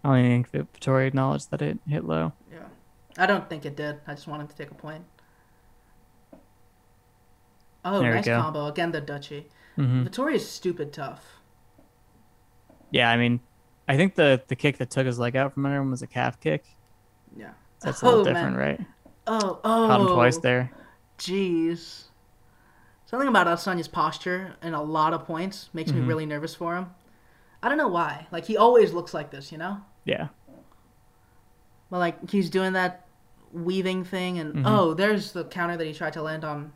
I 0.03 0.19
even 0.19 0.43
think 0.43 0.51
Vettori 0.51 1.07
acknowledged 1.07 1.51
that 1.51 1.61
it 1.61 1.77
hit 1.87 2.05
low. 2.05 2.33
I 3.17 3.25
don't 3.25 3.49
think 3.49 3.65
it 3.65 3.75
did. 3.75 3.99
I 4.07 4.13
just 4.13 4.27
wanted 4.27 4.49
to 4.49 4.55
take 4.55 4.71
a 4.71 4.75
point. 4.75 5.03
Oh, 7.83 7.99
There 7.99 8.13
nice 8.13 8.25
combo. 8.25 8.67
Again, 8.67 8.91
the 8.91 9.01
Dutchie. 9.01 9.45
hmm 9.75 10.03
Vettori 10.03 10.35
is 10.35 10.47
stupid 10.49 10.93
tough. 10.93 11.39
Yeah, 12.91 13.09
I 13.09 13.17
mean, 13.17 13.39
I 13.87 13.97
think 13.97 14.15
the 14.15 14.41
the 14.47 14.55
kick 14.55 14.77
that 14.77 14.89
took 14.91 15.05
his 15.05 15.17
leg 15.17 15.35
out 15.35 15.53
from 15.53 15.65
under 15.65 15.81
him 15.81 15.91
was 15.91 16.01
a 16.01 16.07
calf 16.07 16.39
kick. 16.39 16.65
Yeah. 17.35 17.51
That's 17.81 18.01
a 18.01 18.05
little 18.05 18.21
Oh, 18.21 18.23
man. 18.25 18.33
different, 18.33 18.57
right? 18.57 18.79
Oh, 19.27 19.59
oh. 19.63 19.87
Caught 19.87 20.01
him 20.01 20.07
twice 20.07 20.37
there. 20.37 20.71
Jeez. 21.17 22.03
Something 23.05 23.27
about 23.27 23.47
Asanya's 23.47 23.87
posture 23.87 24.55
and 24.61 24.75
a 24.75 24.81
lot 24.81 25.13
of 25.13 25.25
points 25.25 25.69
makes 25.73 25.91
me 25.91 25.99
Mhm. 26.01 26.07
really 26.07 26.25
nervous 26.25 26.53
for 26.55 26.75
him. 26.75 26.91
I 27.63 27.69
don't 27.69 27.77
know 27.77 27.87
why. 27.87 28.27
Like 28.31 28.45
he 28.45 28.55
always 28.57 28.93
looks 28.93 29.13
like 29.13 29.31
this, 29.31 29.51
you 29.51 29.57
know? 29.57 29.81
Yeah. 30.05 30.29
But 31.91 31.99
like 31.99 32.29
he's 32.31 32.49
doing 32.49 32.73
that 32.73 33.05
weaving 33.51 34.03
thing 34.05 34.39
and 34.39 34.55
Mhm. 34.55 34.63
oh, 34.65 34.93
there's 34.95 35.33
the 35.33 35.43
counter 35.45 35.75
that 35.77 35.85
he 35.85 35.93
tried 35.93 36.13
to 36.13 36.21
land 36.23 36.43
on 36.43 36.71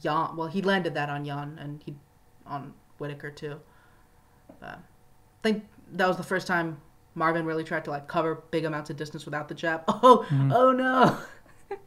Jan. 0.00 0.34
Well, 0.34 0.48
he 0.48 0.62
landed 0.62 0.94
that 0.94 1.08
on 1.10 1.24
Jan 1.24 1.58
and 1.60 1.82
he 1.84 1.94
on 2.46 2.72
Whittaker 2.98 3.30
too. 3.30 3.60
Uh, 4.62 4.66
I 4.76 4.78
think 5.42 5.68
that 5.92 6.08
was 6.08 6.16
the 6.16 6.22
first 6.24 6.46
time 6.46 6.80
Marvin 7.14 7.44
really 7.44 7.64
tried 7.64 7.84
to 7.84 7.90
like 7.90 8.08
cover 8.08 8.42
big 8.50 8.64
amounts 8.64 8.88
of 8.90 8.96
distance 8.96 9.24
without 9.26 9.48
the 9.48 9.54
jab. 9.54 9.82
Oh, 9.88 10.26
Mhm. 10.30 10.52
oh 10.54 10.72
no. 10.72 11.18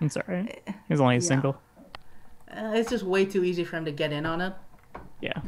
I'm 0.00 0.08
sorry. 0.08 0.60
He's 0.88 1.00
only 1.00 1.16
a 1.16 1.18
Yeah. 1.18 1.26
single. 1.26 1.56
Uh, 2.50 2.72
it's 2.74 2.90
just 2.90 3.04
way 3.04 3.24
too 3.24 3.44
easy 3.44 3.64
for 3.64 3.76
him 3.76 3.84
to 3.84 3.92
get 3.92 4.12
in 4.12 4.26
on 4.26 4.40
it. 4.40 4.54
Yeah. 5.20 5.40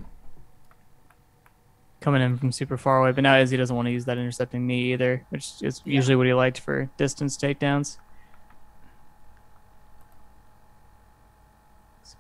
Coming 2.03 2.21
in 2.21 2.37
from 2.37 2.51
super 2.53 2.77
far 2.77 2.99
away, 3.01 3.13
but 3.13 3.23
now 3.23 3.39
Izzy 3.39 3.57
doesn't 3.57 3.75
want 3.75 3.87
to 3.87 3.93
use 3.93 4.05
that 4.07 4.19
intercepting 4.19 4.67
knee 4.67 4.93
either, 4.93 5.25
which 5.31 5.63
is 5.63 5.81
Yeah. 5.85 5.95
usually 5.95 6.17
what 6.17 6.27
he 6.27 6.35
liked 6.35 6.59
for 6.59 6.91
distance 6.97 7.37
takedowns. 7.39 7.99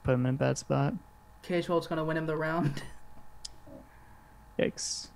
Put 0.04 0.14
him 0.14 0.26
in 0.26 0.34
a 0.34 0.38
bad 0.38 0.58
spot. 0.58 0.94
Cage 1.42 1.66
hold's 1.66 1.86
gonna 1.86 2.04
win 2.04 2.16
him 2.16 2.26
the 2.26 2.36
round. 2.36 2.82
Yikes. 4.58 5.08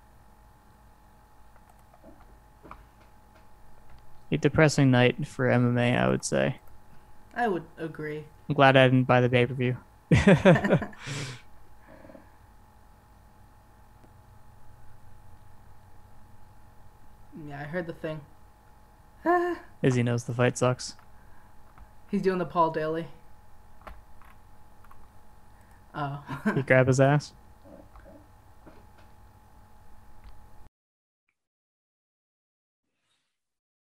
A 4.31 4.37
depressing 4.37 4.91
night 4.93 5.27
for 5.27 5.47
MMA, 5.49 5.97
I 5.99 6.09
would 6.09 6.25
say. 6.25 6.57
I 7.35 7.49
would 7.49 7.65
agree. 7.79 8.25
I'm 8.49 8.55
glad 8.55 8.77
I 8.77 8.87
didn't 8.87 9.05
buy 9.05 9.21
the 9.21 9.29
pay 9.29 9.47
per 9.47 9.55
view. 9.55 9.77
Yeah, 17.49 17.61
I 17.61 17.65
heard 17.77 17.87
the 17.87 17.93
thing. 17.93 18.23
Izzy 19.83 20.03
knows 20.03 20.25
the 20.25 20.33
fight 20.33 20.57
sucks. 20.57 20.95
He's 22.11 22.23
doing 22.23 22.39
the 22.39 22.47
Paul 22.47 22.71
Daley. 22.71 23.07
Oh. 25.95 26.23
He 26.55 26.63
grab 26.63 26.87
his 26.87 27.01
ass. 27.01 27.35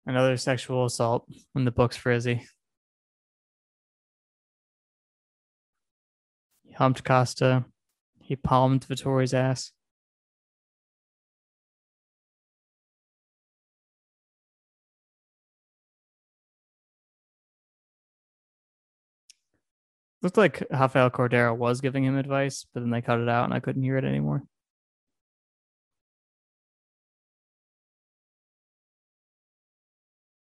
Another 0.04 0.36
sexual 0.36 0.84
assault 0.84 1.26
in 1.54 1.64
the 1.64 1.70
books 1.70 1.96
for 1.96 2.12
Izzy. 2.12 2.46
He 6.64 6.72
humped 6.72 7.04
Costa. 7.04 7.64
He 8.20 8.36
palmed 8.36 8.86
Vettori's 8.86 9.32
ass. 9.32 9.72
Looked 20.22 20.36
like 20.36 20.64
Rafael 20.70 21.10
Cordeiro 21.10 21.56
was 21.56 21.80
giving 21.80 22.04
him 22.04 22.16
advice, 22.16 22.66
but 22.74 22.80
then 22.80 22.90
they 22.90 23.00
cut 23.02 23.20
it 23.20 23.28
out 23.28 23.44
and 23.44 23.54
I 23.54 23.60
couldn't 23.60 23.82
hear 23.82 23.96
it 23.96 24.04
anymore. 24.04 24.42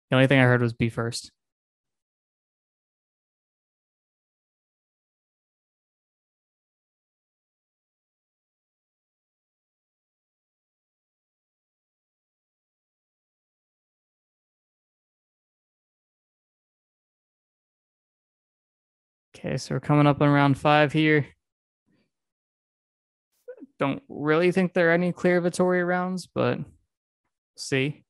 The 0.09 0.15
only 0.15 0.27
thing 0.27 0.39
I 0.39 0.43
heard 0.43 0.61
was 0.61 0.73
be 0.73 0.89
first. 0.89 1.31
Okay, 19.37 19.57
so 19.57 19.75
we're 19.75 19.79
coming 19.79 20.07
up 20.07 20.19
on 20.21 20.29
round 20.29 20.57
five 20.57 20.91
here. 20.91 21.27
Don't 23.77 24.01
really 24.09 24.51
think 24.51 24.73
there 24.73 24.89
are 24.89 24.93
any 24.93 25.11
clear 25.11 25.39
Vittoria 25.39 25.85
rounds, 25.85 26.27
but 26.33 26.57
see. 27.55 28.03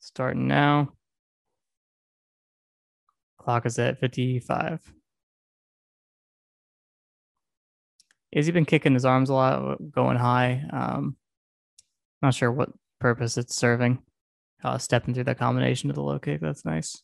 Starting 0.00 0.46
now. 0.46 0.92
Clock 3.38 3.64
is 3.64 3.78
at 3.78 4.00
55. 4.00 4.92
Has 8.34 8.46
he 8.46 8.52
been 8.52 8.66
kicking 8.66 8.92
his 8.92 9.06
arms 9.06 9.30
a 9.30 9.34
lot, 9.34 9.78
going 9.90 10.18
high? 10.18 10.62
Um, 10.70 11.16
not 12.20 12.34
sure 12.34 12.52
what 12.52 12.68
purpose 13.00 13.38
it's 13.38 13.56
serving. 13.56 14.02
Uh, 14.62 14.76
stepping 14.76 15.14
through 15.14 15.24
that 15.24 15.38
combination 15.38 15.88
to 15.88 15.94
the 15.94 16.02
low 16.02 16.18
kick. 16.18 16.42
That's 16.42 16.66
nice. 16.66 17.02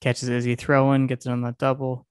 Catches 0.00 0.28
Izzy 0.28 0.54
throwing, 0.54 1.06
gets 1.06 1.26
it 1.26 1.30
on 1.30 1.42
that 1.42 1.58
double. 1.58 2.06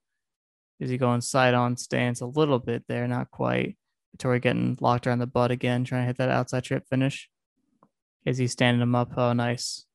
Izzy 0.80 0.98
going 0.98 1.22
side 1.22 1.54
on 1.54 1.78
stance 1.78 2.22
a 2.22 2.26
little 2.26 2.60
bit 2.60 2.84
there, 2.88 3.08
not 3.08 3.32
quite. 3.32 3.78
Vittoria 4.12 4.40
getting 4.40 4.78
locked 4.82 5.08
around 5.08 5.20
the 5.20 5.28
butt 5.28 5.52
again, 5.52 5.84
trying 5.84 6.04
to 6.04 6.08
hit 6.08 6.18
that 6.18 6.30
outside 6.30 6.64
trip 6.64 6.84
finish. 6.90 7.30
Izzy 8.26 8.48
standing 8.48 8.82
him 8.82 8.96
up. 8.96 9.12
Oh, 9.18 9.34
nice. 9.34 9.86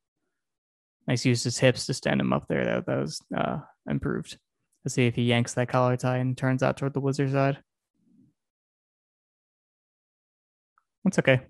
Nice 1.07 1.25
use 1.25 1.43
his 1.43 1.57
hips 1.57 1.85
to 1.87 1.93
stand 1.93 2.21
him 2.21 2.31
up 2.31 2.45
there. 2.47 2.63
That, 2.63 2.85
that 2.85 2.99
was 2.99 3.21
uh, 3.35 3.59
improved. 3.89 4.37
Let's 4.85 4.95
see 4.95 5.07
if 5.07 5.15
he 5.15 5.23
yanks 5.23 5.53
that 5.55 5.69
collar 5.69 5.97
tie 5.97 6.17
and 6.17 6.37
turns 6.37 6.63
out 6.63 6.77
toward 6.77 6.93
the 6.93 6.99
wizard 6.99 7.31
side. 7.31 7.59
That's 11.03 11.19
okay. 11.19 11.41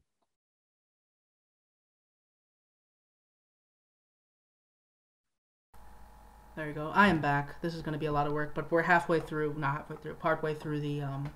There 6.62 6.68
you 6.68 6.76
go. 6.76 6.92
I 6.94 7.08
am 7.08 7.22
back. 7.22 7.60
This 7.64 7.74
is 7.74 7.82
going 7.82 7.94
to 7.94 7.98
be 7.98 8.06
a 8.06 8.12
lot 8.12 8.28
of 8.28 8.34
work, 8.34 8.54
but 8.54 8.72
we're 8.72 8.84
halfway 8.84 9.20
through, 9.20 9.56
not 9.58 9.78
halfway 9.78 9.96
through, 9.96 10.14
partway 10.14 10.54
through 10.54 10.82
the 10.82 11.02
um, 11.02 11.32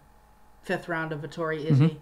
fifth 0.61 0.88
round 0.88 1.11
of 1.11 1.21
Vettori 1.21 1.65
Izzy. 1.65 1.88
Mhm. 1.88 1.97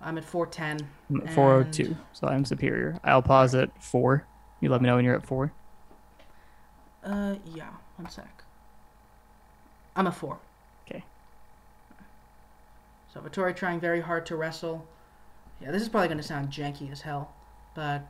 I'm 0.00 0.16
at 0.16 0.24
410. 0.24 0.88
I'm 1.10 1.20
at 1.28 1.34
402, 1.34 1.94
so 2.14 2.28
I'm 2.28 2.46
superior. 2.46 2.98
I'll 3.04 3.20
pause 3.20 3.54
at 3.54 3.70
four. 3.82 4.24
You 4.60 4.70
let 4.70 4.80
me 4.80 4.86
know 4.86 4.96
when 4.96 5.04
you're 5.04 5.16
at 5.16 5.26
four. 5.26 5.52
Uh, 7.04 7.34
yeah, 7.44 7.68
one 7.96 8.08
sec. 8.08 8.42
I'm 9.94 10.06
a 10.06 10.12
four. 10.12 10.38
Okay. 10.88 11.04
So 13.12 13.20
Vettori 13.20 13.54
trying 13.54 13.80
very 13.80 14.00
hard 14.00 14.24
to 14.24 14.36
wrestle. 14.36 14.86
Yeah, 15.60 15.72
this 15.72 15.82
is 15.82 15.90
probably 15.90 16.08
going 16.08 16.16
to 16.16 16.24
sound 16.24 16.48
janky 16.48 16.90
as 16.90 17.02
hell, 17.02 17.34
but 17.74 18.00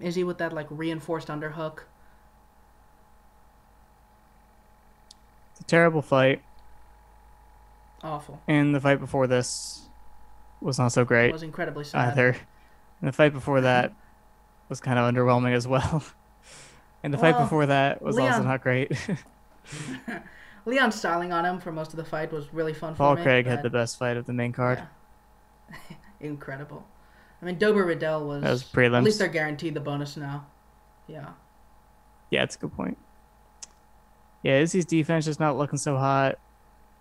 Izzy 0.00 0.24
with 0.24 0.38
that 0.38 0.52
like 0.52 0.66
reinforced 0.70 1.28
underhook. 1.28 1.80
It's 5.52 5.60
a 5.60 5.64
terrible 5.64 6.02
fight, 6.02 6.42
Awful. 8.02 8.40
and 8.48 8.74
the 8.74 8.80
fight 8.80 8.98
before 8.98 9.26
this 9.26 9.82
was 10.60 10.78
not 10.78 10.88
so 10.88 11.04
great 11.04 11.28
It 11.28 11.32
was 11.32 11.42
incredibly 11.42 11.84
sad. 11.84 12.12
either. 12.12 12.36
And 13.00 13.08
the 13.08 13.12
fight 13.12 13.32
before 13.32 13.60
that 13.60 13.92
was 14.68 14.80
kind 14.80 14.98
of 14.98 15.12
underwhelming 15.12 15.54
as 15.54 15.66
well. 15.66 16.02
And 17.02 17.12
the 17.12 17.18
fight 17.18 17.36
before 17.36 17.66
that 17.66 18.00
was 18.00 18.16
also 18.16 18.42
not 18.42 18.62
great. 18.62 18.90
Leon 20.64 20.90
styling 20.90 21.34
on 21.34 21.44
him 21.44 21.60
for 21.60 21.70
most 21.70 21.90
of 21.90 21.98
the 21.98 22.04
fight 22.04 22.32
was 22.32 22.54
really 22.54 22.72
fun 22.72 22.94
Paul 22.94 23.12
for 23.12 23.16
me. 23.16 23.22
Paul 23.22 23.24
Craig 23.24 23.46
had 23.46 23.62
the 23.62 23.68
best 23.68 23.98
fight 23.98 24.16
of 24.16 24.24
the 24.24 24.32
main 24.32 24.52
card. 24.52 24.82
yeah. 25.70 25.96
Incredible. 26.20 26.86
I 27.44 27.46
mean, 27.46 27.58
Dober 27.58 27.84
Riddell 27.84 28.26
was. 28.26 28.42
That 28.42 28.50
was 28.50 28.62
At 28.94 29.04
least 29.04 29.18
they're 29.18 29.28
guaranteed 29.28 29.74
the 29.74 29.80
bonus 29.80 30.16
now. 30.16 30.46
Yeah. 31.06 31.28
Yeah, 32.30 32.42
it's 32.42 32.56
a 32.56 32.58
good 32.58 32.72
point. 32.74 32.96
Yeah, 34.42 34.60
Izzy's 34.60 34.86
defense 34.86 35.26
just 35.26 35.38
not 35.40 35.58
looking 35.58 35.76
so 35.78 35.98
hot. 35.98 36.38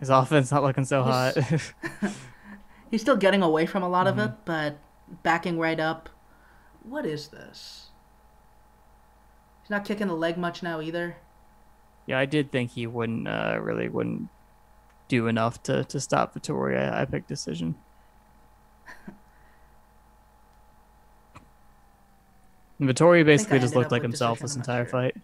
His 0.02 0.10
offense 0.10 0.52
not 0.52 0.64
looking 0.64 0.84
so 0.84 1.02
hot. 1.04 1.38
He's- 1.38 1.74
He's 2.91 3.00
still 3.02 3.16
getting 3.16 3.41
away 3.41 3.66
from 3.66 3.84
a 3.84 3.88
lot 3.89 4.06
Mm-hmm. 4.08 4.20
of 4.20 4.30
it, 4.32 4.36
but 4.44 4.78
backing 5.24 5.58
right 5.58 5.80
up. 5.80 6.10
What 6.84 7.06
is 7.06 7.30
this? 7.30 7.88
He's 9.64 9.70
not 9.70 9.86
kicking 9.86 10.08
the 10.08 10.14
leg 10.14 10.38
much 10.38 10.62
now 10.62 10.82
either. 10.82 11.16
yeah, 12.06 12.20
I 12.20 12.26
did 12.26 12.52
think 12.52 12.72
he 12.72 12.86
wouldn't 12.86 13.30
uh, 13.30 13.58
really 13.62 13.88
wouldn't 13.88 14.28
do 15.08 15.28
enough 15.28 15.64
to 15.64 15.86
to 15.86 16.02
stop 16.02 16.34
Vittoria. 16.34 16.94
I 16.94 17.06
picked 17.06 17.30
decision. 17.30 17.76
And 22.84 22.88
Vittoria 22.89 23.23
basically 23.23 23.59
just 23.59 23.75
looked 23.77 23.91
like 23.93 24.01
himself 24.01 24.39
this 24.39 24.57
entire 24.57 24.84
sure. 24.84 24.91
fight. 24.91 25.15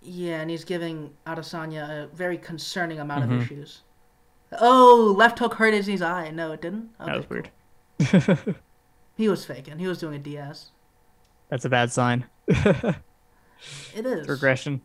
Yeah, 0.00 0.40
and 0.40 0.48
he's 0.48 0.64
giving 0.64 1.12
Adesanya 1.26 2.04
a 2.04 2.06
very 2.14 2.38
concerning 2.38 2.98
amount 2.98 3.28
Mhm. 3.28 3.36
of 3.36 3.42
issues. 3.42 3.82
Oh, 4.58 5.14
left 5.18 5.38
hook 5.38 5.52
hurt 5.52 5.74
Izzy's 5.74 6.00
eye. 6.00 6.30
No, 6.30 6.52
it 6.52 6.62
didn't. 6.62 6.96
That 6.98 7.14
was 7.14 7.26
cool. 7.26 7.42
weird. 7.98 8.56
He 9.16 9.28
was 9.28 9.44
faking. 9.44 9.78
He 9.78 9.86
was 9.86 9.98
doing 9.98 10.14
a 10.14 10.18
Diaz. 10.18 10.70
That's 11.50 11.66
a 11.66 11.68
bad 11.68 11.92
sign. 11.92 12.24
It 13.94 14.06
is. 14.06 14.26
Regression. 14.26 14.80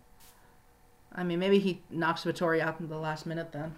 I 1.13 1.23
mean, 1.23 1.39
maybe 1.39 1.59
he 1.59 1.81
knocks 1.89 2.25
Vettori 2.25 2.59
out 2.59 2.81
in 2.81 2.89
the 2.89 2.97
last 2.97 3.25
minute 3.25 3.53
then. 3.53 3.75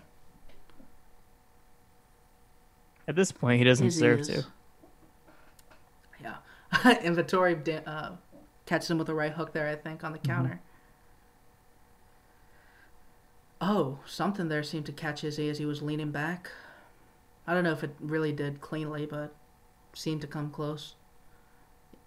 At 3.07 3.15
this 3.15 3.31
point, 3.31 3.59
he 3.59 3.63
doesn't 3.65 3.85
deserve 3.85 4.23
to. 4.23 4.43
And 6.83 7.15
Vettori 7.15 7.81
uh, 7.87 8.11
catches 8.65 8.89
him 8.91 8.97
with 8.97 9.09
a 9.09 9.15
right 9.15 9.31
hook 9.33 9.53
there, 9.53 9.67
I 9.67 9.75
think, 9.75 10.03
on 10.03 10.11
the 10.11 10.19
Mm-hmm. 10.19 10.31
counter. 10.31 10.61
Oh, 13.59 13.99
something 14.05 14.49
there 14.49 14.61
seemed 14.63 14.85
to 14.85 14.91
catch 14.91 15.23
Izzy 15.23 15.49
as 15.49 15.57
he 15.57 15.65
was 15.65 15.81
leaning 15.81 16.11
back. 16.11 16.51
I 17.47 17.53
don't 17.53 17.63
know 17.63 17.71
if 17.71 17.83
it 17.83 17.95
really 17.99 18.31
did 18.31 18.61
cleanly, 18.61 19.05
but 19.05 19.33
seemed 19.93 20.21
to 20.21 20.27
come 20.27 20.51
close. 20.51 20.93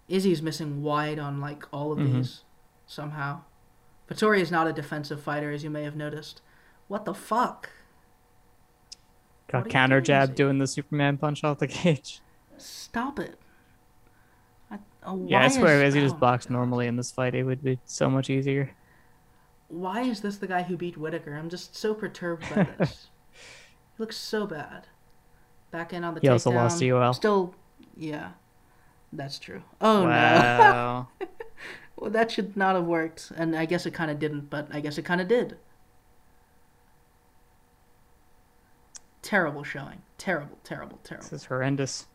Izzy's 0.07 0.41
missing 0.41 0.81
wide 0.81 1.19
on 1.19 1.41
like 1.41 1.63
all 1.73 1.91
of 1.91 1.97
Mhm. 1.97 2.13
these 2.13 2.43
somehow. 2.85 3.41
Vettori 4.09 4.39
is 4.39 4.51
not 4.51 4.67
a 4.67 4.73
defensive 4.73 5.21
fighter, 5.21 5.51
as 5.51 5.63
you 5.63 5.69
may 5.69 5.83
have 5.83 5.95
noticed. 5.95 6.41
What 6.87 7.05
the 7.05 7.13
fuck? 7.13 7.69
Got 9.47 9.67
counter 9.69 9.97
doing, 9.99 10.05
jab 10.05 10.29
Izzy? 10.29 10.35
doing 10.35 10.57
the 10.59 10.67
Superman 10.67 11.17
punch 11.17 11.43
off 11.43 11.59
the 11.59 11.67
cage. 11.67 12.21
Stop 12.57 13.19
it. 13.19 13.37
Yeah, 15.25 15.43
I 15.43 15.47
swear, 15.47 15.83
is- 15.83 15.95
if 15.95 16.01
he 16.01 16.07
just 16.07 16.19
boxed 16.19 16.49
normally 16.49 16.87
in 16.87 16.95
this 16.95 17.11
fight, 17.11 17.33
it 17.35 17.43
would 17.43 17.63
be 17.63 17.79
so 17.85 18.09
much 18.09 18.29
easier. 18.29 18.71
Why 19.67 20.01
is 20.01 20.21
this 20.21 20.37
the 20.37 20.47
guy 20.47 20.63
who 20.63 20.75
beat 20.77 20.97
Whittaker? 20.97 21.33
I'm 21.35 21.49
just 21.49 21.75
so 21.75 21.93
perturbed 21.93 22.43
by 22.53 22.63
this. 22.77 23.07
He 23.33 23.39
looks 24.03 24.17
so 24.17 24.45
bad. 24.45 24.87
Back 25.71 25.93
in 25.93 26.03
on 26.03 26.13
the 26.13 26.19
He 26.21 26.27
also 26.27 26.51
lost 26.51 26.77
takedown. 26.77 26.79
to 26.79 26.97
UL. 27.05 27.13
Still, 27.13 27.55
yeah, 27.95 28.31
that's 29.13 29.39
true. 29.39 29.63
Oh 29.79 30.05
no. 30.05 31.07
Well, 31.97 32.09
that 32.09 32.31
should 32.31 32.57
not 32.57 32.73
have 32.75 32.85
worked, 32.85 33.31
and 33.37 33.55
I 33.55 33.65
guess 33.65 33.85
it 33.85 33.91
kind 33.91 34.09
of 34.09 34.17
didn't, 34.17 34.49
but 34.49 34.67
I 34.71 34.79
guess 34.79 34.97
it 34.97 35.03
kind 35.03 35.21
of 35.21 35.27
did. 35.27 35.55
Terrible 39.21 39.63
showing. 39.63 40.01
Terrible, 40.17 40.57
terrible, 40.63 40.99
terrible. 41.03 41.23
this 41.29 41.41
is 41.41 41.45
horrendous. 41.45 42.07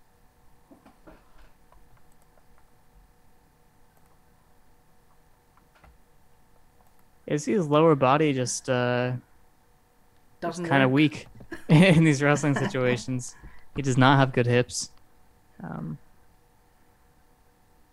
Is 7.27 7.45
his 7.45 7.67
lower 7.67 7.95
body 7.95 8.33
just 8.33 8.69
uh 8.71 9.13
Doesn't 10.41 10.67
kind 10.67 10.83
of 10.83 10.91
weak 10.91 11.27
in 11.69 12.05
these 12.05 12.23
wrestling 12.23 12.55
situations? 12.55 13.35
He 13.75 13.83
does 13.83 13.99
not 13.99 14.19
have 14.19 14.33
good 14.33 14.47
hips. 14.47 14.91
Um, 15.63 15.99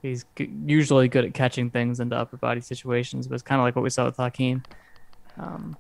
he's 0.02 0.26
g- 0.38 0.52
usually 0.66 1.08
good 1.08 1.26
at 1.26 1.34
catching 1.34 1.70
things 1.70 2.00
into 2.00 2.16
upper 2.16 2.38
body 2.38 2.62
situations, 2.62 3.28
but 3.28 3.34
it's 3.36 3.44
kind 3.44 3.60
of 3.60 3.64
like 3.66 3.76
what 3.76 3.84
we 3.84 3.90
saw 3.90 4.06
with 4.06 4.18
Hakeem. 4.18 4.64
Um, 5.38 5.76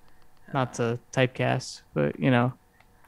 not 0.53 0.73
to 0.75 0.99
typecast, 1.11 1.83
but 1.93 2.19
you 2.19 2.31
know, 2.31 2.53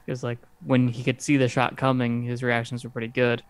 it 0.06 0.10
was 0.10 0.22
like 0.22 0.38
when 0.64 0.88
he 0.88 1.02
could 1.02 1.20
see 1.20 1.36
the 1.36 1.48
shot 1.48 1.76
coming, 1.76 2.22
his 2.22 2.42
reactions 2.42 2.84
were 2.84 2.90
pretty 2.90 3.08
good. 3.08 3.42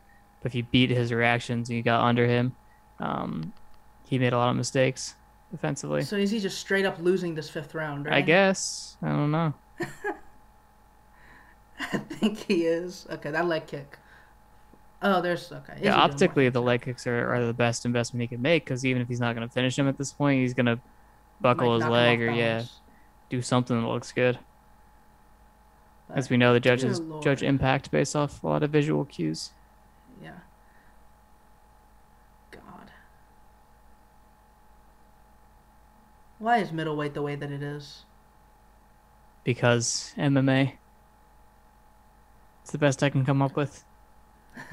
But 0.43 0.51
if 0.53 0.55
you 0.55 0.65
beat 0.65 0.91
his 0.91 1.13
reactions 1.13 1.69
and 1.69 1.77
you 1.77 1.83
got 1.83 2.03
under 2.03 2.27
him, 2.27 2.55
um, 3.01 3.53
he 4.09 4.19
made 4.19 4.33
a 4.33 4.39
lot 4.39 4.51
of 4.51 4.57
mistakes 4.57 5.15
defensively. 5.57 6.03
So 6.03 6.17
is 6.17 6.31
he 6.31 6.39
just 6.39 6.59
straight 6.59 6.85
up 6.85 6.99
losing 7.01 7.35
this 7.35 7.49
fifth 7.49 7.75
round? 7.75 8.07
Right? 8.07 8.17
I 8.17 8.21
guess. 8.21 8.97
I 9.03 9.09
don't 9.09 9.31
know. 9.31 9.55
I 11.81 11.99
think 11.99 12.39
he 12.39 12.67
is. 12.67 13.07
Okay, 13.11 13.31
that 13.31 13.47
leg 13.47 13.67
kick. 13.67 13.99
Oh, 15.03 15.21
there's 15.21 15.53
okay. 15.53 15.75
Is 15.75 15.83
Yeah, 15.83 15.95
optically, 15.95 16.49
the 16.49 16.63
leg 16.63 16.83
kicks 16.83 17.07
are, 17.07 17.33
are 17.33 17.45
the 17.47 17.53
best 17.53 17.85
investment 17.85 18.23
he 18.23 18.27
can 18.27 18.41
make 18.41 18.65
because 18.65 18.85
even 18.85 19.03
if 19.03 19.09
he's 19.09 19.21
not 19.21 19.35
going 19.35 19.47
to 19.47 19.53
finish 19.53 19.79
him 19.79 19.89
at 19.89 19.99
this 19.99 20.13
point, 20.13 20.41
he's 20.41 20.55
going 20.55 20.67
to 20.67 20.79
buckle 21.41 21.75
his 21.75 21.85
leg 21.85 22.23
or, 22.23 22.31
yeah, 22.31 22.65
do 23.29 23.43
something 23.43 23.81
that 23.81 23.87
looks 23.87 24.13
good. 24.13 24.39
As 26.15 26.31
we 26.31 26.37
know, 26.37 26.53
the 26.53 26.61
judges 26.61 27.01
judge 27.21 27.43
impact 27.43 27.91
based 27.91 28.15
off 28.15 28.43
a 28.43 28.47
lot 28.47 28.63
of 28.63 28.71
visual 28.71 29.05
cues. 29.05 29.51
Yeah. 30.23 30.31
God. 32.53 32.91
Why 36.39 36.59
is 36.59 36.71
middleweight 36.73 37.15
the 37.15 37.23
way 37.23 37.35
that 37.37 37.51
it 37.51 37.63
is? 37.63 38.03
because 39.45 40.13
MMA. 40.19 40.73
It's 42.63 42.73
the 42.73 42.79
best 42.79 43.01
I 43.05 43.11
can 43.11 43.25
come 43.25 43.41
up 43.41 43.55
with. 43.55 43.85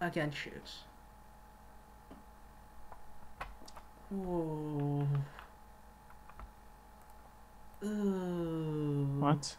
Again, 0.00 0.30
shoots. 0.32 0.78
Ooh. 4.12 5.06
Ooh. 7.84 9.06
What? 9.18 9.56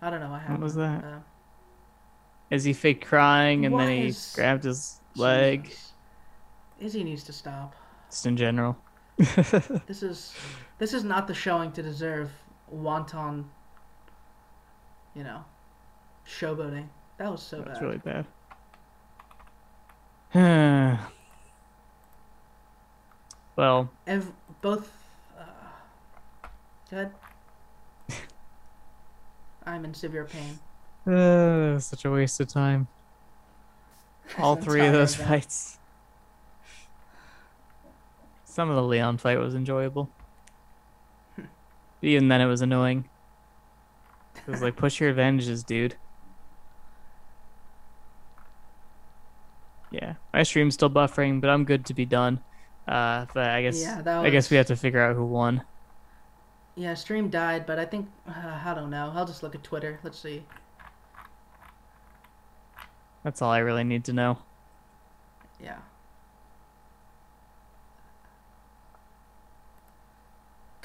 I 0.00 0.08
don't 0.08 0.20
know 0.20 0.30
what 0.30 0.40
happened. 0.40 0.62
was 0.62 0.74
that? 0.76 1.04
Uh, 1.04 1.18
Is 2.50 2.64
he 2.64 2.72
fake 2.72 3.04
crying 3.04 3.66
and 3.66 3.78
then 3.78 3.90
he 3.90 4.06
is- 4.06 4.32
grabbed 4.34 4.64
his 4.64 5.00
leg? 5.16 5.64
Jesus. 5.64 5.92
Izzy 6.80 7.04
needs 7.04 7.22
to 7.24 7.32
stop. 7.34 7.74
Just 8.14 8.26
in 8.26 8.36
general. 8.36 8.76
This 9.88 10.02
is 10.04 10.32
this 10.78 10.92
is 10.94 11.02
not 11.02 11.26
the 11.26 11.34
showing 11.34 11.72
to 11.72 11.82
deserve 11.82 12.30
wanton. 12.68 13.50
You 15.16 15.24
know, 15.24 15.44
showboating. 16.24 16.86
That 17.18 17.32
was 17.32 17.42
so 17.42 17.58
That's 17.62 17.80
bad. 17.80 17.82
really 17.84 17.98
bad. 17.98 18.26
well, 23.56 23.90
Ev- 24.06 24.32
both. 24.60 24.92
Uh, 25.36 25.42
good. 26.90 27.10
I'm 29.66 29.84
in 29.84 29.92
severe 29.94 30.26
pain. 30.26 30.60
uh, 31.12 31.78
such 31.80 32.04
a 32.04 32.10
waste 32.12 32.38
of 32.40 32.46
time. 32.46 32.86
All 34.38 34.54
three 34.54 34.86
of 34.86 34.92
those 34.92 35.14
event. 35.14 35.28
fights. 35.28 35.78
Some 38.54 38.70
of 38.70 38.76
the 38.76 38.84
Leon 38.84 39.18
fight 39.18 39.40
was 39.40 39.56
enjoyable. 39.56 40.08
Even 42.02 42.28
then, 42.28 42.40
it 42.40 42.46
was 42.46 42.62
annoying. 42.62 43.08
It 44.36 44.46
was 44.46 44.62
like, 44.62 44.76
push 44.76 45.00
your 45.00 45.10
advantages, 45.10 45.64
dude. 45.64 45.96
Yeah, 49.90 50.14
my 50.32 50.44
stream's 50.44 50.74
still 50.74 50.88
buffering, 50.88 51.40
but 51.40 51.50
I'm 51.50 51.64
good 51.64 51.84
to 51.86 51.94
be 51.94 52.04
done. 52.04 52.38
Uh, 52.86 53.26
but 53.34 53.50
I 53.50 53.62
guess 53.62 53.82
Yeah, 53.82 54.00
that 54.02 54.24
I 54.24 54.30
guess 54.30 54.48
we 54.52 54.56
have 54.56 54.66
to 54.66 54.76
figure 54.76 55.00
out 55.00 55.16
who 55.16 55.26
won. 55.26 55.62
Yeah, 56.76 56.94
stream 56.94 57.30
died, 57.30 57.66
but 57.66 57.80
I 57.80 57.84
think 57.84 58.08
uh, 58.28 58.60
I 58.64 58.72
don't 58.72 58.90
know. 58.90 59.10
I'll 59.16 59.26
just 59.26 59.42
look 59.42 59.56
at 59.56 59.64
Twitter. 59.64 59.98
Let's 60.04 60.20
see. 60.20 60.44
That's 63.24 63.42
all 63.42 63.50
I 63.50 63.58
really 63.58 63.82
need 63.82 64.04
to 64.04 64.12
know. 64.12 64.38
Yeah. 65.60 65.78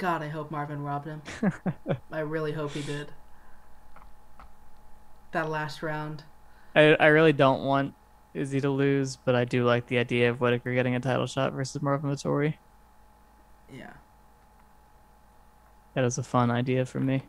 God, 0.00 0.22
I 0.22 0.28
hope 0.28 0.50
Marvin 0.50 0.82
robbed 0.82 1.06
him. 1.06 1.20
I 2.10 2.20
really 2.20 2.52
hope 2.52 2.72
he 2.72 2.80
did. 2.80 3.12
That 5.32 5.50
last 5.50 5.82
round. 5.82 6.24
I 6.74 6.94
I 6.94 7.08
really 7.08 7.34
don't 7.34 7.64
want 7.64 7.94
Izzy 8.32 8.62
to 8.62 8.70
lose, 8.70 9.16
but 9.16 9.34
I 9.34 9.44
do 9.44 9.62
like 9.66 9.88
the 9.88 9.98
idea 9.98 10.30
of 10.30 10.40
Whittaker 10.40 10.72
getting 10.72 10.94
a 10.94 11.00
title 11.00 11.26
shot 11.26 11.52
versus 11.52 11.82
Marvin 11.82 12.10
Vettori. 12.10 12.54
Yeah. 13.70 13.92
That 15.92 16.04
is 16.04 16.16
a 16.16 16.22
fun 16.22 16.50
idea 16.50 16.86
for 16.86 16.98
me. 16.98 17.20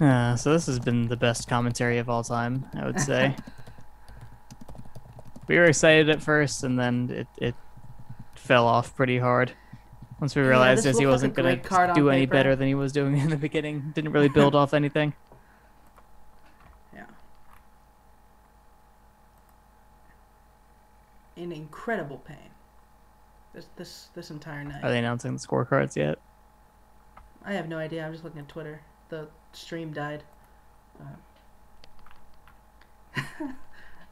Uh, 0.00 0.36
so 0.36 0.52
this 0.52 0.66
has 0.66 0.78
been 0.78 1.08
the 1.08 1.16
best 1.16 1.48
commentary 1.48 1.98
of 1.98 2.08
all 2.08 2.22
time, 2.22 2.64
I 2.76 2.86
would 2.86 3.00
say. 3.00 3.34
we 5.48 5.56
were 5.56 5.64
excited 5.64 6.08
at 6.08 6.22
first, 6.22 6.64
and 6.64 6.78
then 6.78 7.10
it, 7.10 7.26
it 7.38 7.54
fell 8.34 8.66
off 8.66 8.94
pretty 8.96 9.18
hard. 9.18 9.52
Once 10.20 10.34
we 10.34 10.42
realized 10.42 10.84
this 10.84 10.96
Izzy 10.96 11.04
looked 11.04 11.06
like 11.06 11.12
wasn't 11.12 11.34
gonna 11.34 11.56
great 11.56 11.64
card 11.64 11.94
do 11.94 12.08
any 12.08 12.22
paper. 12.22 12.32
better 12.32 12.56
than 12.56 12.68
he 12.68 12.74
was 12.74 12.92
doing 12.92 13.18
in 13.18 13.28
the 13.28 13.36
beginning, 13.36 13.92
didn't 13.94 14.12
really 14.12 14.28
build 14.28 14.54
off 14.54 14.74
anything. 14.74 15.14
Yeah. 16.94 17.04
In 21.36 21.52
incredible 21.52 22.18
pain. 22.18 22.50
This 23.52 23.66
this 23.76 24.08
this 24.14 24.30
entire 24.30 24.64
night. 24.64 24.82
Are 24.82 24.90
they 24.90 24.98
announcing 24.98 25.34
the 25.34 25.38
scorecards 25.38 25.96
yet? 25.96 26.18
I 27.44 27.52
have 27.52 27.68
no 27.68 27.78
idea. 27.78 28.04
I'm 28.04 28.12
just 28.12 28.24
looking 28.24 28.40
at 28.40 28.48
Twitter. 28.48 28.80
The 29.08 29.28
stream 29.52 29.92
died. 29.92 30.24
Uh, 31.00 31.04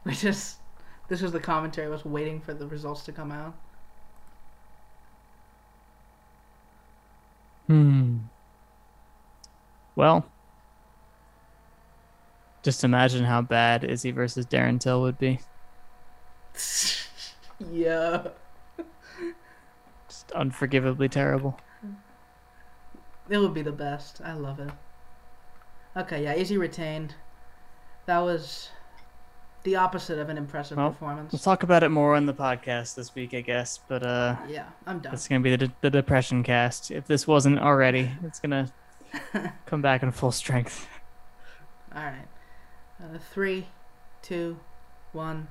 we 0.03 0.13
just. 0.13 0.59
This 1.07 1.21
was 1.21 1.31
the 1.31 1.39
commentary. 1.39 1.87
I 1.87 1.89
was 1.89 2.05
waiting 2.05 2.41
for 2.41 2.53
the 2.53 2.67
results 2.67 3.03
to 3.03 3.11
come 3.11 3.31
out. 3.31 3.55
Hmm. 7.67 8.17
Well, 9.95 10.25
just 12.63 12.83
imagine 12.83 13.25
how 13.25 13.41
bad 13.41 13.83
Izzy 13.83 14.11
versus 14.11 14.45
Darren 14.45 14.79
Till 14.79 15.01
would 15.01 15.17
be. 15.17 15.39
yeah. 17.71 18.27
Just 20.07 20.31
unforgivably 20.31 21.09
terrible. 21.09 21.59
It 23.29 23.37
would 23.37 23.53
be 23.53 23.61
the 23.61 23.71
best. 23.71 24.21
I 24.23 24.33
love 24.33 24.59
it. 24.59 24.71
Okay, 25.95 26.23
yeah, 26.23 26.33
Izzy 26.33 26.57
retained. 26.57 27.15
That 28.05 28.19
was 28.19 28.69
the 29.65 29.75
opposite 29.75 30.17
of 30.17 30.29
an 30.29 30.37
impressive 30.37 30.77
Well, 30.77 30.91
performance. 30.91 31.33
We'll 31.33 31.39
talk 31.39 31.63
about 31.63 31.83
it 31.83 31.89
more 31.89 32.15
on 32.15 32.25
the 32.25 32.33
podcast 32.33 32.95
this 32.95 33.13
week, 33.13 33.33
I 33.33 33.41
guess. 33.41 33.79
But 33.87 34.03
uh, 34.03 34.37
Yeah, 34.47 34.67
I'm 34.87 34.99
done. 34.99 35.13
it's 35.13 35.27
gonna 35.27 35.41
be 35.41 35.55
the 35.57 35.71
the 35.81 35.89
depression 35.89 36.41
cast. 36.43 36.89
If 36.91 37.05
this 37.07 37.27
wasn't 37.27 37.59
already, 37.59 38.11
it's 38.23 38.39
gonna 38.39 38.71
come 39.65 39.81
back 39.81 40.01
in 40.03 40.11
full 40.11 40.31
strength. 40.31 40.87
All 41.93 42.03
right. 42.03 42.27
Uh, 43.01 43.17
three, 43.33 43.67
two, 44.21 44.57
one. 45.11 45.47